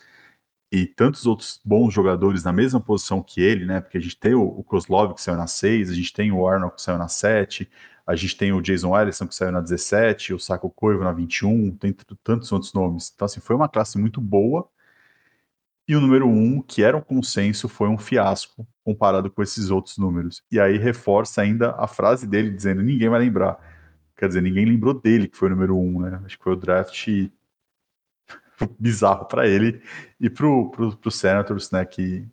e 0.72 0.86
tantos 0.86 1.26
outros 1.26 1.60
bons 1.62 1.92
jogadores 1.92 2.42
na 2.42 2.52
mesma 2.52 2.80
posição 2.80 3.22
que 3.22 3.42
ele, 3.42 3.66
né? 3.66 3.82
Porque 3.82 3.98
a 3.98 4.00
gente 4.00 4.18
tem 4.18 4.32
o, 4.32 4.42
o 4.42 4.64
Kozlov 4.64 5.12
que 5.12 5.20
saiu 5.20 5.36
na 5.36 5.46
6, 5.46 5.90
a 5.90 5.94
gente 5.94 6.12
tem 6.14 6.32
o 6.32 6.48
Arnold 6.48 6.76
que 6.76 6.82
saiu 6.82 6.96
na 6.96 7.08
7, 7.08 7.70
a 8.06 8.16
gente 8.16 8.36
tem 8.38 8.52
o 8.54 8.62
Jason 8.62 8.98
Ellison 8.98 9.26
que 9.26 9.34
saiu 9.34 9.52
na 9.52 9.60
17, 9.60 10.32
o 10.32 10.38
Saco 10.38 10.70
Coivo 10.70 11.04
na 11.04 11.12
21, 11.12 11.76
tem 11.76 11.94
tantos 12.24 12.50
outros 12.50 12.72
nomes. 12.72 13.12
Então, 13.14 13.26
assim, 13.26 13.38
foi 13.38 13.54
uma 13.54 13.68
classe 13.68 13.98
muito 13.98 14.18
boa 14.18 14.66
e 15.86 15.94
o 15.94 16.00
número 16.00 16.26
um, 16.26 16.62
que 16.62 16.82
era 16.82 16.96
um 16.96 17.02
consenso, 17.02 17.68
foi 17.68 17.88
um 17.88 17.98
fiasco 17.98 18.66
comparado 18.82 19.30
com 19.30 19.42
esses 19.42 19.68
outros 19.70 19.98
números. 19.98 20.42
E 20.50 20.58
aí 20.58 20.78
reforça 20.78 21.42
ainda 21.42 21.72
a 21.76 21.86
frase 21.86 22.26
dele 22.26 22.50
dizendo: 22.50 22.82
ninguém 22.82 23.10
vai 23.10 23.20
lembrar. 23.20 23.58
Quer 24.16 24.28
dizer, 24.28 24.40
ninguém 24.40 24.64
lembrou 24.64 24.94
dele 24.94 25.28
que 25.28 25.36
foi 25.36 25.48
o 25.48 25.50
número 25.50 25.76
um, 25.76 26.00
né? 26.00 26.22
Acho 26.24 26.38
que 26.38 26.44
foi 26.44 26.54
o 26.54 26.56
draft 26.56 27.08
bizarro 28.78 29.26
para 29.26 29.48
ele 29.48 29.80
e 30.20 30.28
pro, 30.30 30.70
pro, 30.70 30.96
pro 30.96 31.10
Senators, 31.10 31.70
né? 31.70 31.84
Que, 31.84 32.24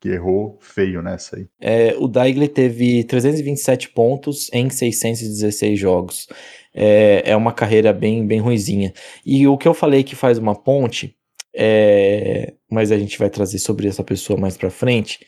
que 0.00 0.08
errou 0.10 0.58
feio 0.60 1.02
nessa 1.02 1.36
aí. 1.36 1.46
É, 1.60 1.94
o 1.98 2.06
Daigle 2.06 2.48
teve 2.48 3.04
327 3.04 3.90
pontos 3.90 4.50
em 4.52 4.68
616 4.70 5.78
jogos. 5.78 6.28
É, 6.74 7.30
é 7.30 7.36
uma 7.36 7.52
carreira 7.52 7.92
bem, 7.92 8.26
bem 8.26 8.40
ruizinha. 8.40 8.92
E 9.24 9.46
o 9.46 9.56
que 9.56 9.66
eu 9.66 9.74
falei 9.74 10.04
que 10.04 10.14
faz 10.14 10.38
uma 10.38 10.54
ponte 10.54 11.16
é, 11.56 12.52
mas 12.70 12.92
a 12.92 12.98
gente 12.98 13.18
vai 13.18 13.30
trazer 13.30 13.58
sobre 13.58 13.88
essa 13.88 14.04
pessoa 14.04 14.38
mais 14.38 14.58
para 14.58 14.68
frente, 14.68 15.26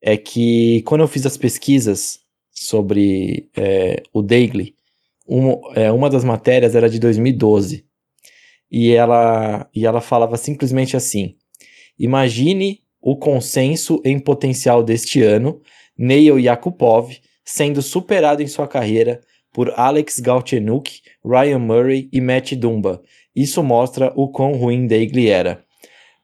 é 0.00 0.16
que 0.16 0.82
quando 0.82 1.00
eu 1.00 1.08
fiz 1.08 1.26
as 1.26 1.36
pesquisas 1.36 2.20
sobre 2.52 3.50
é, 3.56 4.02
o 4.12 4.24
uma, 5.26 5.60
é, 5.74 5.90
uma 5.90 6.08
das 6.08 6.24
matérias 6.24 6.74
era 6.74 6.88
de 6.88 7.00
2012 7.00 7.84
e 8.70 8.92
ela, 8.92 9.68
e 9.74 9.86
ela 9.86 10.00
falava 10.00 10.36
simplesmente 10.36 10.96
assim: 10.96 11.36
imagine 11.98 12.80
o 13.00 13.16
consenso 13.16 14.00
em 14.04 14.18
potencial 14.18 14.82
deste 14.82 15.22
ano, 15.22 15.60
Neil 15.96 16.38
Yakupov, 16.38 17.18
sendo 17.44 17.82
superado 17.82 18.42
em 18.42 18.46
sua 18.46 18.68
carreira 18.68 19.20
por 19.52 19.72
Alex 19.76 20.20
Galchenyuk, 20.20 21.00
Ryan 21.24 21.58
Murray 21.58 22.08
e 22.12 22.20
Matt 22.20 22.52
Dumba, 22.54 23.02
isso 23.34 23.62
mostra 23.62 24.12
o 24.16 24.28
quão 24.28 24.52
ruim 24.52 24.86
Dagle 24.86 25.28
era. 25.28 25.64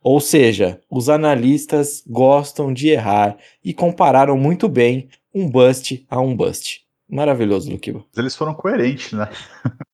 Ou 0.03 0.21
seja, 0.21 0.81
os 0.91 1.09
analistas 1.09 2.03
gostam 2.07 2.73
de 2.73 2.89
errar 2.89 3.37
e 3.65 3.75
compararam 3.75 4.37
muito 4.37 4.69
bem 4.69 5.09
um 5.35 5.49
bust 5.49 6.07
a 6.09 6.21
um 6.21 6.37
bust. 6.37 6.83
Maravilhoso, 7.09 7.71
Luquiba. 7.71 8.05
Eles 8.17 8.37
foram 8.37 8.55
coerentes, 8.55 9.13
né? 9.13 9.29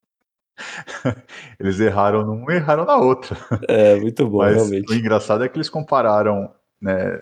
eles 1.59 1.81
erraram 1.81 2.25
num 2.25 2.51
e 2.51 2.55
erraram 2.57 2.85
na 2.85 2.97
outra. 2.97 3.37
É, 3.69 3.97
muito 3.97 4.29
bom, 4.29 4.39
Mas 4.39 4.57
realmente. 4.57 4.93
O 4.93 4.95
engraçado 4.95 5.45
é 5.45 5.49
que 5.49 5.57
eles 5.57 5.71
compararam, 5.71 6.53
né? 6.81 7.21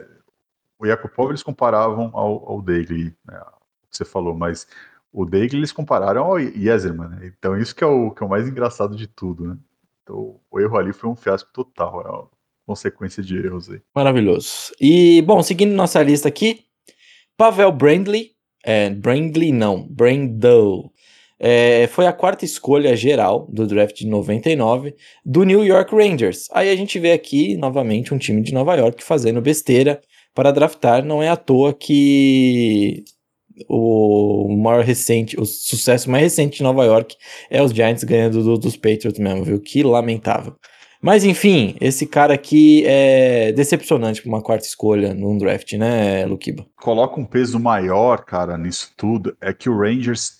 O 0.78 0.86
Yakupov 0.86 1.30
eles 1.30 1.42
comparavam 1.42 2.10
ao, 2.14 2.48
ao 2.50 2.62
Dagle, 2.62 3.14
né, 3.26 3.40
que 3.90 3.96
você 3.96 4.04
falou, 4.04 4.34
mas 4.34 4.66
o 5.12 5.26
Dagle 5.26 5.58
eles 5.58 5.72
compararam 5.72 6.24
ao 6.24 6.38
Yeserman, 6.38 7.08
né? 7.08 7.32
Então 7.38 7.56
isso 7.56 7.74
que 7.74 7.84
é, 7.84 7.86
o, 7.86 8.10
que 8.10 8.22
é 8.22 8.26
o 8.26 8.30
mais 8.30 8.48
engraçado 8.48 8.96
de 8.96 9.06
tudo, 9.06 9.46
né? 9.46 9.58
Então, 10.02 10.40
o 10.50 10.60
erro 10.60 10.76
ali 10.76 10.92
foi 10.92 11.08
um 11.10 11.16
fiasco 11.16 11.50
total, 11.52 12.00
é 12.00 12.10
uma 12.10 12.28
consequência 12.66 13.22
de 13.22 13.36
erros 13.36 13.70
aí. 13.70 13.80
Maravilhoso. 13.94 14.72
E, 14.80 15.22
bom, 15.22 15.42
seguindo 15.42 15.72
nossa 15.72 16.02
lista 16.02 16.28
aqui, 16.28 16.64
Pavel 17.36 17.70
Brandley, 17.72 18.32
é, 18.64 18.90
Brandley 18.90 19.52
não, 19.52 19.86
Brandle, 19.88 20.92
é, 21.42 21.86
foi 21.86 22.06
a 22.06 22.12
quarta 22.12 22.44
escolha 22.44 22.94
geral 22.94 23.48
do 23.50 23.66
draft 23.66 23.96
de 23.96 24.06
99 24.06 24.94
do 25.24 25.42
New 25.42 25.64
York 25.64 25.94
Rangers. 25.94 26.46
Aí 26.52 26.68
a 26.68 26.76
gente 26.76 26.98
vê 26.98 27.12
aqui, 27.12 27.56
novamente, 27.56 28.12
um 28.12 28.18
time 28.18 28.42
de 28.42 28.52
Nova 28.52 28.76
York 28.76 29.02
fazendo 29.02 29.40
besteira 29.40 30.02
para 30.34 30.50
draftar. 30.52 31.02
Não 31.02 31.22
é 31.22 31.30
à 31.30 31.36
toa 31.36 31.72
que 31.72 33.04
o 33.66 34.54
maior 34.54 34.84
recente, 34.84 35.40
o 35.40 35.46
sucesso 35.46 36.10
mais 36.10 36.24
recente 36.24 36.58
de 36.58 36.62
Nova 36.62 36.84
York 36.84 37.16
é 37.48 37.62
os 37.62 37.72
Giants 37.72 38.04
ganhando 38.04 38.42
do, 38.42 38.58
dos 38.58 38.76
Patriots 38.76 39.18
mesmo, 39.18 39.42
viu? 39.42 39.58
Que 39.58 39.82
lamentável. 39.82 40.54
Mas 41.02 41.24
enfim, 41.24 41.74
esse 41.80 42.06
cara 42.06 42.34
aqui 42.34 42.84
é 42.86 43.52
decepcionante 43.52 44.20
para 44.20 44.28
uma 44.28 44.42
quarta 44.42 44.66
escolha 44.66 45.14
num 45.14 45.38
draft, 45.38 45.72
né, 45.72 46.26
Lukiba? 46.26 46.66
Coloca 46.76 47.18
um 47.18 47.24
peso 47.24 47.58
maior, 47.58 48.22
cara, 48.26 48.58
nisso 48.58 48.92
tudo, 48.98 49.34
é 49.40 49.54
que 49.54 49.70
o 49.70 49.78
Rangers 49.78 50.39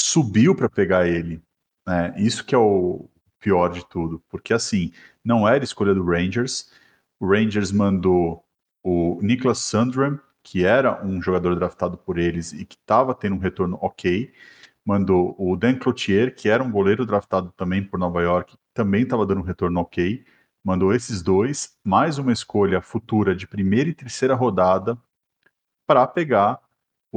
subiu 0.00 0.54
para 0.54 0.68
pegar 0.68 1.06
ele. 1.06 1.42
Né? 1.86 2.14
Isso 2.16 2.44
que 2.44 2.54
é 2.54 2.58
o 2.58 3.08
pior 3.40 3.68
de 3.68 3.86
tudo, 3.88 4.22
porque 4.28 4.52
assim, 4.52 4.92
não 5.24 5.46
era 5.48 5.64
escolha 5.64 5.94
do 5.94 6.04
Rangers. 6.04 6.72
O 7.20 7.26
Rangers 7.26 7.72
mandou 7.72 8.44
o 8.82 9.18
Nicholas 9.22 9.58
Sandram, 9.58 10.18
que 10.42 10.64
era 10.64 11.04
um 11.04 11.20
jogador 11.20 11.54
draftado 11.56 11.98
por 11.98 12.18
eles 12.18 12.52
e 12.52 12.64
que 12.64 12.76
estava 12.76 13.14
tendo 13.14 13.36
um 13.36 13.40
retorno 13.40 13.78
ok, 13.82 14.32
mandou 14.84 15.34
o 15.38 15.56
Dan 15.56 15.78
Cloutier, 15.78 16.34
que 16.34 16.48
era 16.48 16.62
um 16.62 16.70
goleiro 16.70 17.04
draftado 17.04 17.52
também 17.56 17.82
por 17.82 17.98
Nova 17.98 18.22
York, 18.22 18.56
também 18.72 19.02
estava 19.02 19.26
dando 19.26 19.42
um 19.42 19.44
retorno 19.44 19.80
ok, 19.80 20.24
mandou 20.64 20.94
esses 20.94 21.22
dois, 21.22 21.76
mais 21.84 22.18
uma 22.18 22.32
escolha 22.32 22.80
futura 22.80 23.34
de 23.34 23.46
primeira 23.46 23.90
e 23.90 23.94
terceira 23.94 24.34
rodada 24.34 24.98
para 25.86 26.06
pegar 26.06 26.60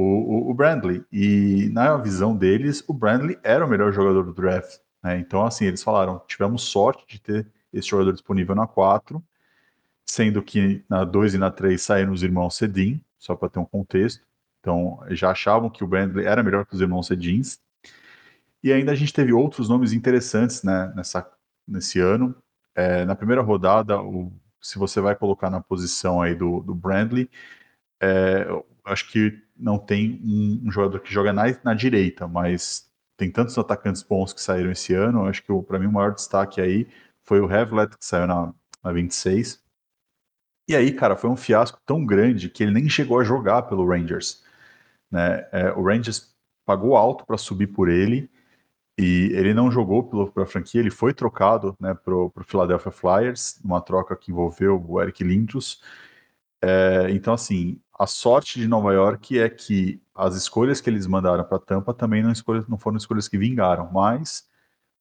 o, 0.01 0.49
o, 0.49 0.53
Brandley. 0.53 1.03
E 1.11 1.69
na 1.71 1.97
visão 1.97 2.35
deles, 2.35 2.83
o 2.87 2.93
Brandley 2.93 3.37
era 3.43 3.65
o 3.65 3.69
melhor 3.69 3.91
jogador 3.91 4.23
do 4.23 4.33
draft. 4.33 4.79
Né? 5.03 5.19
Então, 5.19 5.45
assim, 5.45 5.65
eles 5.65 5.83
falaram: 5.83 6.21
tivemos 6.27 6.63
sorte 6.63 7.05
de 7.07 7.19
ter 7.19 7.47
esse 7.73 7.87
jogador 7.87 8.11
disponível 8.11 8.55
na 8.55 8.67
4, 8.67 9.23
sendo 10.05 10.41
que 10.41 10.83
na 10.89 11.03
2 11.03 11.35
e 11.35 11.37
na 11.37 11.51
3 11.51 11.81
saíram 11.81 12.13
os 12.13 12.23
irmãos 12.23 12.55
Sedin, 12.55 13.01
só 13.17 13.35
para 13.35 13.49
ter 13.49 13.59
um 13.59 13.65
contexto. 13.65 14.21
Então, 14.59 14.99
já 15.09 15.31
achavam 15.31 15.69
que 15.69 15.83
o 15.83 15.87
Brandley 15.87 16.25
era 16.25 16.43
melhor 16.43 16.65
que 16.65 16.75
os 16.75 16.81
irmãos 16.81 17.07
Sedins. 17.07 17.59
E 18.63 18.71
ainda 18.71 18.91
a 18.91 18.95
gente 18.95 19.13
teve 19.13 19.33
outros 19.33 19.67
nomes 19.67 19.91
interessantes 19.91 20.61
né, 20.63 20.93
nessa, 20.95 21.27
nesse 21.67 21.99
ano. 21.99 22.35
É, 22.75 23.03
na 23.05 23.15
primeira 23.15 23.41
rodada, 23.41 23.99
o, 23.99 24.31
se 24.61 24.77
você 24.77 25.01
vai 25.01 25.15
colocar 25.15 25.49
na 25.49 25.59
posição 25.59 26.21
aí 26.21 26.35
do, 26.35 26.59
do 26.61 26.75
Brandley, 26.75 27.29
é, 27.99 28.47
acho 28.85 29.11
que 29.11 29.41
não 29.55 29.77
tem 29.77 30.19
um, 30.23 30.67
um 30.67 30.71
jogador 30.71 30.99
que 30.99 31.13
joga 31.13 31.31
na, 31.33 31.43
na, 31.63 31.73
direita, 31.73 32.27
mas 32.27 32.89
tem 33.17 33.31
tantos 33.31 33.57
atacantes 33.57 34.03
bons 34.03 34.33
que 34.33 34.41
saíram 34.41 34.71
esse 34.71 34.93
ano. 34.93 35.25
Acho 35.25 35.43
que 35.43 35.53
para 35.63 35.79
mim 35.79 35.87
o 35.87 35.91
maior 35.91 36.13
destaque 36.13 36.59
aí 36.61 36.87
foi 37.23 37.39
o 37.39 37.51
Hevlet, 37.51 37.97
que 37.97 38.05
saiu 38.05 38.27
na, 38.27 38.53
na 38.83 38.91
26. 38.91 39.61
E 40.67 40.75
aí, 40.75 40.91
cara, 40.93 41.15
foi 41.15 41.29
um 41.29 41.35
fiasco 41.35 41.79
tão 41.85 42.05
grande 42.05 42.49
que 42.49 42.63
ele 42.63 42.71
nem 42.71 42.87
chegou 42.89 43.19
a 43.19 43.23
jogar 43.23 43.63
pelo 43.63 43.87
Rangers. 43.87 44.43
Né? 45.11 45.47
É, 45.51 45.71
o 45.73 45.83
Rangers 45.83 46.33
pagou 46.65 46.95
alto 46.95 47.25
para 47.25 47.37
subir 47.37 47.67
por 47.67 47.89
ele 47.89 48.29
e 48.97 49.31
ele 49.33 49.53
não 49.53 49.71
jogou 49.71 50.03
pela 50.31 50.45
franquia, 50.45 50.79
ele 50.79 50.91
foi 50.91 51.13
trocado 51.13 51.75
né, 51.79 51.93
para 51.93 52.13
o 52.13 52.31
Philadelphia 52.45 52.91
Flyers, 52.91 53.59
uma 53.63 53.81
troca 53.81 54.15
que 54.15 54.31
envolveu 54.31 54.83
o 54.87 55.01
Eric 55.01 55.23
Lindros. 55.23 55.81
É, 56.61 57.07
então, 57.09 57.33
assim, 57.33 57.81
a 58.01 58.07
sorte 58.07 58.59
de 58.59 58.67
Nova 58.67 58.91
York 58.93 59.37
é 59.39 59.47
que 59.47 60.01
as 60.15 60.35
escolhas 60.35 60.81
que 60.81 60.89
eles 60.89 61.05
mandaram 61.05 61.43
para 61.43 61.59
Tampa 61.59 61.93
também 61.93 62.23
não, 62.23 62.31
escolhas, 62.31 62.67
não 62.67 62.75
foram 62.75 62.97
escolhas 62.97 63.27
que 63.27 63.37
vingaram, 63.37 63.91
mas 63.91 64.49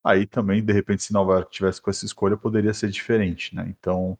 aí 0.05 0.27
também, 0.27 0.63
de 0.63 0.73
repente, 0.73 1.05
se 1.05 1.13
Nova 1.13 1.33
York 1.35 1.51
tivesse 1.51 1.81
com 1.81 1.91
essa 1.91 2.05
escolha, 2.05 2.37
poderia 2.37 2.75
ser 2.75 2.91
diferente, 2.91 3.55
né? 3.57 3.67
Então, 3.71 4.19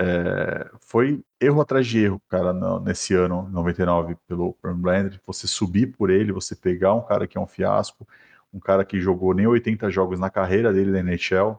é, 0.00 0.70
foi 0.80 1.22
erro 1.38 1.60
atrás 1.60 1.86
de 1.86 1.98
erro, 2.00 2.22
cara, 2.30 2.52
no, 2.54 2.80
nesse 2.80 3.14
ano 3.14 3.48
99 3.50 4.16
pelo 4.26 4.56
Brandley, 4.62 5.20
você 5.26 5.46
subir 5.46 5.88
por 5.94 6.08
ele, 6.08 6.32
você 6.32 6.56
pegar 6.56 6.94
um 6.94 7.02
cara 7.02 7.26
que 7.26 7.36
é 7.36 7.40
um 7.40 7.46
fiasco, 7.46 8.08
um 8.52 8.60
cara 8.60 8.86
que 8.86 9.00
jogou 9.00 9.34
nem 9.34 9.46
80 9.46 9.90
jogos 9.90 10.18
na 10.18 10.30
carreira 10.30 10.72
dele 10.72 10.92
na 10.92 11.00
NHL, 11.00 11.58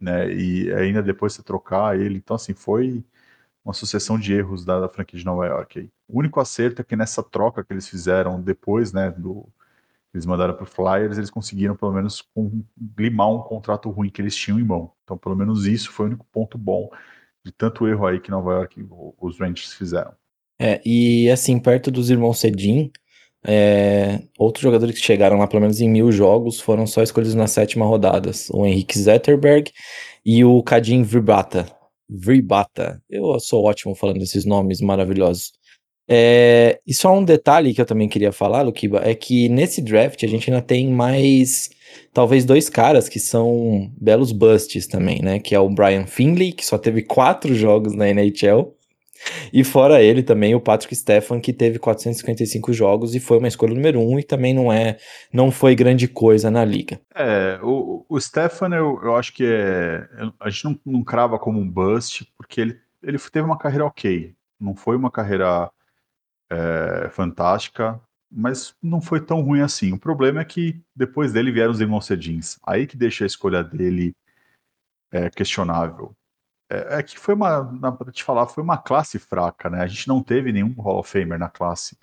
né, 0.00 0.32
e 0.32 0.72
ainda 0.72 1.02
depois 1.02 1.32
você 1.32 1.42
trocar 1.42 1.98
ele, 1.98 2.18
então 2.18 2.36
assim, 2.36 2.54
foi 2.54 3.04
uma 3.64 3.74
sucessão 3.74 4.18
de 4.18 4.34
erros 4.34 4.64
da, 4.64 4.80
da 4.80 4.88
franquia 4.88 5.18
de 5.18 5.24
Nova 5.24 5.46
York. 5.46 5.78
Aí. 5.78 5.90
O 6.08 6.18
único 6.18 6.40
acerto 6.40 6.82
é 6.82 6.84
que 6.84 6.96
nessa 6.96 7.22
troca 7.22 7.64
que 7.64 7.72
eles 7.72 7.88
fizeram 7.88 8.40
depois, 8.40 8.92
né, 8.92 9.10
do 9.10 9.48
eles 10.14 10.26
mandaram 10.26 10.52
para 10.52 10.64
o 10.64 10.66
Flyers, 10.66 11.16
eles 11.16 11.30
conseguiram 11.30 11.74
pelo 11.74 11.92
menos 11.92 12.22
um, 12.36 12.62
limar 12.98 13.30
um 13.30 13.40
contrato 13.40 13.88
ruim 13.88 14.10
que 14.10 14.20
eles 14.20 14.36
tinham 14.36 14.60
em 14.60 14.64
mão. 14.64 14.92
Então, 15.04 15.16
pelo 15.16 15.34
menos 15.34 15.64
isso 15.64 15.90
foi 15.90 16.04
o 16.04 16.08
único 16.08 16.26
ponto 16.30 16.58
bom 16.58 16.90
de 17.44 17.50
tanto 17.50 17.88
erro 17.88 18.06
aí 18.06 18.20
que 18.20 18.30
Nova 18.30 18.52
York 18.52 18.86
os 19.18 19.38
Rangers 19.40 19.72
fizeram. 19.72 20.12
É, 20.60 20.80
e 20.84 21.30
assim, 21.30 21.58
perto 21.58 21.90
dos 21.90 22.10
irmãos 22.10 22.38
Sedin, 22.38 22.92
é, 23.44 24.22
outros 24.38 24.62
jogadores 24.62 24.94
que 24.94 25.04
chegaram 25.04 25.38
lá 25.38 25.46
pelo 25.46 25.62
menos 25.62 25.80
em 25.80 25.88
mil 25.88 26.12
jogos 26.12 26.60
foram 26.60 26.86
só 26.86 27.02
escolhidos 27.02 27.34
nas 27.34 27.50
sétima 27.50 27.86
rodadas. 27.86 28.48
O 28.50 28.66
Henrique 28.66 28.98
Zetterberg 28.98 29.72
e 30.24 30.44
o 30.44 30.62
Kadim 30.62 31.02
Vrbata. 31.02 31.66
Vrbata. 32.12 33.02
Eu 33.08 33.38
sou 33.40 33.64
ótimo 33.64 33.94
falando 33.94 34.22
esses 34.22 34.44
nomes 34.44 34.80
maravilhosos. 34.80 35.52
É, 36.08 36.80
e 36.86 36.92
só 36.92 37.16
um 37.16 37.24
detalhe 37.24 37.72
que 37.72 37.80
eu 37.80 37.86
também 37.86 38.08
queria 38.08 38.32
falar, 38.32 38.62
Luquiba, 38.62 39.00
é 39.04 39.14
que 39.14 39.48
nesse 39.48 39.80
draft 39.80 40.22
a 40.22 40.26
gente 40.26 40.50
ainda 40.50 40.62
tem 40.62 40.88
mais, 40.88 41.70
talvez 42.12 42.44
dois 42.44 42.68
caras 42.68 43.08
que 43.08 43.20
são 43.20 43.90
belos 44.00 44.32
busts 44.32 44.86
também, 44.86 45.22
né? 45.22 45.38
Que 45.38 45.54
é 45.54 45.60
o 45.60 45.70
Brian 45.70 46.06
Finley, 46.06 46.52
que 46.52 46.66
só 46.66 46.76
teve 46.76 47.02
quatro 47.02 47.54
jogos 47.54 47.94
na 47.94 48.08
NHL, 48.08 48.74
e 49.52 49.62
fora 49.64 50.02
ele 50.02 50.22
também 50.22 50.54
o 50.54 50.60
Patrick 50.60 50.94
Stefan, 50.94 51.40
que 51.40 51.52
teve 51.52 51.78
455 51.78 52.72
jogos 52.72 53.14
e 53.14 53.20
foi 53.20 53.38
uma 53.38 53.48
escolha 53.48 53.74
número 53.74 54.00
um 54.00 54.18
e 54.18 54.22
também 54.22 54.54
não 54.54 54.72
é, 54.72 54.98
não 55.32 55.50
foi 55.50 55.74
grande 55.74 56.08
coisa 56.08 56.50
na 56.50 56.64
liga. 56.64 57.00
É, 57.14 57.58
o, 57.62 58.04
o 58.08 58.20
Stefan 58.20 58.74
eu, 58.74 59.00
eu 59.02 59.16
acho 59.16 59.32
que 59.32 59.44
é, 59.44 60.06
a 60.40 60.50
gente 60.50 60.64
não, 60.64 60.80
não 60.84 61.04
crava 61.04 61.38
como 61.38 61.58
um 61.58 61.68
bust, 61.68 62.26
porque 62.36 62.60
ele, 62.60 62.78
ele 63.02 63.18
teve 63.18 63.46
uma 63.46 63.58
carreira 63.58 63.84
ok, 63.84 64.34
não 64.60 64.74
foi 64.74 64.96
uma 64.96 65.10
carreira 65.10 65.70
é, 66.50 67.08
fantástica, 67.10 68.00
mas 68.30 68.74
não 68.82 69.00
foi 69.00 69.20
tão 69.20 69.42
ruim 69.42 69.60
assim. 69.60 69.92
O 69.92 69.98
problema 69.98 70.40
é 70.40 70.44
que 70.44 70.80
depois 70.96 71.32
dele 71.32 71.52
vieram 71.52 71.72
os 71.72 71.80
Emocedins, 71.80 72.58
aí 72.66 72.86
que 72.86 72.96
deixa 72.96 73.24
a 73.24 73.26
escolha 73.26 73.62
dele 73.62 74.14
é, 75.10 75.28
questionável. 75.28 76.16
É, 76.72 76.98
é 76.98 77.02
que 77.02 77.18
foi 77.18 77.34
uma, 77.34 77.92
para 77.92 78.10
te 78.10 78.24
falar, 78.24 78.46
foi 78.46 78.62
uma 78.64 78.78
classe 78.78 79.18
fraca, 79.18 79.68
né? 79.68 79.82
A 79.82 79.86
gente 79.86 80.08
não 80.08 80.22
teve 80.22 80.50
nenhum 80.52 80.72
Hall 80.78 81.00
of 81.00 81.10
Famer 81.10 81.38
na 81.38 81.50
classe. 81.50 81.98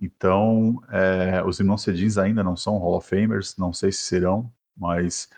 Então, 0.00 0.82
é, 0.90 1.42
os 1.44 1.60
irmãos 1.60 1.82
Cedins 1.82 2.16
ainda 2.16 2.42
não 2.42 2.56
são 2.56 2.78
Hall 2.78 2.96
of 2.96 3.06
Famers, 3.06 3.56
não 3.58 3.72
sei 3.72 3.92
se 3.92 4.00
serão, 4.00 4.50
mas 4.74 5.28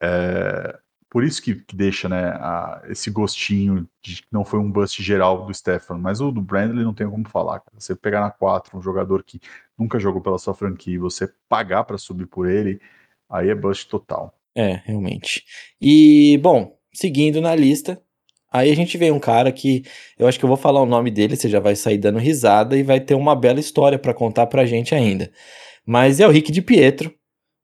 é, 0.00 0.78
por 1.10 1.24
isso 1.24 1.42
que, 1.42 1.56
que 1.56 1.74
deixa 1.74 2.08
né, 2.08 2.28
a, 2.28 2.82
esse 2.88 3.10
gostinho 3.10 3.88
de 4.00 4.22
que 4.22 4.28
não 4.30 4.44
foi 4.44 4.60
um 4.60 4.70
bust 4.70 5.02
geral 5.02 5.44
do 5.44 5.52
Stefan, 5.52 5.98
mas 5.98 6.20
o 6.20 6.30
do 6.30 6.40
Brandley 6.40 6.84
não 6.84 6.94
tem 6.94 7.08
como 7.10 7.28
falar. 7.28 7.60
Cara. 7.60 7.80
Você 7.80 7.96
pegar 7.96 8.20
na 8.20 8.30
4 8.30 8.78
um 8.78 8.82
jogador 8.82 9.24
que 9.24 9.40
nunca 9.76 9.98
jogou 9.98 10.20
pela 10.20 10.38
sua 10.38 10.54
franquia 10.54 10.94
e 10.94 10.98
você 10.98 11.32
pagar 11.48 11.82
para 11.82 11.98
subir 11.98 12.26
por 12.26 12.48
ele, 12.48 12.80
aí 13.28 13.48
é 13.48 13.54
bust 13.54 13.88
total. 13.88 14.38
É, 14.54 14.80
realmente. 14.84 15.44
E, 15.80 16.38
bom, 16.42 16.78
seguindo 16.96 17.40
na 17.40 17.54
lista, 17.54 18.00
aí 18.52 18.70
a 18.70 18.76
gente 18.76 18.96
vê 18.96 19.10
um 19.10 19.20
cara 19.20 19.52
que 19.52 19.84
eu 20.18 20.26
acho 20.26 20.38
que 20.38 20.44
eu 20.44 20.48
vou 20.48 20.56
falar 20.56 20.80
o 20.80 20.86
nome 20.86 21.10
dele, 21.10 21.36
você 21.36 21.48
já 21.48 21.60
vai 21.60 21.76
sair 21.76 21.98
dando 21.98 22.18
risada 22.18 22.76
e 22.76 22.82
vai 22.82 23.00
ter 23.00 23.14
uma 23.14 23.36
bela 23.36 23.60
história 23.60 23.98
para 23.98 24.14
contar 24.14 24.46
pra 24.46 24.66
gente 24.66 24.94
ainda. 24.94 25.30
Mas 25.84 26.18
é 26.20 26.26
o 26.26 26.30
Rick 26.30 26.50
de 26.50 26.62
Pietro, 26.62 27.14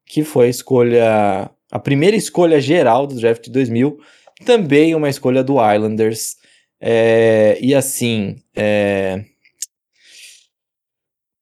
que 0.07 0.23
foi 0.23 0.47
a 0.47 0.51
escolha, 0.51 1.51
a 1.71 1.79
primeira 1.79 2.17
escolha 2.17 2.61
geral 2.61 3.07
do 3.07 3.15
draft 3.15 3.45
de 3.45 3.51
2000, 3.51 3.99
também 4.45 4.95
uma 4.95 5.09
escolha 5.09 5.43
do 5.43 5.55
Islanders. 5.55 6.37
É, 6.81 7.59
e 7.61 7.75
assim, 7.75 8.37
é... 8.55 9.25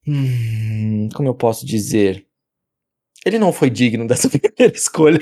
hum, 0.07 1.09
como 1.15 1.29
eu 1.29 1.35
posso 1.35 1.67
dizer? 1.67 2.27
Ele 3.25 3.39
não 3.39 3.53
foi 3.53 3.69
digno 3.69 4.07
dessa 4.09 4.29
primeira 4.29 4.75
escolha. 4.75 5.21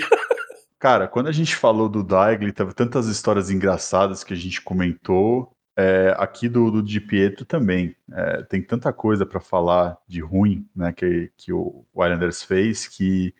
Cara, 0.79 1.09
quando 1.09 1.27
a 1.27 1.33
gente 1.33 1.57
falou 1.57 1.89
do 1.89 2.05
Daigli, 2.05 2.53
teve 2.53 2.73
tantas 2.73 3.09
histórias 3.09 3.51
engraçadas 3.51 4.23
que 4.23 4.33
a 4.33 4.37
gente 4.37 4.63
comentou. 4.63 5.53
É, 5.77 6.15
aqui 6.19 6.49
do, 6.49 6.71
do 6.71 6.83
Di 6.83 7.01
Pietro 7.01 7.45
também. 7.45 7.97
É, 8.13 8.43
tem 8.45 8.63
tanta 8.63 8.93
coisa 8.93 9.25
para 9.27 9.41
falar 9.41 9.97
de 10.09 10.21
ruim 10.21 10.69
né, 10.75 10.93
que, 10.93 11.33
que 11.37 11.53
o 11.53 11.85
Islanders 11.95 12.43
fez 12.43 12.89
que 12.89 13.35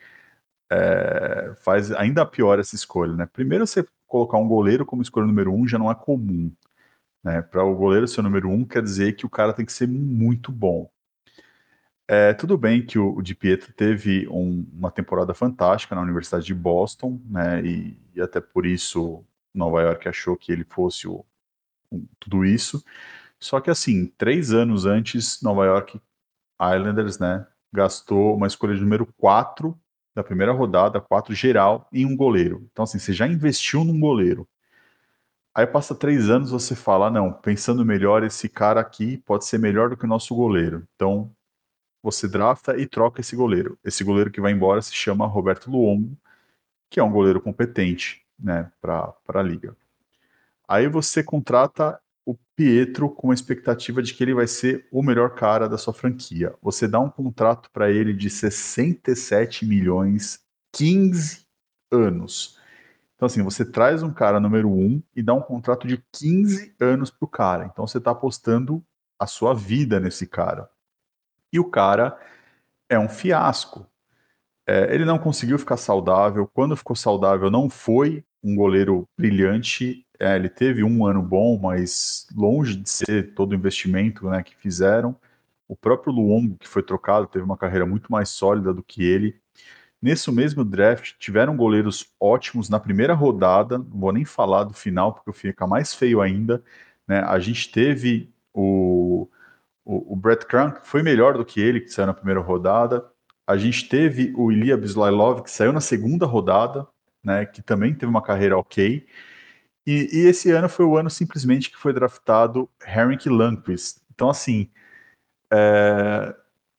é, 0.69 1.53
faz 1.63 1.91
ainda 1.91 2.25
pior 2.25 2.59
essa 2.59 2.75
escolha. 2.75 3.13
Né? 3.13 3.25
Primeiro, 3.25 3.65
você 3.67 3.85
colocar 4.07 4.37
um 4.37 4.47
goleiro 4.47 4.85
como 4.85 5.01
escolha 5.01 5.27
número 5.27 5.53
um 5.53 5.67
já 5.67 5.77
não 5.77 5.91
é 5.91 5.95
comum. 5.95 6.51
Né? 7.23 7.41
Para 7.41 7.63
o 7.63 7.75
goleiro 7.75 8.07
ser 8.07 8.21
o 8.21 8.23
número 8.23 8.49
um, 8.49 8.65
quer 8.65 8.81
dizer 8.81 9.13
que 9.15 9.25
o 9.25 9.29
cara 9.29 9.53
tem 9.53 9.65
que 9.65 9.73
ser 9.73 9.87
muito 9.87 10.51
bom. 10.51 10.89
É, 12.11 12.33
tudo 12.33 12.57
bem 12.57 12.83
que 12.83 12.97
o, 12.97 13.15
o 13.17 13.21
Di 13.21 13.35
Pietro 13.35 13.71
teve 13.71 14.27
um, 14.29 14.67
uma 14.73 14.89
temporada 14.89 15.31
fantástica 15.35 15.93
na 15.93 16.01
Universidade 16.01 16.43
de 16.43 16.55
Boston, 16.55 17.21
né, 17.23 17.63
e, 17.63 17.95
e, 18.15 18.19
até 18.19 18.41
por 18.41 18.65
isso 18.65 19.23
Nova 19.53 19.83
York 19.83 20.09
achou 20.09 20.35
que 20.35 20.51
ele 20.51 20.63
fosse 20.63 21.07
o, 21.07 21.23
um, 21.91 22.07
tudo 22.19 22.43
isso. 22.43 22.83
Só 23.39 23.61
que 23.61 23.69
assim, 23.69 24.07
três 24.17 24.51
anos 24.51 24.87
antes, 24.87 25.39
Nova 25.43 25.65
York 25.65 26.01
Islanders, 26.59 27.19
né, 27.19 27.45
gastou 27.71 28.35
uma 28.35 28.47
escolha 28.47 28.73
de 28.73 28.81
número 28.81 29.05
4 29.15 29.79
da 30.15 30.23
primeira 30.23 30.51
rodada, 30.51 30.99
4 30.99 31.35
geral, 31.35 31.87
em 31.93 32.07
um 32.07 32.17
goleiro. 32.17 32.67
Então 32.71 32.83
assim, 32.85 32.97
você 32.97 33.13
já 33.13 33.27
investiu 33.27 33.83
num 33.83 33.99
goleiro. 33.99 34.47
Aí 35.53 35.67
passa 35.67 35.93
três 35.93 36.27
anos, 36.27 36.49
você 36.49 36.75
fala, 36.75 37.11
não, 37.11 37.31
pensando 37.31 37.85
melhor, 37.85 38.23
esse 38.23 38.49
cara 38.49 38.79
aqui 38.81 39.17
pode 39.17 39.45
ser 39.45 39.59
melhor 39.59 39.89
do 39.89 39.97
que 39.97 40.05
o 40.05 40.07
nosso 40.07 40.33
goleiro. 40.33 40.87
Então, 40.95 41.31
você 42.01 42.27
drafta 42.27 42.77
e 42.77 42.87
troca 42.87 43.21
esse 43.21 43.35
goleiro. 43.35 43.77
Esse 43.83 44.03
goleiro 44.03 44.31
que 44.31 44.41
vai 44.41 44.51
embora 44.51 44.81
se 44.81 44.93
chama 44.93 45.27
Roberto 45.27 45.69
Luongo, 45.69 46.17
que 46.89 46.99
é 46.99 47.03
um 47.03 47.11
goleiro 47.11 47.41
competente 47.41 48.25
né, 48.39 48.71
para 48.81 49.13
a 49.27 49.41
liga. 49.41 49.75
Aí 50.67 50.87
você 50.87 51.23
contrata 51.23 51.99
o 52.25 52.35
Pietro 52.55 53.09
com 53.09 53.31
a 53.31 53.33
expectativa 53.33 54.01
de 54.01 54.13
que 54.13 54.23
ele 54.23 54.33
vai 54.33 54.47
ser 54.47 54.87
o 54.91 55.01
melhor 55.01 55.33
cara 55.35 55.67
da 55.67 55.77
sua 55.77 55.93
franquia. 55.93 56.53
Você 56.61 56.87
dá 56.87 56.99
um 56.99 57.09
contrato 57.09 57.69
para 57.71 57.91
ele 57.91 58.13
de 58.13 58.29
67 58.29 59.65
milhões, 59.65 60.39
15 60.73 61.45
anos. 61.91 62.57
Então, 63.15 63.25
assim, 63.25 63.43
você 63.43 63.65
traz 63.65 64.03
um 64.03 64.13
cara 64.13 64.39
número 64.39 64.69
um 64.69 65.01
e 65.15 65.21
dá 65.21 65.33
um 65.33 65.41
contrato 65.41 65.87
de 65.87 66.01
15 66.13 66.75
anos 66.79 67.09
para 67.09 67.25
o 67.25 67.27
cara. 67.27 67.65
Então, 67.65 67.85
você 67.85 67.97
está 67.97 68.11
apostando 68.11 68.81
a 69.17 69.27
sua 69.27 69.53
vida 69.53 69.99
nesse 69.99 70.25
cara 70.25 70.69
e 71.51 71.59
o 71.59 71.65
cara 71.65 72.17
é 72.87 72.97
um 72.97 73.09
fiasco. 73.09 73.87
É, 74.67 74.93
ele 74.93 75.05
não 75.05 75.17
conseguiu 75.17 75.57
ficar 75.57 75.77
saudável. 75.77 76.47
Quando 76.53 76.75
ficou 76.77 76.95
saudável, 76.95 77.49
não 77.49 77.69
foi 77.69 78.23
um 78.43 78.55
goleiro 78.55 79.07
brilhante. 79.17 80.05
É, 80.19 80.35
ele 80.35 80.49
teve 80.49 80.83
um 80.83 81.05
ano 81.05 81.21
bom, 81.21 81.57
mas 81.57 82.27
longe 82.35 82.75
de 82.75 82.89
ser 82.89 83.33
todo 83.33 83.51
o 83.51 83.55
investimento 83.55 84.29
né, 84.29 84.43
que 84.43 84.55
fizeram. 84.55 85.15
O 85.67 85.75
próprio 85.75 86.13
Luongo, 86.13 86.57
que 86.57 86.67
foi 86.67 86.83
trocado, 86.83 87.27
teve 87.27 87.45
uma 87.45 87.57
carreira 87.57 87.85
muito 87.85 88.11
mais 88.11 88.29
sólida 88.29 88.73
do 88.73 88.83
que 88.83 89.03
ele. 89.03 89.39
Nesse 90.01 90.31
mesmo 90.31 90.63
draft, 90.63 91.15
tiveram 91.19 91.57
goleiros 91.57 92.05
ótimos 92.19 92.69
na 92.69 92.79
primeira 92.79 93.13
rodada. 93.13 93.77
Não 93.77 93.99
vou 93.99 94.13
nem 94.13 94.25
falar 94.25 94.63
do 94.63 94.73
final, 94.73 95.13
porque 95.13 95.33
fica 95.33 95.67
mais 95.67 95.93
feio 95.93 96.21
ainda. 96.21 96.63
Né? 97.07 97.19
A 97.19 97.39
gente 97.39 97.71
teve 97.71 98.31
o 98.53 99.27
o, 99.89 100.13
o 100.13 100.15
Brett 100.15 100.45
Krank 100.45 100.81
foi 100.83 101.01
melhor 101.01 101.35
do 101.35 101.43
que 101.43 101.59
ele, 101.59 101.81
que 101.81 101.89
saiu 101.89 102.05
na 102.05 102.13
primeira 102.13 102.39
rodada. 102.39 103.09
A 103.47 103.57
gente 103.57 103.89
teve 103.89 104.31
o 104.37 104.51
Ilya 104.51 104.77
Bislailov, 104.77 105.41
que 105.41 105.49
saiu 105.49 105.73
na 105.73 105.81
segunda 105.81 106.27
rodada, 106.27 106.87
né, 107.23 107.43
que 107.47 107.63
também 107.63 107.95
teve 107.95 108.07
uma 108.07 108.21
carreira 108.21 108.55
ok. 108.55 109.07
E, 109.87 110.09
e 110.13 110.27
esse 110.27 110.51
ano 110.51 110.69
foi 110.69 110.85
o 110.85 110.95
ano 110.95 111.09
simplesmente 111.09 111.71
que 111.71 111.77
foi 111.77 111.91
draftado 111.91 112.69
Henrik 112.85 113.27
Lundqvist. 113.27 113.99
Então, 114.13 114.29
assim, 114.29 114.69
é, 115.51 116.35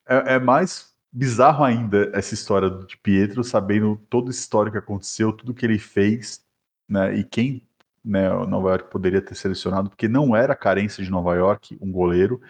é, 0.09 0.35
é, 0.35 0.39
mais 0.39 0.95
bizarro 1.11 1.65
ainda 1.65 2.13
essa 2.15 2.33
história 2.33 2.71
de 2.71 2.97
Pietro, 2.97 3.43
sabendo 3.43 4.01
todo 4.09 4.29
o 4.29 4.31
histórico 4.31 4.75
que 4.75 4.85
aconteceu, 4.85 5.33
tudo 5.33 5.53
que 5.53 5.67
ele 5.67 5.81
fez, 5.81 6.45
né, 6.89 7.13
e 7.17 7.25
quem 7.25 7.67
né, 8.05 8.29
Nova 8.47 8.69
York 8.69 8.89
poderia 8.89 9.21
ter 9.21 9.35
selecionado, 9.35 9.91
porque 9.91 10.07
não 10.07 10.37
era 10.37 10.55
carência 10.55 11.03
de 11.03 11.11
Nova 11.11 11.35
York 11.35 11.77
um 11.81 11.91
goleiro. 11.91 12.41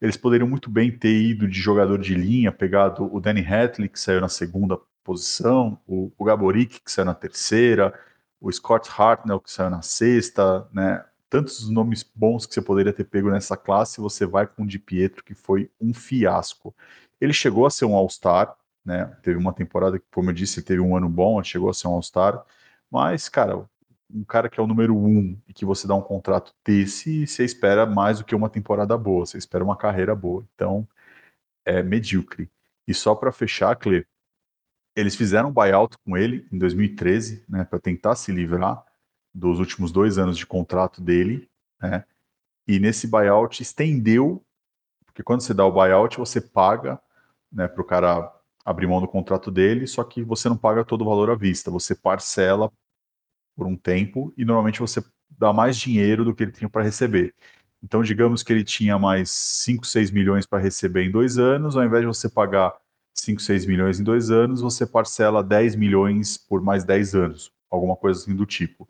Eles 0.00 0.16
poderiam 0.16 0.48
muito 0.48 0.70
bem 0.70 0.90
ter 0.96 1.14
ido 1.14 1.48
de 1.48 1.58
jogador 1.58 1.98
de 1.98 2.14
linha, 2.14 2.52
pegado 2.52 3.08
o 3.14 3.20
Danny 3.20 3.40
Hatley, 3.40 3.88
que 3.88 3.98
saiu 3.98 4.20
na 4.20 4.28
segunda 4.28 4.78
posição, 5.02 5.80
o, 5.86 6.12
o 6.18 6.24
Gaborik, 6.24 6.80
que 6.80 6.90
saiu 6.90 7.06
na 7.06 7.14
terceira, 7.14 7.94
o 8.40 8.52
Scott 8.52 8.90
Hartnell, 8.90 9.40
que 9.40 9.50
saiu 9.50 9.70
na 9.70 9.82
sexta, 9.82 10.68
né? 10.72 11.04
Tantos 11.28 11.68
nomes 11.68 12.04
bons 12.14 12.46
que 12.46 12.54
você 12.54 12.62
poderia 12.62 12.92
ter 12.92 13.04
pego 13.04 13.30
nessa 13.30 13.56
classe, 13.56 14.00
você 14.00 14.26
vai 14.26 14.46
com 14.46 14.62
o 14.62 14.66
Di 14.66 14.78
Pietro, 14.78 15.24
que 15.24 15.34
foi 15.34 15.70
um 15.80 15.92
fiasco. 15.92 16.74
Ele 17.20 17.32
chegou 17.32 17.66
a 17.66 17.70
ser 17.70 17.84
um 17.84 17.94
All-Star, 17.94 18.56
né? 18.84 19.06
Teve 19.22 19.38
uma 19.38 19.52
temporada 19.52 19.98
que, 19.98 20.04
como 20.12 20.30
eu 20.30 20.34
disse, 20.34 20.62
teve 20.62 20.80
um 20.80 20.96
ano 20.96 21.08
bom, 21.08 21.42
chegou 21.42 21.70
a 21.70 21.74
ser 21.74 21.88
um 21.88 21.92
All-Star, 21.92 22.44
mas, 22.90 23.28
cara, 23.28 23.68
um 24.10 24.24
cara 24.24 24.48
que 24.48 24.60
é 24.60 24.62
o 24.62 24.66
número 24.66 24.96
um 24.96 25.38
e 25.48 25.52
que 25.52 25.64
você 25.64 25.86
dá 25.86 25.94
um 25.94 26.02
contrato 26.02 26.54
desse, 26.64 27.26
você 27.26 27.44
espera 27.44 27.86
mais 27.86 28.18
do 28.18 28.24
que 28.24 28.34
uma 28.34 28.48
temporada 28.48 28.96
boa, 28.96 29.26
você 29.26 29.38
espera 29.38 29.64
uma 29.64 29.76
carreira 29.76 30.14
boa. 30.14 30.46
Então, 30.54 30.86
é 31.64 31.82
medíocre. 31.82 32.50
E 32.86 32.94
só 32.94 33.14
para 33.14 33.32
fechar, 33.32 33.74
Cle, 33.76 34.06
eles 34.94 35.16
fizeram 35.16 35.50
um 35.50 35.52
buyout 35.52 35.98
com 35.98 36.16
ele 36.16 36.46
em 36.52 36.58
2013, 36.58 37.44
né, 37.48 37.64
para 37.64 37.78
tentar 37.78 38.14
se 38.14 38.32
livrar 38.32 38.82
dos 39.34 39.58
últimos 39.58 39.92
dois 39.92 40.16
anos 40.16 40.38
de 40.38 40.46
contrato 40.46 41.02
dele, 41.02 41.50
né, 41.80 42.04
e 42.66 42.78
nesse 42.78 43.06
buyout 43.06 43.62
estendeu, 43.62 44.42
porque 45.04 45.22
quando 45.22 45.40
você 45.42 45.52
dá 45.52 45.64
o 45.66 45.72
buyout, 45.72 46.16
você 46.16 46.40
paga 46.40 47.00
né, 47.52 47.68
para 47.68 47.82
o 47.82 47.84
cara 47.84 48.32
abrir 48.64 48.86
mão 48.86 49.00
do 49.00 49.06
contrato 49.06 49.50
dele, 49.50 49.86
só 49.86 50.02
que 50.02 50.22
você 50.22 50.48
não 50.48 50.56
paga 50.56 50.84
todo 50.84 51.02
o 51.02 51.04
valor 51.04 51.30
à 51.30 51.34
vista, 51.34 51.70
você 51.70 51.94
parcela 51.94 52.72
por 53.56 53.66
um 53.66 53.76
tempo 53.76 54.32
e 54.36 54.44
normalmente 54.44 54.80
você 54.80 55.02
dá 55.38 55.52
mais 55.52 55.76
dinheiro 55.76 56.24
do 56.24 56.34
que 56.34 56.44
ele 56.44 56.52
tinha 56.52 56.68
para 56.68 56.82
receber. 56.82 57.34
Então, 57.82 58.02
digamos 58.02 58.42
que 58.42 58.52
ele 58.52 58.64
tinha 58.64 58.98
mais 58.98 59.30
5, 59.30 59.86
6 59.86 60.10
milhões 60.10 60.46
para 60.46 60.62
receber 60.62 61.04
em 61.04 61.10
dois 61.10 61.38
anos, 61.38 61.76
ao 61.76 61.84
invés 61.84 62.02
de 62.02 62.06
você 62.06 62.28
pagar 62.28 62.74
5, 63.14 63.40
6 63.40 63.66
milhões 63.66 64.00
em 64.00 64.04
dois 64.04 64.30
anos, 64.30 64.60
você 64.60 64.86
parcela 64.86 65.42
10 65.42 65.76
milhões 65.76 66.36
por 66.36 66.60
mais 66.62 66.84
10 66.84 67.14
anos, 67.14 67.52
alguma 67.70 67.96
coisa 67.96 68.20
assim 68.20 68.34
do 68.34 68.46
tipo. 68.46 68.88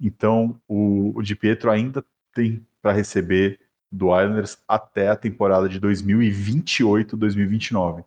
Então, 0.00 0.60
o, 0.68 1.12
o 1.16 1.22
Di 1.22 1.34
Pietro 1.34 1.70
ainda 1.70 2.04
tem 2.32 2.64
para 2.80 2.92
receber 2.92 3.60
do 3.90 4.06
Islanders 4.06 4.58
até 4.66 5.08
a 5.08 5.16
temporada 5.16 5.68
de 5.68 5.80
2028, 5.80 7.16
2029. 7.16 8.04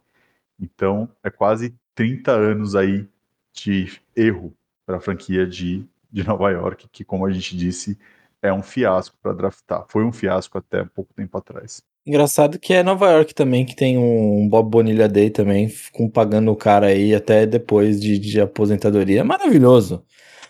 Então, 0.59 1.09
é 1.23 1.29
quase 1.29 1.75
30 1.95 2.31
anos 2.31 2.75
aí 2.75 3.07
de 3.53 3.99
erro 4.15 4.53
para 4.85 4.97
a 4.97 5.01
franquia 5.01 5.45
de, 5.45 5.85
de 6.11 6.25
Nova 6.27 6.49
York, 6.51 6.87
que, 6.91 7.03
como 7.03 7.25
a 7.25 7.31
gente 7.31 7.55
disse, 7.55 7.97
é 8.41 8.51
um 8.51 8.61
fiasco 8.61 9.15
para 9.21 9.33
draftar. 9.33 9.85
Foi 9.87 10.03
um 10.03 10.11
fiasco 10.11 10.57
até 10.57 10.83
pouco 10.83 11.13
tempo 11.13 11.37
atrás. 11.37 11.81
Engraçado 12.05 12.57
que 12.57 12.73
é 12.73 12.81
Nova 12.81 13.11
York 13.11 13.35
também, 13.35 13.63
que 13.63 13.75
tem 13.75 13.97
um 13.97 14.49
Bob 14.49 14.69
Bonilha 14.69 15.07
Day 15.07 15.29
também, 15.29 15.71
com 15.91 16.09
pagando 16.09 16.51
o 16.51 16.55
cara 16.55 16.87
aí 16.87 17.13
até 17.13 17.45
depois 17.45 18.01
de, 18.01 18.17
de 18.17 18.41
aposentadoria. 18.41 19.23
Maravilhoso. 19.23 20.03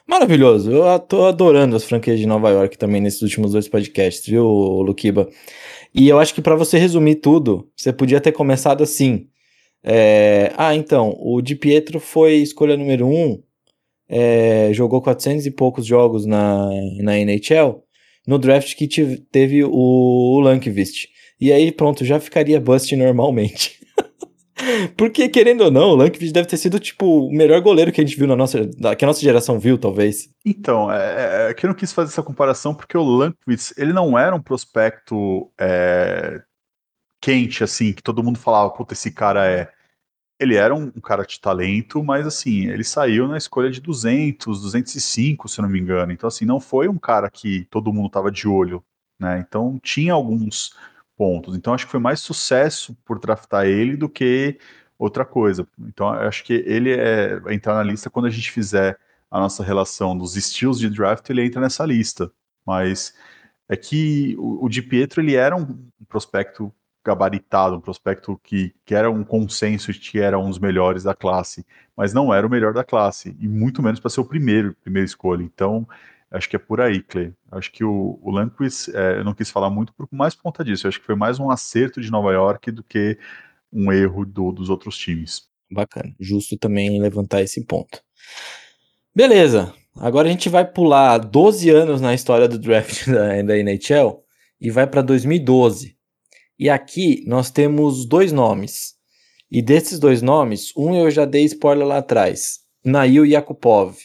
Maravilhoso. 0.07 0.71
Eu 0.71 0.99
tô 0.99 1.25
adorando 1.25 1.75
as 1.75 1.83
franquias 1.83 2.19
de 2.19 2.25
Nova 2.25 2.49
York 2.49 2.77
também 2.77 3.01
nesses 3.01 3.21
últimos 3.21 3.51
dois 3.51 3.67
podcasts, 3.67 4.25
viu, 4.25 4.45
Luquiba? 4.45 5.27
E 5.93 6.07
eu 6.07 6.19
acho 6.19 6.33
que 6.33 6.41
para 6.41 6.55
você 6.55 6.77
resumir 6.77 7.15
tudo, 7.15 7.69
você 7.75 7.91
podia 7.91 8.21
ter 8.21 8.31
começado 8.31 8.81
assim. 8.81 9.27
É... 9.83 10.53
Ah, 10.57 10.73
então, 10.75 11.15
o 11.19 11.41
Di 11.41 11.55
Pietro 11.55 11.99
foi 11.99 12.35
escolha 12.35 12.77
número 12.77 13.07
um, 13.07 13.41
é... 14.11 14.73
jogou 14.73 15.01
400 15.01 15.45
e 15.45 15.51
poucos 15.51 15.85
jogos 15.85 16.25
na, 16.25 16.69
na 17.01 17.17
NHL, 17.17 17.83
no 18.27 18.37
draft 18.37 18.75
que 18.75 18.87
teve 19.31 19.63
o, 19.63 19.71
o 19.71 20.39
Lankvist. 20.41 21.07
E 21.39 21.51
aí, 21.51 21.71
pronto, 21.71 22.05
já 22.05 22.19
ficaria 22.19 22.59
bust 22.61 22.95
normalmente. 22.95 23.79
Porque, 24.95 25.27
querendo 25.27 25.61
ou 25.61 25.71
não, 25.71 25.89
o 25.89 25.95
Lankvist 25.95 26.31
deve 26.31 26.47
ter 26.47 26.57
sido, 26.57 26.79
tipo, 26.79 27.27
o 27.27 27.31
melhor 27.31 27.59
goleiro 27.61 27.91
que 27.91 27.99
a 27.99 28.03
gente 28.03 28.17
viu 28.17 28.27
na 28.27 28.35
nossa. 28.35 28.69
que 28.95 29.03
a 29.03 29.07
nossa 29.07 29.21
geração 29.21 29.59
viu, 29.59 29.77
talvez. 29.77 30.29
Então, 30.45 30.91
é, 30.91 31.47
é, 31.47 31.49
é 31.49 31.53
que 31.53 31.65
eu 31.65 31.69
não 31.69 31.75
quis 31.75 31.91
fazer 31.91 32.11
essa 32.11 32.21
comparação 32.21 32.73
porque 32.75 32.97
o 32.97 33.03
Lankvist, 33.03 33.73
ele 33.77 33.91
não 33.91 34.17
era 34.17 34.35
um 34.35 34.41
prospecto 34.41 35.51
é, 35.59 36.41
quente, 37.19 37.63
assim, 37.63 37.93
que 37.93 38.03
todo 38.03 38.23
mundo 38.23 38.37
falava, 38.37 38.69
puta, 38.71 38.93
esse 38.93 39.11
cara 39.11 39.47
é. 39.47 39.69
Ele 40.41 40.55
era 40.55 40.73
um, 40.73 40.91
um, 40.95 41.01
cara 41.01 41.23
de 41.23 41.39
talento, 41.39 42.03
mas, 42.03 42.25
assim, 42.25 42.67
ele 42.67 42.83
saiu 42.83 43.27
na 43.27 43.37
escolha 43.37 43.69
de 43.69 43.79
200, 43.79 44.61
205, 44.61 45.47
se 45.47 45.61
não 45.61 45.69
me 45.69 45.79
engano. 45.79 46.11
Então, 46.11 46.27
assim, 46.27 46.45
não 46.45 46.59
foi 46.59 46.87
um 46.87 46.97
cara 46.97 47.29
que 47.29 47.65
todo 47.69 47.93
mundo 47.93 48.09
tava 48.09 48.31
de 48.31 48.47
olho, 48.47 48.83
né? 49.19 49.39
Então, 49.39 49.79
tinha 49.83 50.13
alguns 50.13 50.75
pontos. 51.21 51.55
Então 51.55 51.71
acho 51.71 51.85
que 51.85 51.91
foi 51.91 51.99
mais 51.99 52.19
sucesso 52.19 52.97
por 53.05 53.19
draftar 53.19 53.67
ele 53.67 53.95
do 53.95 54.09
que 54.09 54.57
outra 54.97 55.23
coisa. 55.23 55.67
Então 55.79 56.09
acho 56.09 56.43
que 56.43 56.53
ele 56.65 56.91
é 56.91 57.39
entrar 57.53 57.75
na 57.75 57.83
lista 57.83 58.09
quando 58.09 58.25
a 58.25 58.29
gente 58.31 58.51
fizer 58.51 58.97
a 59.29 59.39
nossa 59.39 59.63
relação 59.63 60.17
dos 60.17 60.35
estilos 60.35 60.79
de 60.79 60.89
draft, 60.89 61.29
ele 61.29 61.45
entra 61.45 61.61
nessa 61.61 61.85
lista. 61.85 62.31
Mas 62.65 63.13
é 63.69 63.77
que 63.77 64.35
o, 64.39 64.65
o 64.65 64.67
Di 64.69 64.81
Pietro 64.81 65.21
ele 65.21 65.35
era 65.35 65.55
um 65.55 65.87
prospecto 66.09 66.73
gabaritado, 67.03 67.75
um 67.75 67.81
prospecto 67.81 68.39
que, 68.43 68.73
que 68.85 68.93
era 68.93 69.09
um 69.09 69.23
consenso 69.23 69.91
de 69.91 69.99
que 69.99 70.19
era 70.19 70.37
um 70.37 70.49
dos 70.49 70.59
melhores 70.59 71.03
da 71.03 71.15
classe, 71.15 71.65
mas 71.95 72.13
não 72.13 72.33
era 72.33 72.45
o 72.45 72.49
melhor 72.49 72.73
da 72.73 72.83
classe, 72.83 73.35
e 73.39 73.47
muito 73.47 73.81
menos 73.81 73.99
para 73.99 74.09
ser 74.09 74.21
o 74.21 74.25
primeiro, 74.25 74.75
primeira 74.83 75.05
escolha. 75.05 75.43
Então, 75.43 75.87
Acho 76.31 76.49
que 76.49 76.55
é 76.55 76.59
por 76.59 76.79
aí, 76.79 77.01
Clay. 77.01 77.33
Acho 77.51 77.69
que 77.69 77.83
o, 77.83 78.17
o 78.21 78.31
Lanquist, 78.31 78.89
é, 78.95 79.17
eu 79.17 79.23
não 79.25 79.33
quis 79.33 79.51
falar 79.51 79.69
muito 79.69 79.93
por 79.93 80.07
mais 80.09 80.33
por 80.33 80.43
conta 80.43 80.63
disso. 80.63 80.87
Eu 80.87 80.89
acho 80.89 80.99
que 81.01 81.05
foi 81.05 81.15
mais 81.15 81.37
um 81.39 81.51
acerto 81.51 81.99
de 81.99 82.09
Nova 82.09 82.31
York 82.31 82.71
do 82.71 82.81
que 82.81 83.17
um 83.71 83.91
erro 83.91 84.25
do, 84.25 84.53
dos 84.53 84.69
outros 84.69 84.97
times. 84.97 85.43
Bacana. 85.69 86.15
Justo 86.17 86.57
também 86.57 87.01
levantar 87.01 87.41
esse 87.41 87.65
ponto. 87.65 88.01
Beleza. 89.13 89.73
Agora 89.97 90.29
a 90.29 90.31
gente 90.31 90.47
vai 90.47 90.65
pular 90.65 91.17
12 91.17 91.69
anos 91.69 91.99
na 91.99 92.13
história 92.13 92.47
do 92.47 92.57
draft 92.57 93.07
da, 93.11 93.41
da 93.41 93.57
NHL 93.57 94.23
e 94.59 94.71
vai 94.71 94.87
para 94.87 95.01
2012. 95.01 95.97
E 96.61 96.69
aqui 96.69 97.23
nós 97.25 97.49
temos 97.49 98.05
dois 98.05 98.31
nomes. 98.31 98.93
E 99.49 99.63
desses 99.63 99.97
dois 99.97 100.21
nomes, 100.21 100.71
um 100.77 100.93
eu 100.93 101.09
já 101.09 101.25
dei 101.25 101.43
spoiler 101.45 101.87
lá 101.87 101.97
atrás. 101.97 102.59
Nail 102.85 103.25
Yakupov. 103.25 103.97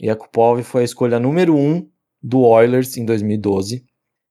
Yakupov 0.00 0.62
foi 0.62 0.82
a 0.82 0.84
escolha 0.84 1.18
número 1.18 1.56
1 1.56 1.58
um 1.58 1.88
do 2.22 2.42
Oilers 2.42 2.96
em 2.96 3.04
2012. 3.04 3.84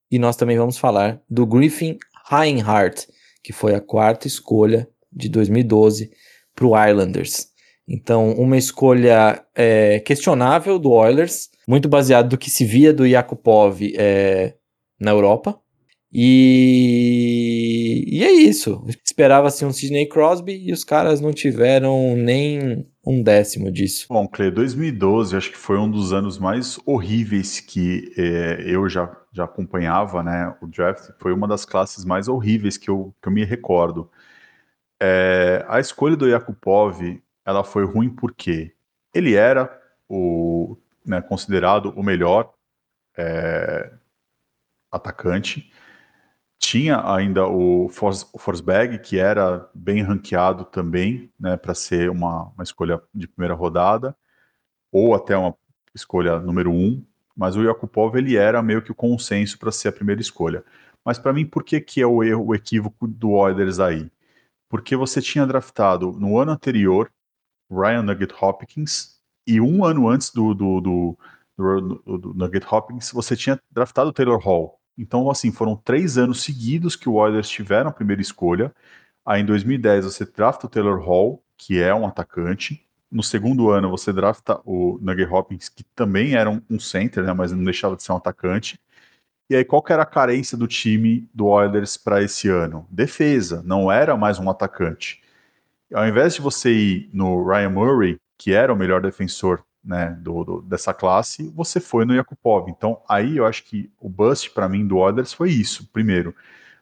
E 0.09 0.17
nós 0.17 0.37
também 0.37 0.57
vamos 0.57 0.77
falar 0.77 1.21
do 1.29 1.45
Griffin 1.45 1.97
Reinhardt, 2.29 3.05
que 3.43 3.51
foi 3.51 3.75
a 3.75 3.81
quarta 3.81 4.27
escolha 4.27 4.87
de 5.11 5.27
2012 5.27 6.09
para 6.55 6.67
o 6.67 6.87
Islanders. 6.89 7.47
Então, 7.85 8.31
uma 8.35 8.55
escolha 8.55 9.45
é, 9.53 9.99
questionável 9.99 10.79
do 10.79 10.91
Oilers, 10.91 11.49
muito 11.67 11.89
baseado 11.89 12.29
do 12.29 12.37
que 12.37 12.49
se 12.49 12.63
via 12.63 12.93
do 12.93 13.05
Yakupov 13.05 13.81
é, 13.97 14.53
na 14.97 15.11
Europa. 15.11 15.61
E, 16.19 18.03
e 18.07 18.23
é 18.23 18.31
isso. 18.31 18.83
Esperava-se 19.05 19.63
um 19.63 19.71
Sidney 19.71 20.07
Crosby 20.07 20.67
e 20.67 20.73
os 20.73 20.83
caras 20.83 21.21
não 21.21 21.31
tiveram 21.31 22.15
nem 22.15 22.87
um 23.05 23.21
décimo 23.21 23.71
disso. 23.71 24.07
Bom, 24.09 24.27
Cle, 24.27 24.49
2012 24.49 25.37
acho 25.37 25.51
que 25.51 25.57
foi 25.57 25.77
um 25.77 25.87
dos 25.87 26.13
anos 26.13 26.39
mais 26.39 26.79
horríveis 26.87 27.59
que 27.59 28.11
é, 28.17 28.63
eu 28.65 28.89
já, 28.89 29.15
já 29.31 29.43
acompanhava, 29.43 30.23
né? 30.23 30.55
O 30.59 30.65
draft 30.65 31.11
foi 31.19 31.31
uma 31.31 31.47
das 31.47 31.65
classes 31.65 32.03
mais 32.03 32.27
horríveis 32.27 32.77
que 32.77 32.89
eu, 32.89 33.13
que 33.21 33.27
eu 33.27 33.31
me 33.31 33.45
recordo. 33.45 34.09
É, 34.99 35.63
a 35.67 35.79
escolha 35.79 36.15
do 36.15 36.27
Yakupov 36.27 37.21
ela 37.45 37.63
foi 37.63 37.85
ruim 37.85 38.09
porque 38.09 38.73
ele 39.13 39.35
era 39.35 39.71
o 40.09 40.75
né, 41.05 41.21
considerado 41.21 41.93
o 41.95 42.01
melhor 42.01 42.51
é, 43.15 43.91
atacante 44.91 45.71
tinha 46.59 47.01
ainda 47.13 47.47
o, 47.47 47.89
Forsberg, 47.89 48.99
que 48.99 49.17
era 49.17 49.69
bem 49.73 50.01
ranqueado 50.01 50.65
também, 50.65 51.31
né, 51.39 51.55
para 51.57 51.73
ser 51.73 52.09
uma, 52.09 52.45
uma 52.49 52.63
escolha 52.63 53.01
de 53.13 53.27
primeira 53.27 53.53
rodada, 53.53 54.15
ou 54.91 55.15
até 55.15 55.37
uma 55.37 55.55
escolha 55.93 56.39
número 56.39 56.71
um, 56.71 57.05
mas 57.35 57.55
o 57.55 57.63
Yakupov 57.63 58.17
ele 58.17 58.35
era 58.35 58.61
meio 58.63 58.81
que 58.81 58.91
o 58.91 58.95
consenso 58.95 59.59
para 59.59 59.71
ser 59.71 59.89
a 59.89 59.91
primeira 59.91 60.21
escolha. 60.21 60.63
Mas 61.05 61.19
para 61.19 61.33
mim, 61.33 61.45
por 61.45 61.63
que, 61.63 61.79
que 61.79 62.01
é 62.01 62.07
o 62.07 62.23
erro, 62.23 62.47
o 62.47 62.55
equívoco 62.55 63.07
do 63.07 63.31
Oilers 63.31 63.79
aí? 63.79 64.11
Porque 64.69 64.95
você 64.95 65.21
tinha 65.21 65.45
draftado 65.45 66.11
no 66.13 66.37
ano 66.39 66.51
anterior 66.51 67.11
Ryan 67.69 68.03
Nugget 68.03 68.33
Hopkins, 68.41 69.17
e 69.45 69.61
um 69.61 69.85
ano 69.85 70.09
antes 70.09 70.31
do, 70.31 70.53
do, 70.53 70.81
do, 70.81 71.17
do, 71.57 72.17
do 72.17 72.33
Nugget 72.33 72.65
Hopkins, 72.69 73.11
você 73.11 73.35
tinha 73.35 73.59
draftado 73.71 74.11
Taylor 74.11 74.39
Hall. 74.39 74.76
Então, 74.97 75.29
assim, 75.29 75.51
foram 75.51 75.75
três 75.75 76.17
anos 76.17 76.41
seguidos 76.41 76.95
que 76.95 77.07
o 77.07 77.13
Oilers 77.13 77.49
tiveram 77.49 77.89
a 77.89 77.93
primeira 77.93 78.21
escolha. 78.21 78.73
Aí, 79.25 79.41
em 79.41 79.45
2010, 79.45 80.05
você 80.05 80.25
drafta 80.25 80.65
o 80.65 80.69
Taylor 80.69 80.99
Hall, 80.99 81.43
que 81.57 81.79
é 81.81 81.93
um 81.93 82.07
atacante. 82.07 82.83
No 83.11 83.21
segundo 83.23 83.69
ano, 83.69 83.89
você 83.89 84.11
drafta 84.11 84.59
o 84.65 84.97
Nugget 85.01 85.31
Hopkins, 85.31 85.69
que 85.69 85.83
também 85.95 86.33
era 86.35 86.49
um, 86.49 86.61
um 86.69 86.79
center, 86.79 87.23
né, 87.23 87.33
mas 87.33 87.51
não 87.51 87.63
deixava 87.63 87.95
de 87.95 88.03
ser 88.03 88.11
um 88.11 88.17
atacante. 88.17 88.79
E 89.49 89.55
aí, 89.55 89.63
qual 89.63 89.81
que 89.81 89.93
era 89.93 90.03
a 90.03 90.05
carência 90.05 90.57
do 90.57 90.67
time 90.67 91.29
do 91.33 91.45
Oilers 91.47 91.95
para 91.95 92.21
esse 92.21 92.49
ano? 92.49 92.85
Defesa, 92.89 93.61
não 93.63 93.91
era 93.91 94.17
mais 94.17 94.39
um 94.39 94.49
atacante. 94.49 95.21
Ao 95.93 96.05
invés 96.05 96.35
de 96.35 96.41
você 96.41 96.71
ir 96.71 97.09
no 97.13 97.47
Ryan 97.47 97.69
Murray, 97.69 98.19
que 98.37 98.53
era 98.53 98.73
o 98.73 98.75
melhor 98.75 99.01
defensor 99.01 99.63
né, 99.87 100.17
do, 100.19 100.43
do, 100.43 100.61
dessa 100.61 100.93
classe, 100.93 101.49
você 101.55 101.79
foi 101.79 102.03
no 102.03 102.13
Yakupov. 102.13 102.69
Então, 102.69 103.01
aí 103.07 103.37
eu 103.37 103.45
acho 103.45 103.63
que 103.63 103.89
o 103.99 104.09
bust 104.09 104.51
para 104.51 104.67
mim 104.67 104.85
do 104.85 104.97
Oilers 104.97 105.31
foi 105.31 105.49
isso. 105.49 105.87
Primeiro, 105.93 106.35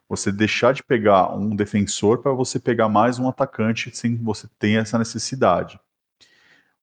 você 0.09 0.31
deixar 0.31 0.73
de 0.73 0.83
pegar 0.83 1.33
um 1.35 1.55
defensor 1.55 2.17
para 2.17 2.31
você 2.31 2.59
pegar 2.59 2.89
mais 2.89 3.19
um 3.19 3.29
atacante 3.29 3.95
sem 3.95 4.17
que 4.17 4.23
você 4.23 4.47
tenha 4.57 4.79
essa 4.79 4.97
necessidade. 4.97 5.79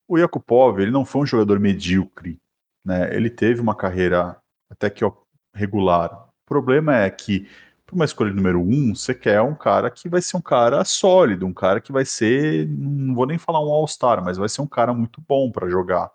O 0.07 0.17
Yakupov, 0.17 0.81
ele 0.81 0.93
não 0.93 1.05
foi 1.05 1.23
um 1.23 1.27
jogador 1.27 1.59
medíocre, 1.59 2.41
né? 2.85 3.15
Ele 3.15 3.29
teve 3.29 3.61
uma 3.61 3.75
carreira 3.75 4.37
até 4.71 4.89
que 4.89 5.05
regular. 5.53 6.13
O 6.13 6.47
problema 6.47 6.97
é 6.97 7.11
que 7.11 7.49
para 7.93 7.97
uma 7.97 8.05
escolha 8.07 8.33
número 8.33 8.59
um, 8.59 8.95
você 8.95 9.15
quer 9.15 9.43
um 9.43 9.55
cara 9.55 9.91
que 9.91 10.09
vai 10.09 10.23
ser 10.23 10.39
um 10.39 10.41
cara 10.41 10.83
sólido, 10.83 11.47
um 11.47 11.53
cara 11.53 11.79
que 11.79 11.93
vai 11.93 12.07
ser, 12.07 12.67
não 12.67 13.15
vou 13.15 13.27
nem 13.27 13.37
falar 13.37 13.61
um 13.61 13.71
All-Star, 13.71 14.25
mas 14.25 14.39
vai 14.39 14.49
ser 14.49 14.63
um 14.63 14.67
cara 14.67 14.95
muito 14.95 15.21
bom 15.29 15.53
para 15.53 15.69
jogar. 15.69 16.11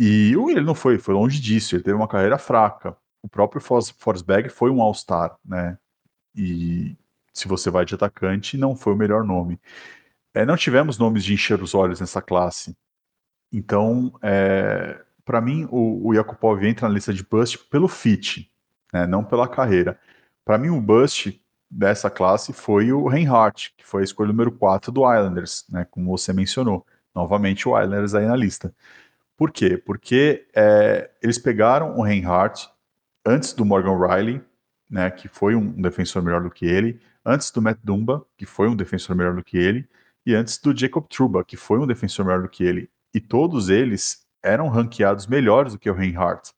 E 0.00 0.32
ele 0.32 0.62
não 0.62 0.74
foi, 0.74 0.98
foi 0.98 1.14
longe 1.14 1.38
disso, 1.38 1.76
ele 1.76 1.82
teve 1.82 1.96
uma 1.96 2.08
carreira 2.08 2.38
fraca. 2.38 2.96
O 3.22 3.28
próprio 3.28 3.60
Forsberg 3.60 4.48
foi 4.48 4.70
um 4.70 4.80
All-Star, 4.80 5.36
né? 5.44 5.78
E 6.34 6.96
se 7.32 7.46
você 7.46 7.70
vai 7.70 7.84
de 7.84 7.94
atacante, 7.94 8.56
não 8.56 8.74
foi 8.74 8.94
o 8.94 8.96
melhor 8.96 9.24
nome. 9.24 9.60
É, 10.34 10.46
não 10.46 10.56
tivemos 10.56 10.98
nomes 10.98 11.24
de 11.24 11.34
encher 11.34 11.62
os 11.62 11.74
olhos 11.74 12.00
nessa 12.00 12.22
classe. 12.22 12.74
Então, 13.52 14.12
é, 14.22 14.98
para 15.26 15.42
mim, 15.42 15.68
o, 15.70 16.08
o 16.08 16.14
Yakupov 16.14 16.64
entra 16.64 16.88
na 16.88 16.94
lista 16.94 17.12
de 17.12 17.22
bust 17.22 17.58
pelo 17.68 17.86
fit 17.86 18.50
né, 18.92 19.06
não 19.06 19.24
pela 19.24 19.48
carreira. 19.48 19.98
Para 20.44 20.58
mim, 20.58 20.70
o 20.70 20.80
bust 20.80 21.40
dessa 21.70 22.10
classe 22.10 22.52
foi 22.52 22.92
o 22.92 23.06
Reinhardt, 23.06 23.72
que 23.76 23.86
foi 23.86 24.02
a 24.02 24.04
escolha 24.04 24.28
número 24.28 24.52
4 24.52 24.92
do 24.92 25.00
Islanders, 25.00 25.64
né, 25.70 25.86
como 25.90 26.10
você 26.10 26.32
mencionou. 26.32 26.86
Novamente, 27.14 27.68
o 27.68 27.80
Islanders 27.80 28.14
aí 28.14 28.26
na 28.26 28.36
lista. 28.36 28.74
Por 29.36 29.50
quê? 29.50 29.76
Porque 29.76 30.46
é, 30.54 31.10
eles 31.22 31.38
pegaram 31.38 31.96
o 31.96 32.02
Reinhardt 32.02 32.68
antes 33.24 33.52
do 33.52 33.64
Morgan 33.64 33.98
Riley, 33.98 34.42
né, 34.90 35.10
que 35.10 35.28
foi 35.28 35.54
um 35.54 35.80
defensor 35.80 36.22
melhor 36.22 36.42
do 36.42 36.50
que 36.50 36.66
ele, 36.66 37.00
antes 37.24 37.50
do 37.50 37.62
Matt 37.62 37.78
Dumba, 37.82 38.26
que 38.36 38.44
foi 38.44 38.68
um 38.68 38.76
defensor 38.76 39.16
melhor 39.16 39.34
do 39.34 39.42
que 39.42 39.56
ele, 39.56 39.88
e 40.26 40.34
antes 40.34 40.58
do 40.58 40.76
Jacob 40.76 41.06
Truba, 41.08 41.44
que 41.44 41.56
foi 41.56 41.78
um 41.78 41.86
defensor 41.86 42.24
melhor 42.24 42.42
do 42.42 42.48
que 42.48 42.62
ele. 42.62 42.90
E 43.14 43.20
todos 43.20 43.68
eles 43.68 44.26
eram 44.42 44.68
ranqueados 44.68 45.26
melhores 45.26 45.72
do 45.72 45.78
que 45.78 45.90
o 45.90 45.94
Reinhardt. 45.94 46.52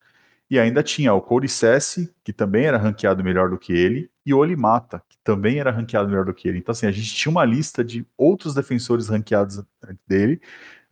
E 0.50 0.58
ainda 0.58 0.82
tinha 0.82 1.12
o 1.14 1.22
Cody 1.22 1.48
Sessi, 1.48 2.14
que 2.22 2.32
também 2.32 2.66
era 2.66 2.76
ranqueado 2.76 3.24
melhor 3.24 3.50
do 3.50 3.58
que 3.58 3.72
ele, 3.72 4.10
e 4.26 4.32
o 4.32 4.38
Olimata, 4.38 5.02
que 5.08 5.16
também 5.24 5.58
era 5.58 5.70
ranqueado 5.70 6.08
melhor 6.08 6.24
do 6.24 6.34
que 6.34 6.48
ele. 6.48 6.58
Então, 6.58 6.72
assim, 6.72 6.86
a 6.86 6.92
gente 6.92 7.14
tinha 7.14 7.30
uma 7.30 7.44
lista 7.44 7.82
de 7.82 8.06
outros 8.16 8.54
defensores 8.54 9.08
ranqueados 9.08 9.62
dele. 10.06 10.40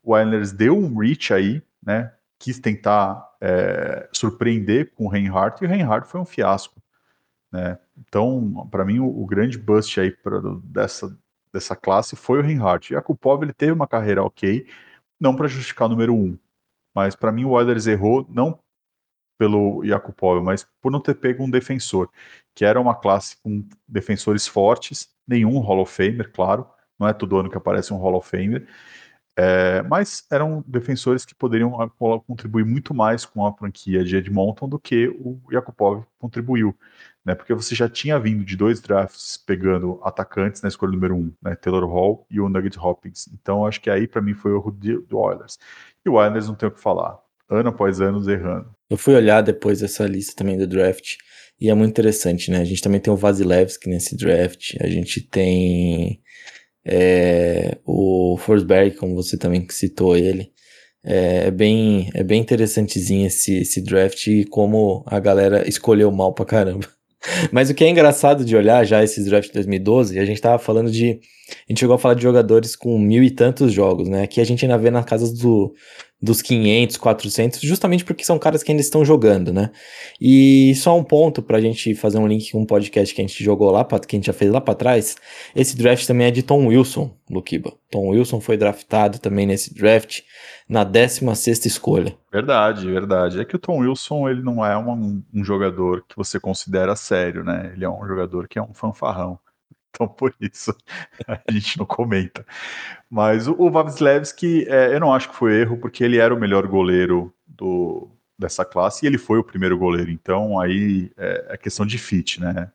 O 0.02 0.18
Islanders 0.18 0.52
deu 0.52 0.76
um 0.76 0.96
reach 0.98 1.32
aí, 1.32 1.62
né? 1.82 2.12
Quis 2.38 2.58
tentar 2.58 3.24
é, 3.40 4.08
surpreender 4.12 4.92
com 4.94 5.06
o 5.06 5.08
Reinhardt, 5.08 5.62
e 5.62 5.66
o 5.66 5.70
Reinhardt 5.70 6.08
foi 6.08 6.20
um 6.20 6.24
fiasco. 6.24 6.82
Né? 7.52 7.78
Então, 7.96 8.66
para 8.70 8.84
mim, 8.84 8.98
o, 8.98 9.06
o, 9.06 9.26
grande 9.26 9.58
bust 9.58 10.00
aí 10.00 10.10
pra, 10.10 10.40
dessa, 10.64 11.16
dessa 11.52 11.76
classe 11.76 12.16
foi 12.16 12.38
o 12.38 12.42
Reinhardt. 12.42 12.94
Yakupov 12.94 13.42
ele 13.42 13.52
teve 13.52 13.72
uma 13.72 13.86
carreira 13.86 14.24
ok, 14.24 14.66
não 15.20 15.36
para 15.36 15.46
justificar 15.46 15.86
o 15.86 15.90
número 15.90 16.14
um, 16.14 16.38
mas 16.94 17.14
para 17.14 17.30
mim 17.30 17.44
o 17.44 17.50
Oilers 17.50 17.86
errou 17.86 18.26
não 18.30 18.58
pelo 19.42 19.84
Yakupov, 19.84 20.40
mas 20.40 20.64
por 20.80 20.92
não 20.92 21.00
ter 21.00 21.14
pego 21.14 21.42
um 21.42 21.50
defensor, 21.50 22.08
que 22.54 22.64
era 22.64 22.80
uma 22.80 22.94
classe 22.94 23.36
com 23.42 23.66
defensores 23.88 24.46
fortes, 24.46 25.08
nenhum 25.26 25.58
Hall 25.58 25.80
of 25.80 25.92
Famer, 25.92 26.30
claro, 26.32 26.64
não 26.96 27.08
é 27.08 27.12
todo 27.12 27.36
ano 27.36 27.50
que 27.50 27.56
aparece 27.56 27.92
um 27.92 27.96
Hall 27.96 28.14
of 28.14 28.28
Famer, 28.28 28.68
é, 29.36 29.82
mas 29.82 30.24
eram 30.30 30.62
defensores 30.64 31.24
que 31.24 31.34
poderiam 31.34 31.72
contribuir 32.26 32.64
muito 32.64 32.94
mais 32.94 33.24
com 33.24 33.44
a 33.44 33.52
franquia 33.52 34.04
de 34.04 34.16
Edmonton 34.16 34.68
do 34.68 34.78
que 34.78 35.08
o 35.08 35.40
Yakupov 35.50 36.04
contribuiu 36.20 36.76
né? 37.24 37.34
Porque 37.34 37.54
você 37.54 37.74
já 37.74 37.88
tinha 37.88 38.18
vindo 38.18 38.44
de 38.44 38.56
dois 38.56 38.80
drafts 38.80 39.36
pegando 39.36 40.00
atacantes 40.02 40.62
na 40.62 40.68
escolha 40.68 40.92
número 40.92 41.16
um, 41.16 41.32
né? 41.42 41.54
Taylor 41.54 41.84
Hall 41.86 42.26
e 42.30 42.40
o 42.40 42.48
Nugget 42.48 42.78
Hopkins. 42.78 43.28
Então 43.32 43.64
acho 43.66 43.80
que 43.80 43.90
aí 43.90 44.06
para 44.08 44.22
mim 44.22 44.34
foi 44.34 44.52
o 44.52 44.56
erro 44.56 44.70
do 44.70 45.18
Oilers. 45.18 45.58
E 46.04 46.08
o 46.08 46.14
Oilers 46.14 46.48
não 46.48 46.54
tem 46.54 46.68
o 46.68 46.72
que 46.72 46.80
falar. 46.80 47.18
Ano 47.52 47.68
após 47.68 48.00
ano 48.00 48.18
errando. 48.30 48.70
Eu 48.88 48.96
fui 48.96 49.14
olhar 49.14 49.42
depois 49.42 49.80
dessa 49.80 50.06
lista 50.06 50.34
também 50.34 50.56
do 50.56 50.66
draft 50.66 51.16
e 51.60 51.70
é 51.70 51.74
muito 51.74 51.90
interessante, 51.90 52.50
né? 52.50 52.58
A 52.58 52.64
gente 52.64 52.82
também 52.82 52.98
tem 52.98 53.12
o 53.12 53.16
Vasilevski 53.16 53.88
nesse 53.88 54.16
draft, 54.16 54.74
a 54.80 54.88
gente 54.88 55.20
tem 55.20 56.20
é, 56.84 57.78
o 57.84 58.36
Forsberg, 58.38 58.96
como 58.96 59.14
você 59.14 59.36
também 59.36 59.66
citou 59.70 60.16
ele. 60.16 60.50
É, 61.04 61.46
é, 61.46 61.50
bem, 61.50 62.10
é 62.14 62.22
bem 62.22 62.40
interessantezinho 62.40 63.26
esse, 63.26 63.58
esse 63.58 63.82
draft 63.82 64.26
e 64.28 64.44
como 64.44 65.04
a 65.06 65.18
galera 65.18 65.68
escolheu 65.68 66.10
mal 66.10 66.32
pra 66.32 66.44
caramba. 66.44 66.88
Mas 67.52 67.70
o 67.70 67.74
que 67.74 67.84
é 67.84 67.88
engraçado 67.88 68.44
de 68.44 68.56
olhar 68.56 68.84
já 68.84 69.02
esses 69.02 69.26
drafts 69.26 69.50
de 69.50 69.54
2012, 69.54 70.18
a 70.18 70.24
gente 70.24 70.40
tava 70.40 70.58
falando 70.58 70.90
de. 70.90 71.20
A 71.50 71.68
gente 71.68 71.80
chegou 71.80 71.94
a 71.94 71.98
falar 71.98 72.14
de 72.14 72.22
jogadores 72.22 72.74
com 72.74 72.98
mil 72.98 73.22
e 73.22 73.30
tantos 73.30 73.72
jogos, 73.72 74.08
né? 74.08 74.22
Aqui 74.22 74.40
a 74.40 74.44
gente 74.44 74.64
ainda 74.64 74.78
vê 74.78 74.90
na 74.90 75.04
casa 75.04 75.32
do, 75.32 75.72
dos 76.22 76.40
500, 76.40 76.96
400, 76.98 77.60
justamente 77.60 78.04
porque 78.04 78.24
são 78.24 78.38
caras 78.38 78.62
que 78.62 78.70
ainda 78.70 78.80
estão 78.80 79.04
jogando, 79.04 79.52
né? 79.52 79.70
E 80.20 80.72
só 80.76 80.96
um 80.96 81.02
ponto 81.02 81.42
pra 81.42 81.60
gente 81.60 81.96
fazer 81.96 82.18
um 82.18 82.28
link 82.28 82.52
com 82.52 82.60
um 82.60 82.66
podcast 82.66 83.12
que 83.12 83.20
a 83.20 83.26
gente 83.26 83.42
jogou 83.42 83.72
lá, 83.72 83.84
que 83.84 84.14
a 84.14 84.18
gente 84.18 84.26
já 84.26 84.32
fez 84.32 84.52
lá 84.52 84.60
para 84.60 84.74
trás. 84.74 85.16
Esse 85.54 85.76
draft 85.76 86.06
também 86.06 86.28
é 86.28 86.30
de 86.30 86.44
Tom 86.44 86.68
Wilson, 86.68 87.10
Lukiba. 87.28 87.72
Tom 87.90 88.10
Wilson 88.10 88.40
foi 88.40 88.56
draftado 88.56 89.18
também 89.18 89.46
nesse 89.46 89.74
draft 89.74 90.20
na 90.68 90.84
16 90.84 91.66
escolha. 91.66 92.16
Verdade, 92.32 92.86
verdade. 92.86 93.40
É 93.40 93.44
que 93.44 93.56
o 93.56 93.58
Tom 93.58 93.80
Wilson, 93.80 94.28
ele 94.28 94.42
não 94.42 94.64
é 94.64 94.78
um, 94.78 95.22
um 95.34 95.44
jogador 95.44 96.04
que 96.08 96.16
você 96.16 96.38
considera 96.38 96.94
sério, 96.94 97.42
né? 97.42 97.72
Ele 97.74 97.84
é 97.84 97.90
um 97.90 98.06
jogador 98.06 98.46
que 98.46 98.60
é 98.60 98.62
um 98.62 98.72
fanfarrão. 98.72 99.38
Então, 99.94 100.08
por 100.08 100.34
isso, 100.40 100.74
a 101.28 101.52
gente 101.52 101.78
não 101.78 101.84
comenta. 101.84 102.46
Mas 103.10 103.46
o, 103.46 103.54
o 103.58 103.70
Vasilevski, 103.70 104.66
é, 104.68 104.94
eu 104.94 105.00
não 105.00 105.12
acho 105.12 105.28
que 105.30 105.36
foi 105.36 105.60
erro, 105.60 105.76
porque 105.76 106.02
ele 106.02 106.16
era 106.18 106.34
o 106.34 106.40
melhor 106.40 106.66
goleiro 106.66 107.32
do, 107.46 108.08
dessa 108.38 108.64
classe 108.64 109.04
e 109.04 109.08
ele 109.08 109.18
foi 109.18 109.38
o 109.38 109.44
primeiro 109.44 109.78
goleiro. 109.78 110.10
Então, 110.10 110.58
aí 110.58 111.10
é, 111.16 111.46
é 111.50 111.56
questão 111.56 111.84
de 111.86 111.98
fit, 111.98 112.40
né? 112.40 112.70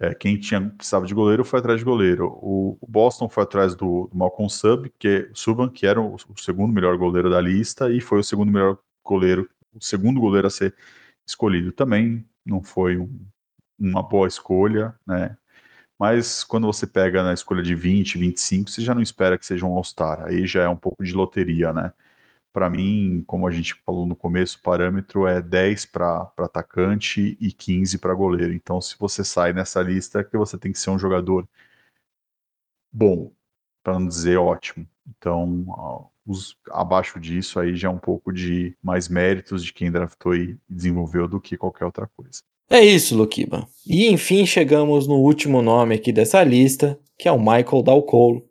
É, 0.00 0.12
quem 0.14 0.36
tinha, 0.36 0.60
precisava 0.60 1.06
de 1.06 1.14
goleiro 1.14 1.44
foi 1.44 1.60
atrás 1.60 1.78
de 1.78 1.84
goleiro. 1.84 2.26
O, 2.42 2.76
o 2.80 2.86
Boston 2.88 3.28
foi 3.28 3.44
atrás 3.44 3.76
do, 3.76 4.08
do 4.10 4.18
Malcolm 4.18 4.50
Sub, 4.50 4.92
que, 4.98 5.30
Subban, 5.32 5.68
que 5.68 5.86
era 5.86 6.00
o, 6.00 6.16
o, 6.16 6.40
segundo 6.40 6.72
melhor 6.72 6.96
goleiro 6.98 7.30
da 7.30 7.40
lista, 7.40 7.88
e 7.88 8.00
foi 8.00 8.18
o 8.18 8.24
segundo 8.24 8.50
melhor 8.50 8.78
goleiro, 9.04 9.48
o 9.72 9.80
segundo 9.80 10.20
goleiro 10.20 10.48
a 10.48 10.50
ser 10.50 10.74
escolhido. 11.24 11.70
Também 11.70 12.26
não 12.44 12.60
foi 12.64 12.98
um, 12.98 13.24
uma 13.78 14.02
boa 14.02 14.26
escolha, 14.26 14.92
né? 15.06 15.36
Mas 16.02 16.42
quando 16.42 16.66
você 16.66 16.84
pega 16.84 17.22
na 17.22 17.32
escolha 17.32 17.62
de 17.62 17.76
20, 17.76 18.18
25, 18.18 18.68
você 18.68 18.82
já 18.82 18.92
não 18.92 19.00
espera 19.00 19.38
que 19.38 19.46
seja 19.46 19.64
um 19.64 19.72
All-Star. 19.76 20.24
Aí 20.24 20.48
já 20.48 20.64
é 20.64 20.68
um 20.68 20.76
pouco 20.76 21.04
de 21.04 21.12
loteria, 21.12 21.72
né? 21.72 21.92
Para 22.52 22.68
mim, 22.68 23.22
como 23.24 23.46
a 23.46 23.52
gente 23.52 23.74
falou 23.86 24.04
no 24.04 24.16
começo, 24.16 24.58
o 24.58 24.62
parâmetro 24.62 25.28
é 25.28 25.40
10 25.40 25.86
para 25.86 26.32
atacante 26.38 27.38
e 27.40 27.52
15 27.52 27.98
para 27.98 28.14
goleiro. 28.14 28.52
Então, 28.52 28.80
se 28.80 28.98
você 28.98 29.22
sai 29.22 29.52
nessa 29.52 29.80
lista, 29.80 30.18
é 30.18 30.24
que 30.24 30.36
você 30.36 30.58
tem 30.58 30.72
que 30.72 30.78
ser 30.80 30.90
um 30.90 30.98
jogador 30.98 31.48
bom, 32.92 33.32
para 33.84 33.96
não 33.96 34.08
dizer 34.08 34.38
ótimo. 34.38 34.84
Então, 35.06 36.10
os, 36.26 36.58
abaixo 36.72 37.20
disso 37.20 37.60
aí 37.60 37.76
já 37.76 37.86
é 37.86 37.90
um 37.92 37.98
pouco 37.98 38.32
de 38.32 38.76
mais 38.82 39.08
méritos 39.08 39.64
de 39.64 39.72
quem 39.72 39.90
draftou 39.92 40.34
e 40.34 40.58
desenvolveu 40.68 41.28
do 41.28 41.40
que 41.40 41.56
qualquer 41.56 41.84
outra 41.84 42.08
coisa. 42.08 42.42
É 42.72 42.82
isso, 42.82 43.14
Lukiba. 43.14 43.68
E 43.86 44.06
enfim 44.08 44.46
chegamos 44.46 45.06
no 45.06 45.16
último 45.16 45.60
nome 45.60 45.94
aqui 45.94 46.10
dessa 46.10 46.42
lista, 46.42 46.98
que 47.18 47.28
é 47.28 47.32
o 47.32 47.38
Michael 47.38 47.82
Dalcolo, 47.82 48.48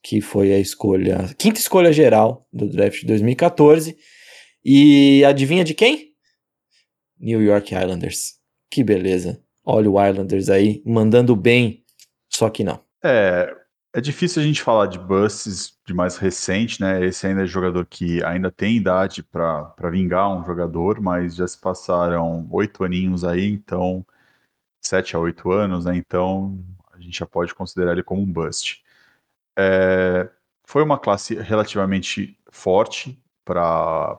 que 0.00 0.20
foi 0.20 0.52
a 0.52 0.60
escolha, 0.60 1.16
a 1.16 1.34
quinta 1.34 1.58
escolha 1.58 1.92
geral 1.92 2.46
do 2.52 2.68
draft 2.68 3.00
de 3.00 3.06
2014. 3.08 3.96
E 4.64 5.24
adivinha 5.24 5.64
de 5.64 5.74
quem? 5.74 6.12
New 7.18 7.42
York 7.42 7.74
Islanders. 7.74 8.34
Que 8.70 8.84
beleza. 8.84 9.42
Olha 9.64 9.90
o 9.90 10.08
Islanders 10.08 10.48
aí 10.48 10.80
mandando 10.86 11.34
bem, 11.34 11.82
só 12.28 12.48
que 12.48 12.62
não. 12.62 12.78
É, 13.02 13.52
é 13.92 14.00
difícil 14.00 14.42
a 14.42 14.44
gente 14.44 14.62
falar 14.62 14.86
de 14.86 14.98
busts 14.98 15.78
de 15.86 15.92
mais 15.92 16.16
recente, 16.16 16.80
né? 16.80 17.04
Esse 17.04 17.26
ainda 17.26 17.42
é 17.42 17.46
jogador 17.46 17.84
que 17.86 18.24
ainda 18.24 18.50
tem 18.50 18.76
idade 18.76 19.22
para 19.22 19.74
vingar 19.90 20.30
um 20.30 20.44
jogador, 20.44 21.00
mas 21.00 21.34
já 21.36 21.46
se 21.46 21.58
passaram 21.58 22.48
oito 22.50 22.84
aninhos 22.84 23.22
aí, 23.24 23.46
então 23.46 24.04
sete 24.80 25.14
a 25.14 25.18
oito 25.18 25.50
anos, 25.52 25.84
né? 25.84 25.96
Então 25.96 26.58
a 26.92 26.98
gente 27.00 27.18
já 27.18 27.26
pode 27.26 27.54
considerar 27.54 27.92
ele 27.92 28.02
como 28.02 28.22
um 28.22 28.32
bust. 28.32 28.82
É, 29.58 30.30
foi 30.64 30.82
uma 30.82 30.98
classe 30.98 31.34
relativamente 31.34 32.38
forte 32.50 33.20
para 33.44 34.18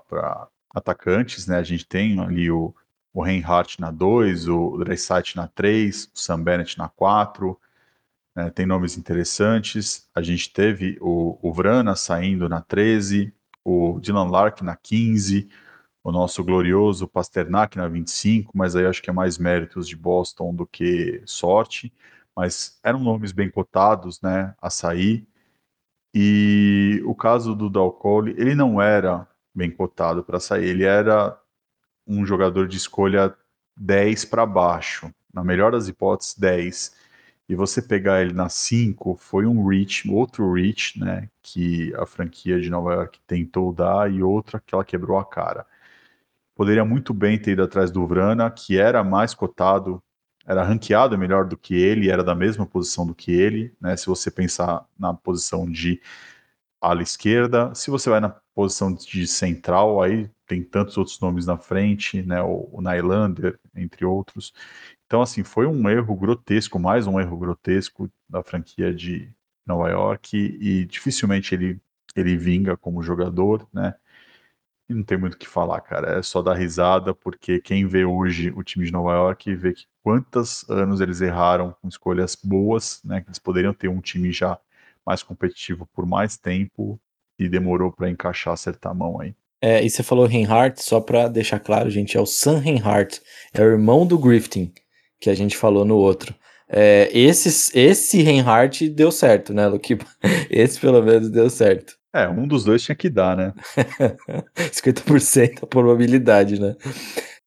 atacantes, 0.74 1.48
né? 1.48 1.58
A 1.58 1.64
gente 1.64 1.86
tem 1.88 2.20
ali 2.20 2.52
o, 2.52 2.76
o 3.14 3.24
Reinhardt 3.24 3.82
na 3.82 3.92
2, 3.92 4.48
o 4.50 4.78
Dreisait 4.78 5.36
na 5.36 5.48
3, 5.48 6.06
o 6.14 6.20
Sam 6.20 6.44
Bennett 6.44 6.78
na 6.78 6.90
4, 6.90 7.60
né, 8.36 8.50
tem 8.50 8.66
nomes 8.66 8.98
interessantes. 8.98 10.08
A 10.14 10.22
gente 10.22 10.52
teve 10.52 10.98
o, 11.02 11.38
o 11.42 11.54
Vrana 11.54 11.96
saindo 11.96 12.50
na 12.50 12.62
13, 12.62 13.34
o 13.64 14.00
Dylan 14.00 14.30
Lark 14.30 14.62
na 14.62 14.76
15, 14.76 15.50
o 16.04 16.12
nosso 16.12 16.44
glorioso 16.44 17.08
Pasternak 17.08 17.78
na 17.78 17.88
25, 17.88 18.52
mas 18.56 18.76
aí 18.76 18.86
acho 18.86 19.02
que 19.02 19.10
é 19.10 19.14
mais 19.14 19.38
méritos 19.38 19.88
de 19.88 19.96
Boston 19.96 20.54
do 20.54 20.66
que 20.66 21.22
sorte. 21.26 21.94
Mas 22.36 22.80
eram 22.84 23.00
nomes 23.00 23.32
bem 23.32 23.50
cotados 23.50 24.20
né, 24.22 24.56
a 24.62 24.70
sair. 24.70 25.28
E 26.14 27.02
o 27.06 27.16
caso 27.16 27.56
do 27.56 27.70
Dalcoli, 27.70 28.36
ele 28.38 28.56
não 28.56 28.82
era 28.82 29.28
bem 29.54 29.70
cotado 29.70 30.24
para 30.24 30.40
sair, 30.40 30.70
ele 30.70 30.84
era 30.84 31.40
um 32.08 32.26
jogador 32.26 32.68
de 32.68 32.78
escolha 32.78 33.36
10 33.78 34.26
para 34.26 34.46
baixo, 34.46 35.14
na 35.34 35.44
melhor 35.44 35.72
das 35.72 35.88
hipóteses 35.88 36.36
10 36.38 37.03
e 37.48 37.56
você 37.56 37.82
pegar 37.82 38.22
ele 38.22 38.34
na 38.34 38.50
5 38.50 39.16
foi 39.16 39.46
um 39.46 39.66
reach, 39.68 40.10
outro 40.10 40.54
reach, 40.54 41.00
né, 41.00 41.30
que 41.42 41.94
a 41.96 42.06
franquia 42.06 42.60
de 42.60 42.70
Nova 42.70 42.94
York 42.94 43.20
tentou 43.28 43.74
dar 43.74 44.12
e 44.12 44.24
outra 44.24 44.60
que 44.60 44.74
ela 44.74 44.86
quebrou 44.86 45.18
a 45.18 45.26
cara. 45.26 45.66
Poderia 46.56 46.86
muito 46.86 47.14
bem 47.14 47.38
ter 47.40 47.52
ido 47.52 47.64
atrás 47.64 47.92
do 47.92 48.06
Vrana, 48.08 48.50
que 48.52 48.78
era 48.78 49.04
mais 49.04 49.34
cotado, 49.34 50.02
era 50.46 50.64
ranqueado 50.64 51.18
melhor 51.18 51.46
do 51.46 51.58
que 51.58 51.76
ele, 51.76 52.10
era 52.10 52.24
da 52.24 52.36
mesma 52.36 52.66
posição 52.66 53.06
do 53.06 53.16
que 53.16 53.32
ele, 53.32 53.74
né, 53.82 53.98
se 53.98 54.08
você 54.08 54.32
pensar 54.32 54.86
na 54.98 55.14
posição 55.14 55.70
de 55.70 56.02
ala 56.84 57.02
esquerda, 57.02 57.74
se 57.74 57.90
você 57.90 58.10
vai 58.10 58.20
na 58.20 58.30
posição 58.54 58.94
de 58.94 59.26
central, 59.26 60.02
aí 60.02 60.30
tem 60.46 60.62
tantos 60.62 60.98
outros 60.98 61.18
nomes 61.22 61.46
na 61.46 61.58
frente, 61.58 62.22
né? 62.24 62.42
O, 62.42 62.70
o 62.74 62.82
Nylander, 62.82 63.58
entre 63.74 64.06
outros. 64.06 64.54
Então, 65.06 65.22
assim, 65.22 65.44
foi 65.44 65.66
um 65.66 65.90
erro 65.90 66.14
grotesco, 66.16 66.78
mais 66.78 67.08
um 67.08 67.20
erro 67.20 67.38
grotesco 67.38 68.12
da 68.28 68.44
franquia 68.44 68.94
de 68.94 69.32
Nova 69.66 69.90
York 69.90 70.36
e, 70.38 70.82
e 70.82 70.86
dificilmente 70.86 71.56
ele, 71.56 71.80
ele 72.16 72.36
vinga 72.36 72.76
como 72.76 73.02
jogador, 73.02 73.66
né? 73.74 73.96
E 74.90 74.94
não 74.94 75.04
tem 75.04 75.18
muito 75.18 75.36
o 75.36 75.38
que 75.38 75.48
falar, 75.48 75.80
cara. 75.82 76.20
É 76.20 76.22
só 76.22 76.42
dar 76.42 76.56
risada, 76.56 77.16
porque 77.16 77.62
quem 77.62 77.88
vê 77.88 78.04
hoje 78.04 78.52
o 78.56 78.64
time 78.64 78.86
de 78.86 78.92
Nova 78.92 79.14
York 79.14 79.56
vê 79.56 79.74
que 79.74 79.86
quantos 80.04 80.70
anos 80.70 81.00
eles 81.00 81.22
erraram 81.22 81.76
com 81.82 81.88
escolhas 81.88 82.36
boas, 82.36 83.02
né? 83.06 83.22
Que 83.22 83.30
eles 83.30 83.40
poderiam 83.40 83.74
ter 83.74 83.88
um 83.88 84.02
time 84.02 84.34
já 84.34 84.60
mais 85.06 85.24
competitivo 85.24 85.88
por 85.94 86.06
mais 86.06 86.38
tempo 86.38 87.00
e 87.38 87.50
demorou 87.50 87.92
para 87.92 88.10
encaixar, 88.10 88.54
acertar 88.54 88.92
a 88.92 88.96
mão 88.96 89.20
aí. 89.20 89.36
É, 89.62 89.84
e 89.84 89.90
você 89.90 90.04
falou 90.04 90.26
Reinhardt, 90.26 90.84
só 90.84 91.00
para 91.00 91.30
deixar 91.30 91.60
claro, 91.60 91.90
gente, 91.90 92.18
é 92.18 92.20
o 92.20 92.26
Sam 92.26 92.60
Reinhardt, 92.60 93.22
é 93.54 93.62
o 93.62 93.66
irmão 93.66 94.06
do 94.06 94.18
Grifting, 94.18 94.74
que 95.22 95.30
a 95.30 95.34
gente 95.34 95.56
falou 95.56 95.86
no 95.86 95.96
outro. 95.96 96.36
É, 96.68 97.10
esse, 97.14 97.78
esse 97.78 98.22
Reinhardt 98.22 98.90
deu 98.90 99.12
certo, 99.12 99.54
né, 99.54 99.68
Luke? 99.68 99.98
Esse 100.50 100.80
pelo 100.80 101.02
menos 101.04 101.30
deu 101.30 101.50
certo. 101.50 101.96
É, 102.12 102.28
um 102.28 102.48
dos 102.48 102.64
dois 102.64 102.82
tinha 102.82 102.96
que 102.96 103.10
dar, 103.10 103.38
né? 103.38 103.54
50% 104.72 105.64
a 105.64 105.68
probabilidade, 105.68 106.60
né? 106.60 106.76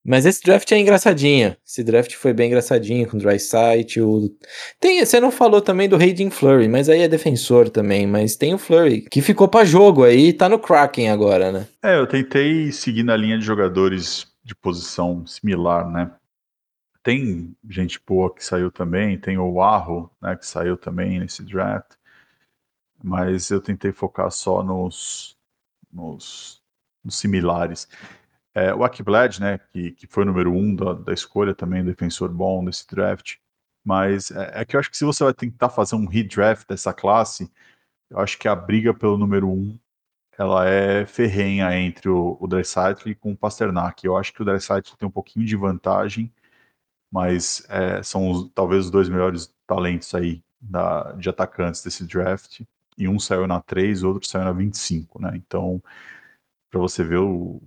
Mas 0.06 0.24
esse 0.24 0.42
draft 0.42 0.70
é 0.70 0.78
engraçadinho. 0.78 1.56
Esse 1.66 1.82
draft 1.82 2.14
foi 2.14 2.32
bem 2.32 2.46
engraçadinho 2.46 3.08
com 3.08 3.16
o 3.16 3.20
Dry 3.20 3.40
Site. 3.40 4.00
O... 4.00 4.30
Tem, 4.78 5.04
você 5.04 5.18
não 5.18 5.30
falou 5.30 5.60
também 5.60 5.88
do 5.88 5.96
Hayden 5.96 6.30
Flurry, 6.30 6.68
mas 6.68 6.88
aí 6.88 7.00
é 7.00 7.08
defensor 7.08 7.68
também. 7.68 8.06
Mas 8.06 8.36
tem 8.36 8.54
o 8.54 8.58
Flurry, 8.58 9.02
que 9.02 9.20
ficou 9.20 9.48
para 9.48 9.64
jogo 9.64 10.04
aí 10.04 10.32
tá 10.32 10.48
no 10.48 10.58
Kraken 10.58 11.10
agora, 11.10 11.50
né? 11.50 11.66
É, 11.82 11.96
eu 11.96 12.06
tentei 12.06 12.70
seguir 12.70 13.02
na 13.02 13.16
linha 13.16 13.38
de 13.38 13.44
jogadores 13.44 14.26
de 14.44 14.54
posição 14.54 15.26
similar, 15.26 15.90
né? 15.90 16.10
Tem 17.02 17.54
gente 17.68 18.00
boa 18.04 18.34
que 18.34 18.44
saiu 18.44 18.70
também, 18.70 19.18
tem 19.18 19.38
o 19.38 19.60
Arro, 19.60 20.10
né, 20.20 20.34
que 20.34 20.44
saiu 20.44 20.76
também 20.76 21.20
nesse 21.20 21.42
draft 21.42 21.96
mas 23.02 23.50
eu 23.50 23.60
tentei 23.60 23.92
focar 23.92 24.30
só 24.30 24.62
nos, 24.62 25.36
nos, 25.92 26.62
nos 27.04 27.16
similares. 27.16 27.88
É, 28.56 28.74
o 28.74 28.82
Akblad, 28.84 29.38
né, 29.38 29.58
que, 29.70 29.90
que 29.92 30.06
foi 30.06 30.22
o 30.22 30.26
número 30.26 30.50
um 30.50 30.74
da, 30.74 30.94
da 30.94 31.12
escolha 31.12 31.54
também, 31.54 31.84
defensor 31.84 32.30
bom 32.30 32.64
desse 32.64 32.86
draft, 32.86 33.36
mas 33.84 34.30
é, 34.30 34.62
é, 34.62 34.64
que 34.64 34.74
eu 34.74 34.80
acho 34.80 34.90
que 34.90 34.96
se 34.96 35.04
você 35.04 35.22
vai 35.22 35.34
tentar 35.34 35.68
fazer 35.68 35.94
um 35.94 36.06
redraft 36.06 36.66
dessa 36.66 36.90
classe, 36.94 37.52
eu 38.08 38.18
acho 38.18 38.38
que 38.38 38.48
a 38.48 38.56
briga 38.56 38.94
pelo 38.94 39.18
número 39.18 39.46
um 39.46 39.78
ela 40.38 40.66
é 40.66 41.04
ferrenha 41.04 41.70
entre 41.78 42.08
o, 42.08 42.38
o 42.40 42.46
Dreisaitl 42.46 43.10
e 43.10 43.14
com 43.14 43.32
o 43.32 43.36
Pasternak. 43.36 44.06
Eu 44.06 44.16
acho 44.16 44.32
que 44.32 44.40
o 44.42 44.44
Dreisaitl 44.44 44.96
tem 44.96 45.06
um 45.08 45.12
pouquinho 45.12 45.44
de 45.44 45.56
vantagem, 45.56 46.32
mas 47.12 47.66
é, 47.68 48.02
são 48.02 48.30
os, 48.30 48.50
talvez 48.54 48.86
os 48.86 48.90
dois 48.90 49.08
melhores 49.10 49.54
talentos 49.66 50.14
aí 50.14 50.42
da, 50.60 51.12
de 51.12 51.28
atacantes 51.28 51.82
desse 51.82 52.06
draft 52.06 52.62
e 52.96 53.06
um 53.06 53.18
saiu 53.18 53.46
na 53.46 53.60
3, 53.60 54.02
outro 54.02 54.26
saiu 54.28 54.44
na 54.44 54.52
25, 54.52 55.20
né? 55.20 55.32
Então, 55.36 55.82
para 56.70 56.80
você 56.80 57.04
ver 57.04 57.18
o, 57.18 57.62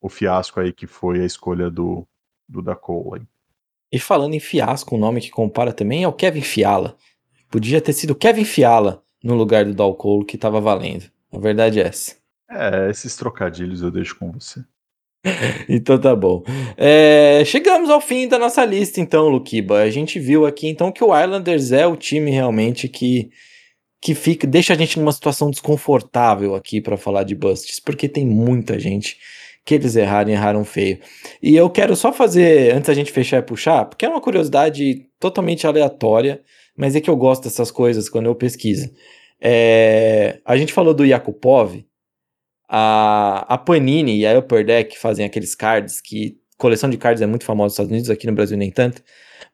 o 0.00 0.08
fiasco 0.08 0.60
aí 0.60 0.72
que 0.72 0.86
foi 0.86 1.20
a 1.20 1.24
escolha 1.24 1.70
do, 1.70 2.06
do 2.48 2.62
da 2.62 2.74
Cole. 2.74 3.26
E 3.92 3.98
falando 3.98 4.34
em 4.34 4.40
fiasco, 4.40 4.96
um 4.96 4.98
nome 4.98 5.20
que 5.20 5.30
compara 5.30 5.72
também 5.72 6.02
é 6.02 6.08
o 6.08 6.12
Kevin 6.12 6.42
Fiala. 6.42 6.96
Podia 7.50 7.80
ter 7.80 7.92
sido 7.92 8.14
Kevin 8.14 8.44
Fiala 8.44 9.02
no 9.22 9.34
lugar 9.34 9.64
do 9.64 9.74
Dal 9.74 9.94
Cole 9.94 10.24
que 10.24 10.36
estava 10.36 10.60
valendo. 10.60 11.04
A 11.32 11.38
verdade 11.38 11.80
é 11.80 11.86
essa. 11.86 12.16
É, 12.50 12.90
esses 12.90 13.16
trocadilhos 13.16 13.82
eu 13.82 13.90
deixo 13.90 14.18
com 14.18 14.32
você. 14.32 14.64
então 15.68 15.98
tá 15.98 16.14
bom. 16.14 16.42
É, 16.76 17.42
chegamos 17.44 17.90
ao 17.90 18.00
fim 18.00 18.28
da 18.28 18.38
nossa 18.38 18.64
lista, 18.64 19.00
então, 19.00 19.28
Luquiba. 19.28 19.80
A 19.80 19.90
gente 19.90 20.18
viu 20.18 20.46
aqui 20.46 20.68
então 20.68 20.92
que 20.92 21.02
o 21.02 21.18
Islanders 21.18 21.72
é 21.72 21.86
o 21.86 21.96
time 21.96 22.30
realmente 22.30 22.88
que 22.88 23.30
que 24.00 24.14
fica, 24.14 24.46
deixa 24.46 24.72
a 24.72 24.76
gente 24.76 25.00
numa 25.00 25.10
situação 25.10 25.50
desconfortável 25.50 26.54
aqui 26.54 26.80
para 26.80 26.96
falar 26.96 27.24
de 27.24 27.34
busts, 27.34 27.80
porque 27.80 28.08
tem 28.08 28.24
muita 28.24 28.78
gente 28.78 29.16
que 29.66 29.74
eles 29.74 29.96
erraram 29.96 30.30
erraram 30.30 30.64
feio. 30.64 31.00
E 31.42 31.56
eu 31.56 31.68
quero 31.68 31.96
só 31.96 32.12
fazer, 32.12 32.72
antes 32.72 32.88
a 32.88 32.94
gente 32.94 33.10
fechar 33.10 33.38
e 33.38 33.42
puxar, 33.42 33.84
porque 33.84 34.06
é 34.06 34.08
uma 34.08 34.20
curiosidade 34.20 35.08
totalmente 35.18 35.66
aleatória, 35.66 36.40
mas 36.76 36.94
é 36.94 37.00
que 37.00 37.10
eu 37.10 37.16
gosto 37.16 37.44
dessas 37.44 37.72
coisas 37.72 38.08
quando 38.08 38.26
eu 38.26 38.34
pesquiso. 38.34 38.88
É, 39.40 40.40
a 40.44 40.56
gente 40.56 40.72
falou 40.72 40.94
do 40.94 41.04
Yakupov, 41.04 41.84
a, 42.68 43.44
a 43.52 43.58
Panini 43.58 44.18
e 44.20 44.26
a 44.26 44.38
Upper 44.38 44.64
Deck 44.64 44.96
fazem 44.96 45.26
aqueles 45.26 45.54
cards 45.56 46.00
que 46.00 46.38
coleção 46.56 46.88
de 46.88 46.96
cards 46.96 47.20
é 47.20 47.26
muito 47.26 47.44
famosa 47.44 47.64
nos 47.64 47.72
Estados 47.72 47.90
Unidos, 47.90 48.10
aqui 48.10 48.26
no 48.26 48.34
Brasil 48.34 48.56
nem 48.56 48.70
tanto, 48.70 49.02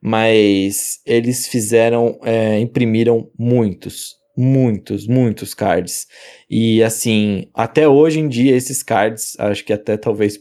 mas 0.01 1.01
eles 1.07 1.49
fizeram, 1.49 2.19
é, 2.23 2.61
imprimiram 2.61 3.31
muitos 3.39 4.22
muitos, 4.37 5.07
muitos 5.07 5.55
cards. 5.55 6.07
E 6.49 6.83
assim, 6.83 7.49
até 7.55 7.87
hoje 7.89 8.19
em 8.21 8.29
dia, 8.29 8.57
esses 8.57 8.83
cards, 8.83 9.37
acho 9.39 9.65
que 9.65 9.73
até 9.73 9.97
talvez 9.97 10.39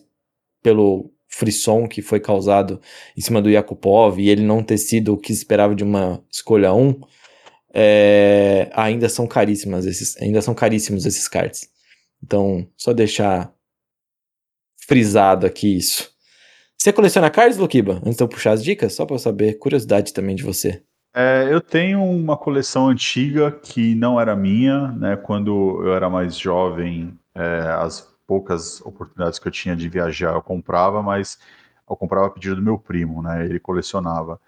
pelo 0.61 1.11
frisson 1.27 1.87
que 1.87 2.01
foi 2.01 2.19
causado 2.19 2.79
em 3.17 3.21
cima 3.21 3.41
do 3.41 3.49
Yakupov 3.49 4.19
e 4.19 4.29
ele 4.29 4.43
não 4.43 4.61
ter 4.61 4.77
sido 4.77 5.13
o 5.13 5.17
que 5.17 5.31
esperava 5.31 5.73
de 5.73 5.83
uma 5.83 6.23
escolha 6.29 6.73
1, 6.73 6.99
é, 7.73 8.69
ainda 8.73 9.07
são 9.07 9.25
caríssimas 9.25 9.85
esses, 9.85 10.17
ainda 10.21 10.41
são 10.41 10.53
caríssimos 10.53 11.05
esses 11.05 11.27
cards. 11.27 11.69
Então, 12.23 12.67
só 12.75 12.93
deixar 12.93 13.53
frisado 14.87 15.45
aqui 15.45 15.77
isso. 15.77 16.11
Você 16.77 16.91
coleciona 16.91 17.29
cards, 17.29 17.57
Lukiba? 17.57 18.01
Antes 18.03 18.17
de 18.17 18.23
eu 18.23 18.27
puxar 18.27 18.51
as 18.51 18.63
dicas, 18.63 18.93
só 18.93 19.05
para 19.05 19.17
saber, 19.17 19.57
curiosidade 19.57 20.13
também 20.13 20.35
de 20.35 20.43
você. 20.43 20.83
É, 21.13 21.51
eu 21.51 21.59
tenho 21.59 22.01
uma 22.03 22.37
coleção 22.37 22.87
antiga 22.87 23.51
que 23.51 23.93
não 23.95 24.19
era 24.19 24.35
minha, 24.35 24.87
né? 24.93 25.17
Quando 25.17 25.83
eu 25.85 25.93
era 25.93 26.09
mais 26.09 26.37
jovem, 26.37 27.17
é, 27.35 27.59
as 27.79 28.01
poucas 28.25 28.79
oportunidades 28.81 29.37
que 29.37 29.47
eu 29.47 29.51
tinha 29.51 29.75
de 29.75 29.89
viajar 29.89 30.33
eu 30.35 30.41
comprava, 30.41 31.01
mas 31.03 31.37
eu 31.89 31.95
comprava 31.97 32.27
a 32.27 32.29
pedido 32.29 32.55
do 32.55 32.61
meu 32.61 32.79
primo, 32.79 33.21
né? 33.21 33.45
Ele 33.45 33.59
colecionava. 33.59 34.39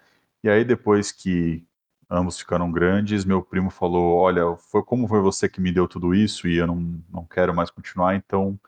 E 0.42 0.48
aí 0.48 0.64
depois 0.64 1.12
que 1.12 1.62
ambos 2.10 2.38
ficaram 2.38 2.72
grandes, 2.72 3.24
meu 3.26 3.42
primo 3.42 3.68
falou: 3.70 4.16
Olha, 4.16 4.56
foi 4.56 4.82
como 4.82 5.06
foi 5.06 5.20
você 5.20 5.48
que 5.48 5.60
me 5.60 5.70
deu 5.72 5.86
tudo 5.86 6.14
isso 6.14 6.48
e 6.48 6.56
eu 6.56 6.66
não, 6.66 6.76
não 7.12 7.24
quero 7.26 7.54
mais 7.54 7.70
continuar, 7.70 8.14
então 8.16 8.58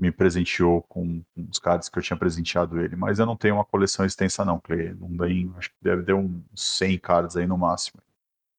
me 0.00 0.10
presenteou 0.10 0.82
com, 0.82 1.22
os 1.50 1.58
cards 1.58 1.88
que 1.88 1.98
eu 1.98 2.02
tinha 2.02 2.16
presenteado 2.16 2.80
ele. 2.80 2.96
Mas 2.96 3.18
eu 3.18 3.26
não 3.26 3.36
tenho 3.36 3.56
uma 3.56 3.64
coleção 3.64 4.06
extensa 4.06 4.44
não, 4.44 4.58
Clay. 4.58 4.94
Não 4.94 5.14
tem, 5.16 5.52
acho 5.58 5.68
que 5.68 5.76
deve 5.82 6.02
ter 6.04 6.14
uns 6.14 6.42
100 6.54 6.98
cards 6.98 7.36
aí 7.36 7.46
no 7.46 7.58
máximo. 7.58 8.02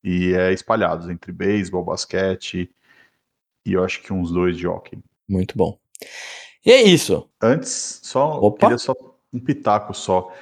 E 0.04 0.34
é 0.34 0.54
espalhados 0.54 1.10
entre 1.10 1.32
beisebol, 1.32 1.84
basquete 1.84 2.70
e 3.66 3.74
eu 3.74 3.84
acho 3.84 4.02
que 4.02 4.14
uns 4.14 4.32
dois 4.32 4.58
de 4.58 4.68
hockey. 4.68 5.00
Muito 5.28 5.58
bom. 5.58 5.80
E 6.66 6.72
é 6.72 6.82
isso. 6.82 7.30
Antes, 7.42 8.00
só 8.04 8.40
Opa. 8.40 8.60
queria 8.60 8.78
só 8.78 8.94
um 9.34 9.40
pitaco 9.40 9.94
só. 9.94 10.34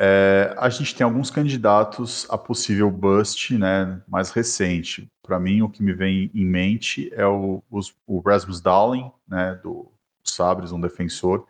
É, 0.00 0.54
a 0.56 0.68
gente 0.68 0.94
tem 0.94 1.04
alguns 1.04 1.30
candidatos 1.30 2.26
a 2.30 2.38
possível 2.38 2.90
bust, 2.90 3.56
né, 3.58 4.00
mais 4.06 4.30
recente. 4.30 5.08
Para 5.22 5.40
mim, 5.40 5.62
o 5.62 5.68
que 5.68 5.82
me 5.82 5.92
vem 5.92 6.30
em 6.32 6.44
mente 6.44 7.12
é 7.12 7.26
o, 7.26 7.62
os, 7.68 7.94
o 8.06 8.20
Rasmus 8.20 8.60
Dowling, 8.60 9.10
né, 9.26 9.58
do 9.62 9.90
Sabres, 10.30 10.72
um 10.72 10.80
defensor, 10.80 11.46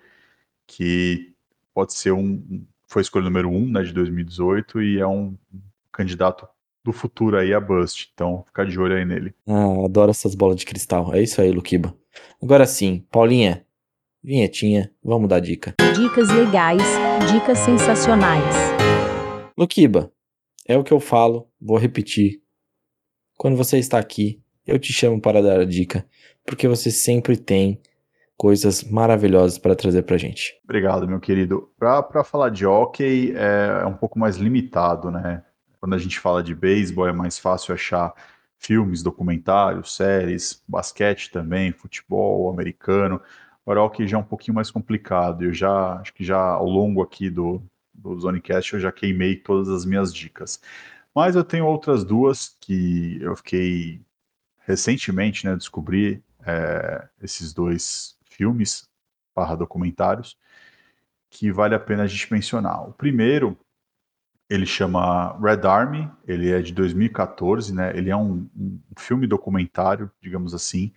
que 0.66 1.33
pode 1.74 1.95
ser 1.95 2.12
um. 2.12 2.64
Foi 2.87 3.03
escolha 3.03 3.24
número 3.24 3.51
um 3.51 3.70
né, 3.70 3.83
de 3.83 3.93
2018 3.93 4.83
e 4.83 4.99
é 4.99 5.07
um 5.07 5.37
candidato 5.93 6.49
do 6.85 6.93
futuro 6.93 7.37
aí 7.37 7.53
a 7.53 7.61
Bust. 7.61 8.11
Então, 8.14 8.45
fica 8.47 8.64
de 8.64 8.79
olho 8.79 8.97
aí 8.97 9.05
nele. 9.05 9.35
Ah, 9.47 9.85
adoro 9.85 10.11
essas 10.11 10.35
bolas 10.35 10.57
de 10.57 10.64
cristal. 10.64 11.14
É 11.14 11.22
isso 11.22 11.41
aí, 11.41 11.51
Luquiba. 11.51 11.95
Agora 12.43 12.66
sim, 12.66 13.05
Paulinha, 13.11 13.66
vinhetinha, 14.22 14.91
vamos 15.03 15.29
dar 15.29 15.41
dica. 15.41 15.74
Dicas 15.95 16.29
legais, 16.31 16.83
dicas 17.31 17.59
sensacionais. 17.59 18.55
Luquiba, 19.57 20.12
é 20.66 20.76
o 20.76 20.85
que 20.85 20.93
eu 20.93 21.01
falo, 21.01 21.49
vou 21.61 21.76
repetir. 21.76 22.41
Quando 23.37 23.57
você 23.57 23.79
está 23.79 23.99
aqui, 23.99 24.41
eu 24.66 24.79
te 24.79 24.93
chamo 24.93 25.20
para 25.20 25.43
dar 25.43 25.61
a 25.61 25.64
dica, 25.64 26.07
porque 26.45 26.68
você 26.68 26.91
sempre 26.91 27.37
tem 27.37 27.81
coisas 28.39 28.84
maravilhosas 28.84 29.59
para 29.59 29.74
trazer 29.74 30.03
para 30.03 30.16
gente. 30.16 30.55
Obrigado, 30.62 31.09
meu 31.09 31.18
querido. 31.18 31.68
Para 31.76 32.22
falar 32.22 32.51
de 32.51 32.64
hockey 32.64 33.34
é, 33.36 33.80
é, 33.82 33.86
um 33.86 33.95
pouco 33.95 34.16
mais 34.16 34.36
limitado, 34.36 35.11
né? 35.11 35.43
Quando 35.80 35.95
a 35.95 35.99
gente 35.99 36.20
fala 36.20 36.41
de 36.41 36.55
beisebol 36.55 37.09
é 37.09 37.12
mais 37.12 37.36
fácil 37.36 37.74
achar 37.74 38.14
filmes, 38.57 39.03
documentários, 39.03 39.95
séries, 39.95 40.62
basquete 40.68 41.32
também, 41.32 41.72
futebol 41.72 42.49
americano. 42.49 43.20
Agora, 43.66 43.82
hockey 43.82 44.07
já 44.07 44.16
é 44.16 44.20
um 44.20 44.24
pouquinho 44.24 44.55
mais 44.55 44.70
complicado. 44.70 45.45
Eu 45.45 45.53
já, 45.53 45.95
acho 45.95 46.14
que 46.14 46.24
já 46.24 46.41
ao 46.41 46.66
longo 46.66 47.03
aqui 47.03 47.28
do, 47.28 47.61
do 47.93 48.18
Zonecast 48.20 48.74
eu 48.74 48.80
já 48.80 48.93
queimei 48.93 49.34
todas 49.34 49.68
as 49.68 49.84
minhas 49.84 50.14
dicas. 50.14 50.61
Mas 51.12 51.34
eu 51.34 51.43
tenho 51.43 51.66
outras 51.66 52.05
duas 52.05 52.57
que 52.61 53.18
eu 53.20 53.34
fiquei 53.34 54.01
recentemente, 54.61 55.45
né, 55.45 55.57
descobri 55.57 56.22
é, 56.47 57.09
esses 57.20 57.53
dois 57.53 58.18
filmes, 58.39 58.89
barra 59.36 59.57
documentários, 59.57 60.39
que 61.28 61.53
vale 61.53 61.74
a 61.74 61.80
pena 61.80 62.05
a 62.05 62.07
gente 62.07 62.32
mencionar. 62.32 62.89
O 62.89 62.93
primeiro, 62.93 63.59
ele 64.49 64.64
chama 64.64 65.36
Red 65.39 65.66
Army, 65.66 66.11
ele 66.26 66.51
é 66.51 66.62
de 66.62 66.72
2014, 66.72 67.74
né? 67.74 67.95
Ele 67.97 68.09
é 68.09 68.16
um, 68.16 68.49
um 68.57 68.80
filme 68.97 69.26
documentário, 69.26 70.11
digamos 70.22 70.55
assim, 70.55 70.93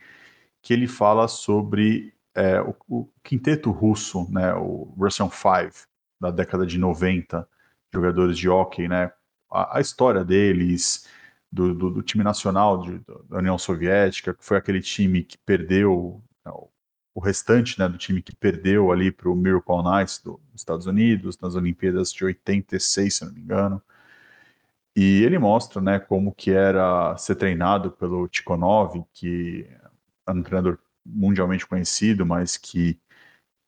que 0.61 0.73
ele 0.73 0.87
fala 0.87 1.27
sobre 1.27 2.13
é, 2.35 2.61
o, 2.61 2.75
o, 2.87 3.09
quinteto 3.23 3.71
russo, 3.71 4.31
né? 4.31 4.53
O 4.53 4.93
Russian 4.97 5.29
Five, 5.29 5.73
da 6.19 6.31
década 6.31 6.65
de 6.65 6.77
90, 6.77 7.47
jogadores 7.93 8.37
de 8.37 8.47
hockey, 8.47 8.87
né? 8.87 9.11
A, 9.51 9.79
a 9.79 9.81
história 9.81 10.23
deles, 10.23 11.07
do, 11.51 11.75
do, 11.75 11.89
do 11.89 12.01
time 12.01 12.23
nacional 12.23 12.81
de, 12.81 12.99
da 13.29 13.37
União 13.39 13.57
Soviética, 13.57 14.33
que 14.33 14.45
foi 14.45 14.57
aquele 14.57 14.81
time 14.81 15.23
que 15.23 15.37
perdeu 15.37 16.23
né, 16.45 16.51
restante 17.19 17.77
né, 17.79 17.87
do 17.87 17.97
time 17.97 18.21
que 18.21 18.35
perdeu 18.35 18.91
ali 18.91 19.11
para 19.11 19.29
o 19.29 19.35
Miracle 19.35 19.83
Knights 19.83 20.19
dos 20.23 20.39
Estados 20.55 20.85
Unidos 20.85 21.37
nas 21.39 21.55
Olimpíadas 21.55 22.11
de 22.13 22.23
86, 22.23 23.15
se 23.15 23.25
não 23.25 23.33
me 23.33 23.41
engano. 23.41 23.81
E 24.95 25.23
ele 25.23 25.39
mostra 25.39 25.81
né, 25.81 25.99
como 25.99 26.33
que 26.33 26.51
era 26.51 27.15
ser 27.17 27.35
treinado 27.35 27.91
pelo 27.91 28.27
Tikhonov, 28.27 29.03
que 29.13 29.67
é 30.27 30.31
um 30.31 30.43
treinador 30.43 30.77
mundialmente 31.05 31.65
conhecido, 31.65 32.25
mas 32.25 32.57
que 32.57 32.99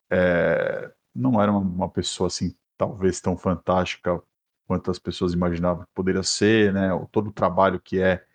é, 0.10 0.92
não 1.16 1.42
era 1.42 1.52
uma 1.52 1.90
pessoa 1.90 2.28
assim 2.28 2.56
talvez 2.78 3.22
tão 3.22 3.38
fantástica 3.38 4.22
quanto 4.68 4.92
as 4.92 5.00
pessoas 5.00 5.34
imaginavam 5.34 5.84
que 5.86 5.92
poderia 5.94 6.24
ser, 6.24 6.74
né? 6.74 6.90
Todo 7.12 7.30
o 7.30 7.34
trabalho 7.34 7.80
que 7.80 8.02
é 8.02 8.26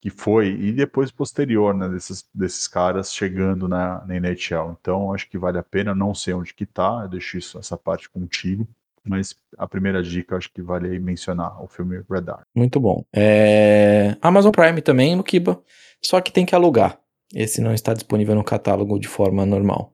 que 0.00 0.08
foi, 0.08 0.48
e 0.48 0.72
depois 0.72 1.10
posterior, 1.10 1.74
né, 1.74 1.88
desses, 1.88 2.26
desses 2.34 2.66
caras 2.66 3.12
chegando 3.12 3.68
na, 3.68 4.04
na 4.06 4.16
NHL. 4.16 4.76
Então, 4.80 5.12
acho 5.12 5.28
que 5.28 5.36
vale 5.36 5.58
a 5.58 5.62
pena, 5.62 5.94
não 5.94 6.14
sei 6.14 6.32
onde 6.32 6.54
que 6.54 6.64
tá, 6.64 7.00
eu 7.02 7.08
deixo 7.08 7.36
isso, 7.36 7.58
essa 7.58 7.76
parte 7.76 8.08
contigo, 8.08 8.66
mas 9.04 9.36
a 9.58 9.68
primeira 9.68 10.02
dica 10.02 10.36
acho 10.36 10.50
que 10.52 10.62
vale 10.62 10.88
aí 10.88 10.98
mencionar 10.98 11.62
o 11.62 11.68
filme 11.68 12.02
Red 12.08 12.30
Arm. 12.30 12.42
Muito 12.54 12.80
bom. 12.80 13.04
É... 13.14 14.16
Amazon 14.22 14.50
Prime 14.50 14.80
também, 14.80 15.14
no 15.14 15.22
Kiba, 15.22 15.62
só 16.02 16.20
que 16.20 16.32
tem 16.32 16.46
que 16.46 16.54
alugar. 16.54 16.98
Esse 17.34 17.60
não 17.60 17.72
está 17.72 17.92
disponível 17.92 18.34
no 18.34 18.42
catálogo 18.42 18.98
de 18.98 19.06
forma 19.06 19.44
normal. 19.44 19.92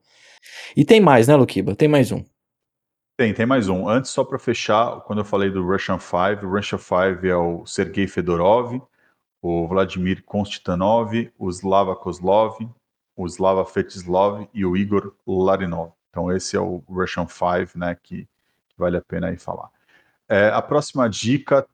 E 0.75 0.85
tem 0.85 1.01
mais, 1.01 1.27
né, 1.27 1.35
Luquiba? 1.35 1.75
Tem 1.75 1.87
mais 1.87 2.11
um. 2.11 2.23
Tem, 3.17 3.33
tem 3.33 3.45
mais 3.45 3.67
um. 3.67 3.89
Antes, 3.89 4.11
só 4.11 4.23
para 4.23 4.39
fechar, 4.39 5.01
quando 5.01 5.19
eu 5.19 5.25
falei 5.25 5.49
do 5.49 5.65
Russian 5.65 5.99
Five, 5.99 6.45
o 6.45 6.49
Russian 6.49 6.77
Five 6.77 7.27
é 7.27 7.35
o 7.35 7.65
Sergei 7.65 8.07
Fedorov, 8.07 8.79
o 9.41 9.67
Vladimir 9.67 10.23
Konstantinov, 10.23 11.31
o 11.37 11.49
Slava 11.49 11.95
Kozlov, 11.95 12.57
o 13.15 13.25
Slava 13.25 13.65
Fetislov 13.65 14.47
e 14.53 14.65
o 14.65 14.77
Igor 14.77 15.13
Larinov. 15.25 15.91
Então 16.09 16.31
esse 16.31 16.55
é 16.55 16.59
o 16.59 16.83
Russian 16.87 17.27
Five, 17.27 17.71
né, 17.75 17.95
que, 17.95 18.23
que 18.69 18.77
vale 18.77 18.97
a 18.97 19.01
pena 19.01 19.27
aí 19.27 19.37
falar. 19.37 19.69
É, 20.29 20.49
a 20.49 20.61
próxima 20.61 21.09
dica 21.09 21.65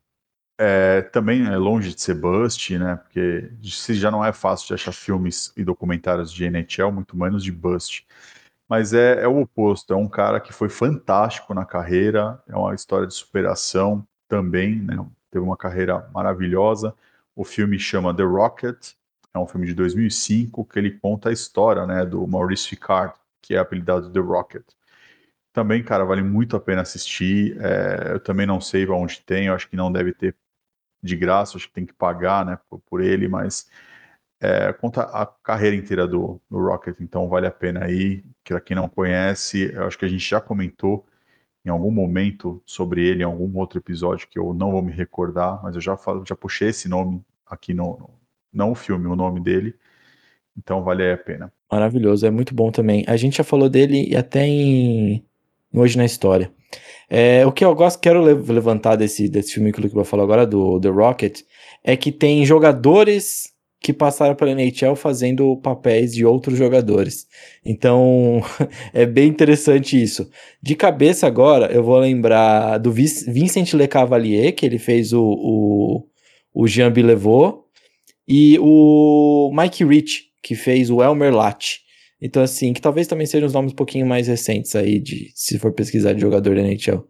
é, 0.57 1.01
também 1.01 1.45
é 1.45 1.57
longe 1.57 1.93
de 1.93 2.01
ser 2.01 2.15
bust, 2.15 2.77
né, 2.77 2.95
porque 2.95 3.51
se 3.63 3.93
já 3.95 4.11
não 4.11 4.23
é 4.23 4.31
fácil 4.31 4.67
de 4.67 4.73
achar 4.75 4.91
filmes 4.91 5.51
e 5.57 5.63
documentários 5.63 6.31
de 6.31 6.45
NHL, 6.45 6.91
muito 6.91 7.17
menos 7.17 7.43
de 7.43 7.51
bust. 7.51 8.05
Mas 8.67 8.93
é, 8.93 9.23
é 9.23 9.27
o 9.27 9.41
oposto, 9.41 9.93
é 9.93 9.97
um 9.97 10.07
cara 10.07 10.39
que 10.39 10.53
foi 10.53 10.69
fantástico 10.69 11.53
na 11.53 11.65
carreira, 11.65 12.41
é 12.47 12.55
uma 12.55 12.73
história 12.73 13.07
de 13.07 13.13
superação 13.13 14.05
também, 14.27 14.75
né, 14.75 15.03
teve 15.31 15.43
uma 15.43 15.57
carreira 15.57 16.07
maravilhosa, 16.13 16.93
o 17.35 17.43
filme 17.43 17.79
chama 17.79 18.15
The 18.15 18.23
Rocket, 18.23 18.93
é 19.33 19.39
um 19.39 19.47
filme 19.47 19.65
de 19.65 19.73
2005 19.73 20.65
que 20.65 20.77
ele 20.79 20.91
conta 20.91 21.29
a 21.29 21.33
história 21.33 21.85
né, 21.87 22.05
do 22.05 22.25
Maurice 22.27 22.67
Ficard, 22.67 23.15
que 23.41 23.55
é 23.55 23.57
apelidado 23.57 24.11
The 24.11 24.19
Rocket. 24.19 24.63
Também, 25.51 25.83
cara, 25.83 26.03
vale 26.03 26.23
muito 26.23 26.55
a 26.55 26.59
pena 26.59 26.81
assistir. 26.81 27.57
É, 27.61 28.13
eu 28.13 28.19
também 28.19 28.45
não 28.45 28.61
sei 28.61 28.87
onde 28.87 29.21
tem, 29.21 29.47
eu 29.47 29.53
acho 29.53 29.69
que 29.69 29.75
não 29.75 29.91
deve 29.91 30.13
ter 30.13 30.35
de 31.01 31.15
graça, 31.15 31.57
acho 31.57 31.67
que 31.67 31.73
tem 31.73 31.85
que 31.85 31.93
pagar 31.93 32.45
né, 32.45 32.57
por, 32.69 32.79
por 32.81 33.01
ele, 33.01 33.27
mas 33.27 33.69
é, 34.39 34.73
conta 34.73 35.03
a 35.03 35.25
carreira 35.25 35.75
inteira 35.75 36.07
do, 36.07 36.41
do 36.49 36.59
Rocket, 36.59 36.99
então 36.99 37.27
vale 37.29 37.47
a 37.47 37.51
pena 37.51 37.85
aí. 37.85 38.23
Para 38.43 38.61
quem 38.61 38.75
não 38.75 38.89
conhece, 38.89 39.71
eu 39.73 39.85
acho 39.85 39.97
que 39.97 40.05
a 40.05 40.07
gente 40.07 40.27
já 40.27 40.41
comentou 40.41 41.05
em 41.65 41.69
algum 41.69 41.91
momento 41.91 42.61
sobre 42.65 43.07
ele, 43.07 43.23
em 43.23 43.25
algum 43.25 43.57
outro 43.57 43.79
episódio 43.79 44.27
que 44.27 44.37
eu 44.37 44.53
não 44.53 44.71
vou 44.71 44.81
me 44.81 44.91
recordar, 44.91 45.61
mas 45.63 45.75
eu 45.75 45.81
já 45.81 45.95
falo, 45.95 46.25
já 46.25 46.35
puxei 46.35 46.69
esse 46.69 46.89
nome 46.89 47.21
aqui 47.45 47.73
no, 47.73 47.97
no 47.97 48.09
não 48.53 48.71
o 48.71 48.75
filme, 48.75 49.07
o 49.07 49.15
nome 49.15 49.39
dele. 49.39 49.75
Então 50.55 50.83
vale 50.83 51.11
a 51.11 51.17
pena. 51.17 51.51
Maravilhoso, 51.71 52.25
é 52.25 52.29
muito 52.29 52.53
bom 52.53 52.71
também. 52.71 53.03
A 53.07 53.17
gente 53.17 53.37
já 53.37 53.43
falou 53.43 53.67
dele 53.67 54.15
até 54.15 54.45
em 54.45 55.25
Hoje 55.73 55.97
na 55.97 56.05
História. 56.05 56.51
É, 57.09 57.45
o 57.45 57.51
que 57.51 57.65
eu 57.65 57.73
gosto, 57.73 57.99
quero 57.99 58.21
levantar 58.21 58.95
desse, 58.95 59.27
desse 59.27 59.53
filme 59.53 59.71
que 59.71 59.79
o 59.79 59.83
Luke 59.83 60.03
falou 60.07 60.23
agora, 60.23 60.45
do 60.45 60.79
The 60.79 60.89
Rocket, 60.89 61.41
é 61.83 61.97
que 61.97 62.11
tem 62.11 62.45
jogadores 62.45 63.52
que 63.83 63.91
passaram 63.91 64.33
pela 64.33 64.51
NHL 64.51 64.95
fazendo 64.95 65.57
papéis 65.57 66.13
de 66.13 66.25
outros 66.25 66.57
jogadores. 66.57 67.27
Então, 67.65 68.41
é 68.93 69.05
bem 69.05 69.27
interessante 69.27 70.01
isso. 70.01 70.29
De 70.61 70.73
cabeça 70.73 71.27
agora, 71.27 71.69
eu 71.69 71.83
vou 71.83 71.99
lembrar 71.99 72.77
do 72.77 72.93
Vincent 72.93 73.73
Le 73.73 73.85
Cavalier, 73.85 74.55
que 74.55 74.65
ele 74.65 74.79
fez 74.79 75.11
o, 75.11 75.21
o, 75.21 76.07
o 76.53 76.65
Jean 76.65 76.91
Bilevaux, 76.93 77.65
e 78.25 78.57
o 78.61 79.51
Mike 79.53 79.83
Rich, 79.83 80.29
que 80.41 80.55
fez 80.55 80.89
o 80.89 81.03
Elmer 81.03 81.35
Latch. 81.35 81.79
Então, 82.21 82.41
assim, 82.41 82.71
que 82.71 82.79
talvez 82.79 83.05
também 83.05 83.27
sejam 83.27 83.47
os 83.47 83.53
nomes 83.53 83.73
um 83.73 83.75
pouquinho 83.75 84.07
mais 84.07 84.29
recentes 84.29 84.77
aí, 84.77 84.97
de 84.97 85.29
se 85.35 85.59
for 85.59 85.73
pesquisar 85.73 86.13
de 86.13 86.21
jogador 86.21 86.55
da 86.55 86.61
NHL. 86.61 87.05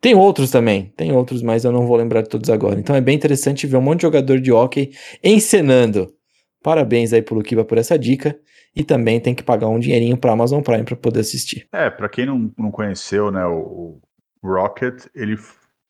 Tem 0.00 0.14
outros 0.14 0.50
também, 0.50 0.92
tem 0.96 1.12
outros, 1.12 1.42
mas 1.42 1.64
eu 1.64 1.72
não 1.72 1.86
vou 1.86 1.96
lembrar 1.96 2.22
de 2.22 2.28
todos 2.28 2.50
agora. 2.50 2.78
Então 2.78 2.94
é 2.94 3.00
bem 3.00 3.16
interessante 3.16 3.66
ver 3.66 3.76
um 3.76 3.82
monte 3.82 3.98
de 3.98 4.02
jogador 4.02 4.40
de 4.40 4.52
hockey 4.52 4.92
encenando. 5.22 6.14
Parabéns 6.62 7.12
aí 7.12 7.22
pro 7.22 7.34
Luquiba 7.34 7.64
por 7.64 7.78
essa 7.78 7.98
dica. 7.98 8.38
E 8.76 8.84
também 8.84 9.18
tem 9.18 9.34
que 9.34 9.42
pagar 9.42 9.66
um 9.66 9.78
dinheirinho 9.78 10.16
pra 10.16 10.32
Amazon 10.32 10.62
Prime 10.62 10.84
para 10.84 10.94
poder 10.94 11.20
assistir. 11.20 11.66
É, 11.72 11.90
para 11.90 12.08
quem 12.08 12.26
não, 12.26 12.52
não 12.56 12.70
conheceu, 12.70 13.30
né, 13.30 13.44
o, 13.44 14.00
o 14.40 14.48
Rocket, 14.48 15.06
ele 15.14 15.36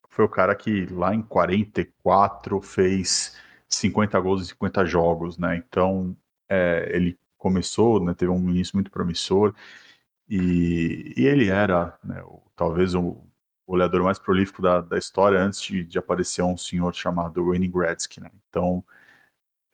foi 0.09 0.25
o 0.25 0.29
cara 0.29 0.55
que 0.55 0.87
lá 0.87 1.13
em 1.13 1.21
44 1.21 2.59
fez 2.61 3.35
50 3.67 4.19
gols 4.19 4.41
em 4.41 4.45
50 4.45 4.85
jogos, 4.85 5.37
né? 5.37 5.55
Então 5.57 6.15
é, 6.49 6.89
ele 6.91 7.15
começou, 7.37 8.03
né, 8.03 8.13
teve 8.13 8.31
um 8.31 8.49
início 8.49 8.75
muito 8.75 8.89
promissor 8.89 9.53
e, 10.27 11.13
e 11.15 11.25
ele 11.25 11.49
era, 11.49 11.97
né, 12.03 12.21
o, 12.23 12.41
talvez 12.55 12.95
o 12.95 13.17
goleador 13.69 14.03
mais 14.03 14.17
prolífico 14.17 14.63
da, 14.63 14.81
da 14.81 14.97
história 14.97 15.39
antes 15.39 15.61
de, 15.61 15.83
de, 15.83 15.99
aparecer 15.99 16.41
um 16.41 16.57
senhor 16.57 16.91
chamado 16.95 17.45
Wayne 17.45 17.67
Gretzky, 17.67 18.19
né? 18.19 18.31
Então, 18.49 18.83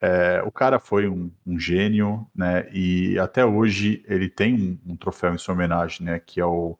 é, 0.02 0.42
o 0.44 0.52
cara 0.52 0.78
foi 0.78 1.08
um, 1.08 1.32
um, 1.46 1.58
gênio, 1.58 2.26
né? 2.34 2.68
E 2.70 3.18
até 3.18 3.42
hoje 3.42 4.04
ele 4.06 4.28
tem 4.28 4.54
um, 4.54 4.92
um 4.92 4.96
troféu 4.96 5.34
em 5.34 5.38
sua 5.38 5.54
homenagem, 5.54 6.04
né? 6.04 6.20
Que 6.20 6.40
é 6.40 6.44
o, 6.44 6.78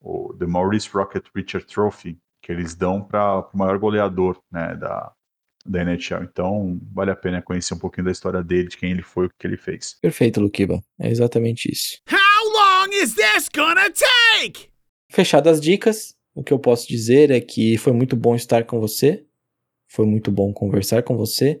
o 0.00 0.34
The 0.34 0.46
Maurice 0.46 0.90
Rocket 0.90 1.26
Richard 1.32 1.64
Trophy, 1.64 2.18
que 2.42 2.50
eles 2.50 2.74
dão 2.74 3.00
para 3.00 3.38
o 3.38 3.56
maior 3.56 3.78
goleador, 3.78 4.42
né? 4.50 4.74
Da, 4.74 5.12
da 5.64 5.82
NHL. 5.84 6.24
Então, 6.24 6.80
vale 6.92 7.12
a 7.12 7.16
pena 7.16 7.40
conhecer 7.40 7.74
um 7.74 7.78
pouquinho 7.78 8.06
da 8.06 8.10
história 8.10 8.42
dele, 8.42 8.68
de 8.68 8.76
quem 8.76 8.90
ele 8.90 9.02
foi, 9.02 9.26
o 9.26 9.30
que 9.38 9.46
ele 9.46 9.56
fez. 9.56 9.96
Perfeito, 10.02 10.40
Luquiba. 10.40 10.82
É 10.98 11.08
exatamente 11.08 11.70
isso. 11.70 11.98
How 12.10 12.52
long 12.52 12.92
is 12.92 13.14
this 13.14 13.48
gonna 13.48 13.90
take? 13.90 14.68
Fechadas 15.10 15.58
as 15.58 15.60
dicas, 15.60 16.17
o 16.38 16.42
que 16.44 16.52
eu 16.52 16.58
posso 16.58 16.86
dizer 16.86 17.32
é 17.32 17.40
que 17.40 17.76
foi 17.76 17.92
muito 17.92 18.14
bom 18.14 18.36
estar 18.36 18.62
com 18.62 18.78
você, 18.78 19.24
foi 19.88 20.06
muito 20.06 20.30
bom 20.30 20.52
conversar 20.52 21.02
com 21.02 21.16
você 21.16 21.60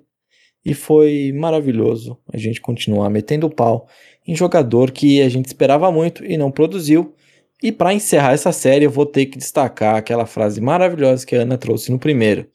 e 0.64 0.72
foi 0.72 1.32
maravilhoso 1.34 2.16
a 2.32 2.36
gente 2.36 2.60
continuar 2.60 3.10
metendo 3.10 3.48
o 3.48 3.50
pau 3.50 3.88
em 4.24 4.36
jogador 4.36 4.92
que 4.92 5.20
a 5.20 5.28
gente 5.28 5.46
esperava 5.46 5.90
muito 5.90 6.24
e 6.24 6.36
não 6.36 6.52
produziu. 6.52 7.12
E 7.60 7.72
para 7.72 7.92
encerrar 7.92 8.34
essa 8.34 8.52
série, 8.52 8.84
eu 8.84 8.90
vou 8.90 9.04
ter 9.04 9.26
que 9.26 9.36
destacar 9.36 9.96
aquela 9.96 10.26
frase 10.26 10.60
maravilhosa 10.60 11.26
que 11.26 11.34
a 11.34 11.40
Ana 11.40 11.58
trouxe 11.58 11.90
no 11.90 11.98
primeiro, 11.98 12.48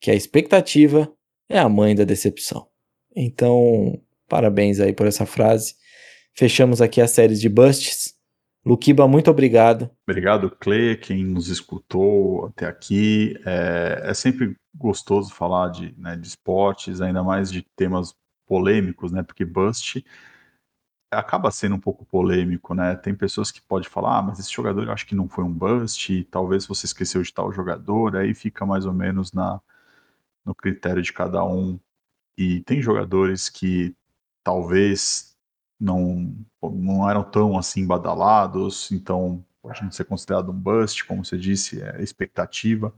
que 0.00 0.10
a 0.10 0.14
expectativa 0.16 1.08
é 1.48 1.60
a 1.60 1.68
mãe 1.68 1.94
da 1.94 2.02
decepção. 2.02 2.66
Então, 3.14 4.00
parabéns 4.28 4.80
aí 4.80 4.92
por 4.92 5.06
essa 5.06 5.24
frase. 5.24 5.76
Fechamos 6.34 6.82
aqui 6.82 7.00
a 7.00 7.06
série 7.06 7.36
de 7.36 7.48
busts 7.48 8.05
Luquiba, 8.66 9.06
muito 9.06 9.30
obrigado. 9.30 9.88
Obrigado, 10.04 10.50
Cle, 10.50 10.96
quem 10.96 11.24
nos 11.24 11.46
escutou 11.46 12.46
até 12.46 12.66
aqui. 12.66 13.38
É, 13.46 14.02
é 14.06 14.14
sempre 14.14 14.56
gostoso 14.74 15.32
falar 15.32 15.68
de, 15.68 15.94
né, 15.96 16.16
de 16.16 16.26
esportes, 16.26 17.00
ainda 17.00 17.22
mais 17.22 17.52
de 17.52 17.62
temas 17.76 18.12
polêmicos, 18.44 19.12
né? 19.12 19.22
Porque 19.22 19.44
Bust 19.44 20.04
acaba 21.08 21.50
sendo 21.52 21.76
um 21.76 21.80
pouco 21.80 22.04
polêmico, 22.04 22.74
né? 22.74 22.96
Tem 22.96 23.14
pessoas 23.14 23.52
que 23.52 23.62
podem 23.62 23.88
falar, 23.88 24.18
ah, 24.18 24.22
mas 24.22 24.40
esse 24.40 24.52
jogador 24.52 24.84
eu 24.84 24.92
acho 24.92 25.06
que 25.06 25.14
não 25.14 25.28
foi 25.28 25.44
um 25.44 25.52
bust, 25.52 26.24
talvez 26.24 26.66
você 26.66 26.86
esqueceu 26.86 27.22
de 27.22 27.32
tal 27.32 27.52
jogador, 27.52 28.16
aí 28.16 28.34
fica 28.34 28.66
mais 28.66 28.84
ou 28.84 28.92
menos 28.92 29.32
na, 29.32 29.60
no 30.44 30.54
critério 30.54 31.02
de 31.02 31.12
cada 31.12 31.44
um. 31.44 31.78
E 32.36 32.62
tem 32.62 32.82
jogadores 32.82 33.48
que 33.48 33.94
talvez 34.42 35.35
não, 35.78 36.34
não 36.62 37.08
eram 37.08 37.22
tão 37.22 37.58
assim 37.58 37.86
badalados, 37.86 38.90
então 38.92 39.44
pode 39.62 39.82
não 39.82 39.90
ser 39.90 40.04
considerado 40.04 40.50
um 40.50 40.54
bust, 40.54 41.04
como 41.04 41.24
você 41.24 41.36
disse, 41.36 41.82
é 41.82 42.02
expectativa. 42.02 42.94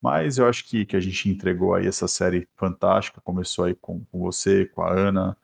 Mas 0.00 0.38
eu 0.38 0.46
acho 0.46 0.64
que, 0.66 0.84
que 0.84 0.96
a 0.96 1.00
gente 1.00 1.28
entregou 1.28 1.74
aí 1.74 1.86
essa 1.86 2.06
série 2.06 2.48
fantástica, 2.56 3.20
começou 3.20 3.64
aí 3.64 3.74
com, 3.74 4.04
com 4.04 4.20
você, 4.20 4.66
com 4.66 4.82
a 4.82 4.92
Ana, 4.92 5.36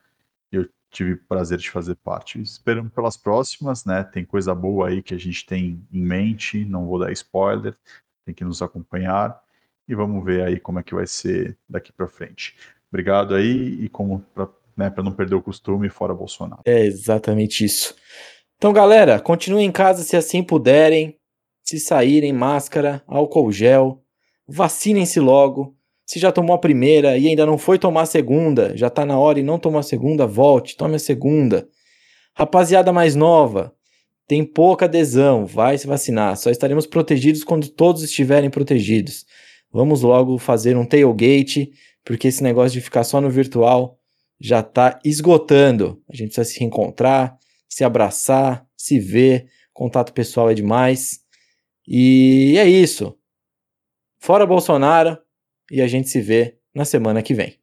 e 0.53 0.57
eu 0.57 0.69
tive 0.91 1.17
prazer 1.17 1.59
de 1.59 1.71
fazer 1.71 1.97
parte. 1.97 2.41
Esperamos 2.41 2.93
pelas 2.93 3.17
próximas, 3.17 3.85
né? 3.85 4.05
Tem 4.05 4.25
coisa 4.25 4.55
boa 4.55 4.89
aí 4.89 5.03
que 5.03 5.15
a 5.15 5.19
gente 5.19 5.45
tem 5.45 5.85
em 5.93 6.03
mente, 6.03 6.65
não 6.65 6.87
vou 6.87 7.01
dar 7.01 7.11
spoiler, 7.13 7.77
tem 8.25 8.35
que 8.35 8.45
nos 8.45 8.63
acompanhar 8.63 9.43
e 9.89 9.95
vamos 9.95 10.25
ver 10.25 10.45
aí 10.45 10.61
como 10.61 10.79
é 10.79 10.83
que 10.83 10.95
vai 10.95 11.07
ser 11.07 11.59
daqui 11.69 11.93
para 11.93 12.07
frente. 12.09 12.57
Obrigado 12.89 13.35
aí 13.35 13.85
e 13.85 13.89
como 13.89 14.21
para 14.35 14.49
né, 14.77 14.93
não 14.97 15.13
perder 15.13 15.35
o 15.35 15.43
costume, 15.43 15.89
fora 15.89 16.15
Bolsonaro. 16.15 16.63
É 16.65 16.85
exatamente 16.85 17.65
isso. 17.65 17.95
Então, 18.57 18.73
galera, 18.73 19.21
continuem 19.21 19.67
em 19.67 19.73
casa 19.73 20.03
se 20.03 20.17
assim 20.17 20.43
puderem. 20.43 21.17
Se 21.63 21.81
saírem, 21.81 22.33
máscara, 22.33 23.03
álcool 23.07 23.51
gel, 23.51 24.03
vacinem-se 24.47 25.19
logo. 25.19 25.75
Se 26.07 26.19
já 26.19 26.31
tomou 26.31 26.55
a 26.55 26.59
primeira 26.59 27.17
e 27.17 27.27
ainda 27.27 27.47
não 27.47 27.57
foi 27.57 27.79
tomar 27.79 28.03
a 28.03 28.07
segunda, 28.07 28.77
já 28.77 28.91
tá 28.91 29.07
na 29.07 29.19
hora 29.19 29.41
e 29.41 29.43
não 29.43 29.59
tomou 29.59 29.79
a 29.79 29.83
segunda, 29.83 30.27
volte, 30.27 30.77
tome 30.77 30.97
a 30.97 30.99
segunda. 30.99 31.67
Rapaziada 32.37 32.93
mais 32.93 33.15
nova, 33.15 33.75
tem 34.27 34.45
pouca 34.45 34.85
adesão, 34.85 35.47
vai 35.47 35.79
se 35.79 35.87
vacinar. 35.87 36.37
Só 36.37 36.51
estaremos 36.51 36.87
protegidos 36.87 37.43
quando 37.43 37.69
todos 37.69 38.03
estiverem 38.03 38.51
protegidos. 38.51 39.25
Vamos 39.73 40.03
logo 40.03 40.37
fazer 40.37 40.77
um 40.77 40.85
tailgate, 40.85 41.71
porque 42.05 42.29
esse 42.29 42.43
negócio 42.43 42.73
de 42.73 42.81
ficar 42.81 43.05
só 43.05 43.21
no 43.21 43.31
virtual 43.31 43.99
já 44.45 44.63
tá 44.63 45.01
esgotando. 45.03 46.03
A 46.07 46.15
gente 46.15 46.27
precisa 46.27 46.45
se 46.45 46.61
reencontrar, 46.61 47.39
se 47.67 47.83
abraçar, 47.83 48.67
se 48.77 49.01
ver. 49.01 49.49
Contato 49.73 50.13
pessoal 50.13 50.51
é 50.51 50.55
demais. 50.55 51.21
E 51.89 52.55
é 52.59 52.69
isso. 52.69 53.19
Fora 54.19 54.45
Bolsonaro 54.45 55.19
e 55.71 55.81
a 55.81 55.87
gente 55.87 56.11
se 56.11 56.21
vê 56.21 56.59
na 56.75 56.85
semana 56.85 57.23
que 57.23 57.33
vem. 57.33 57.59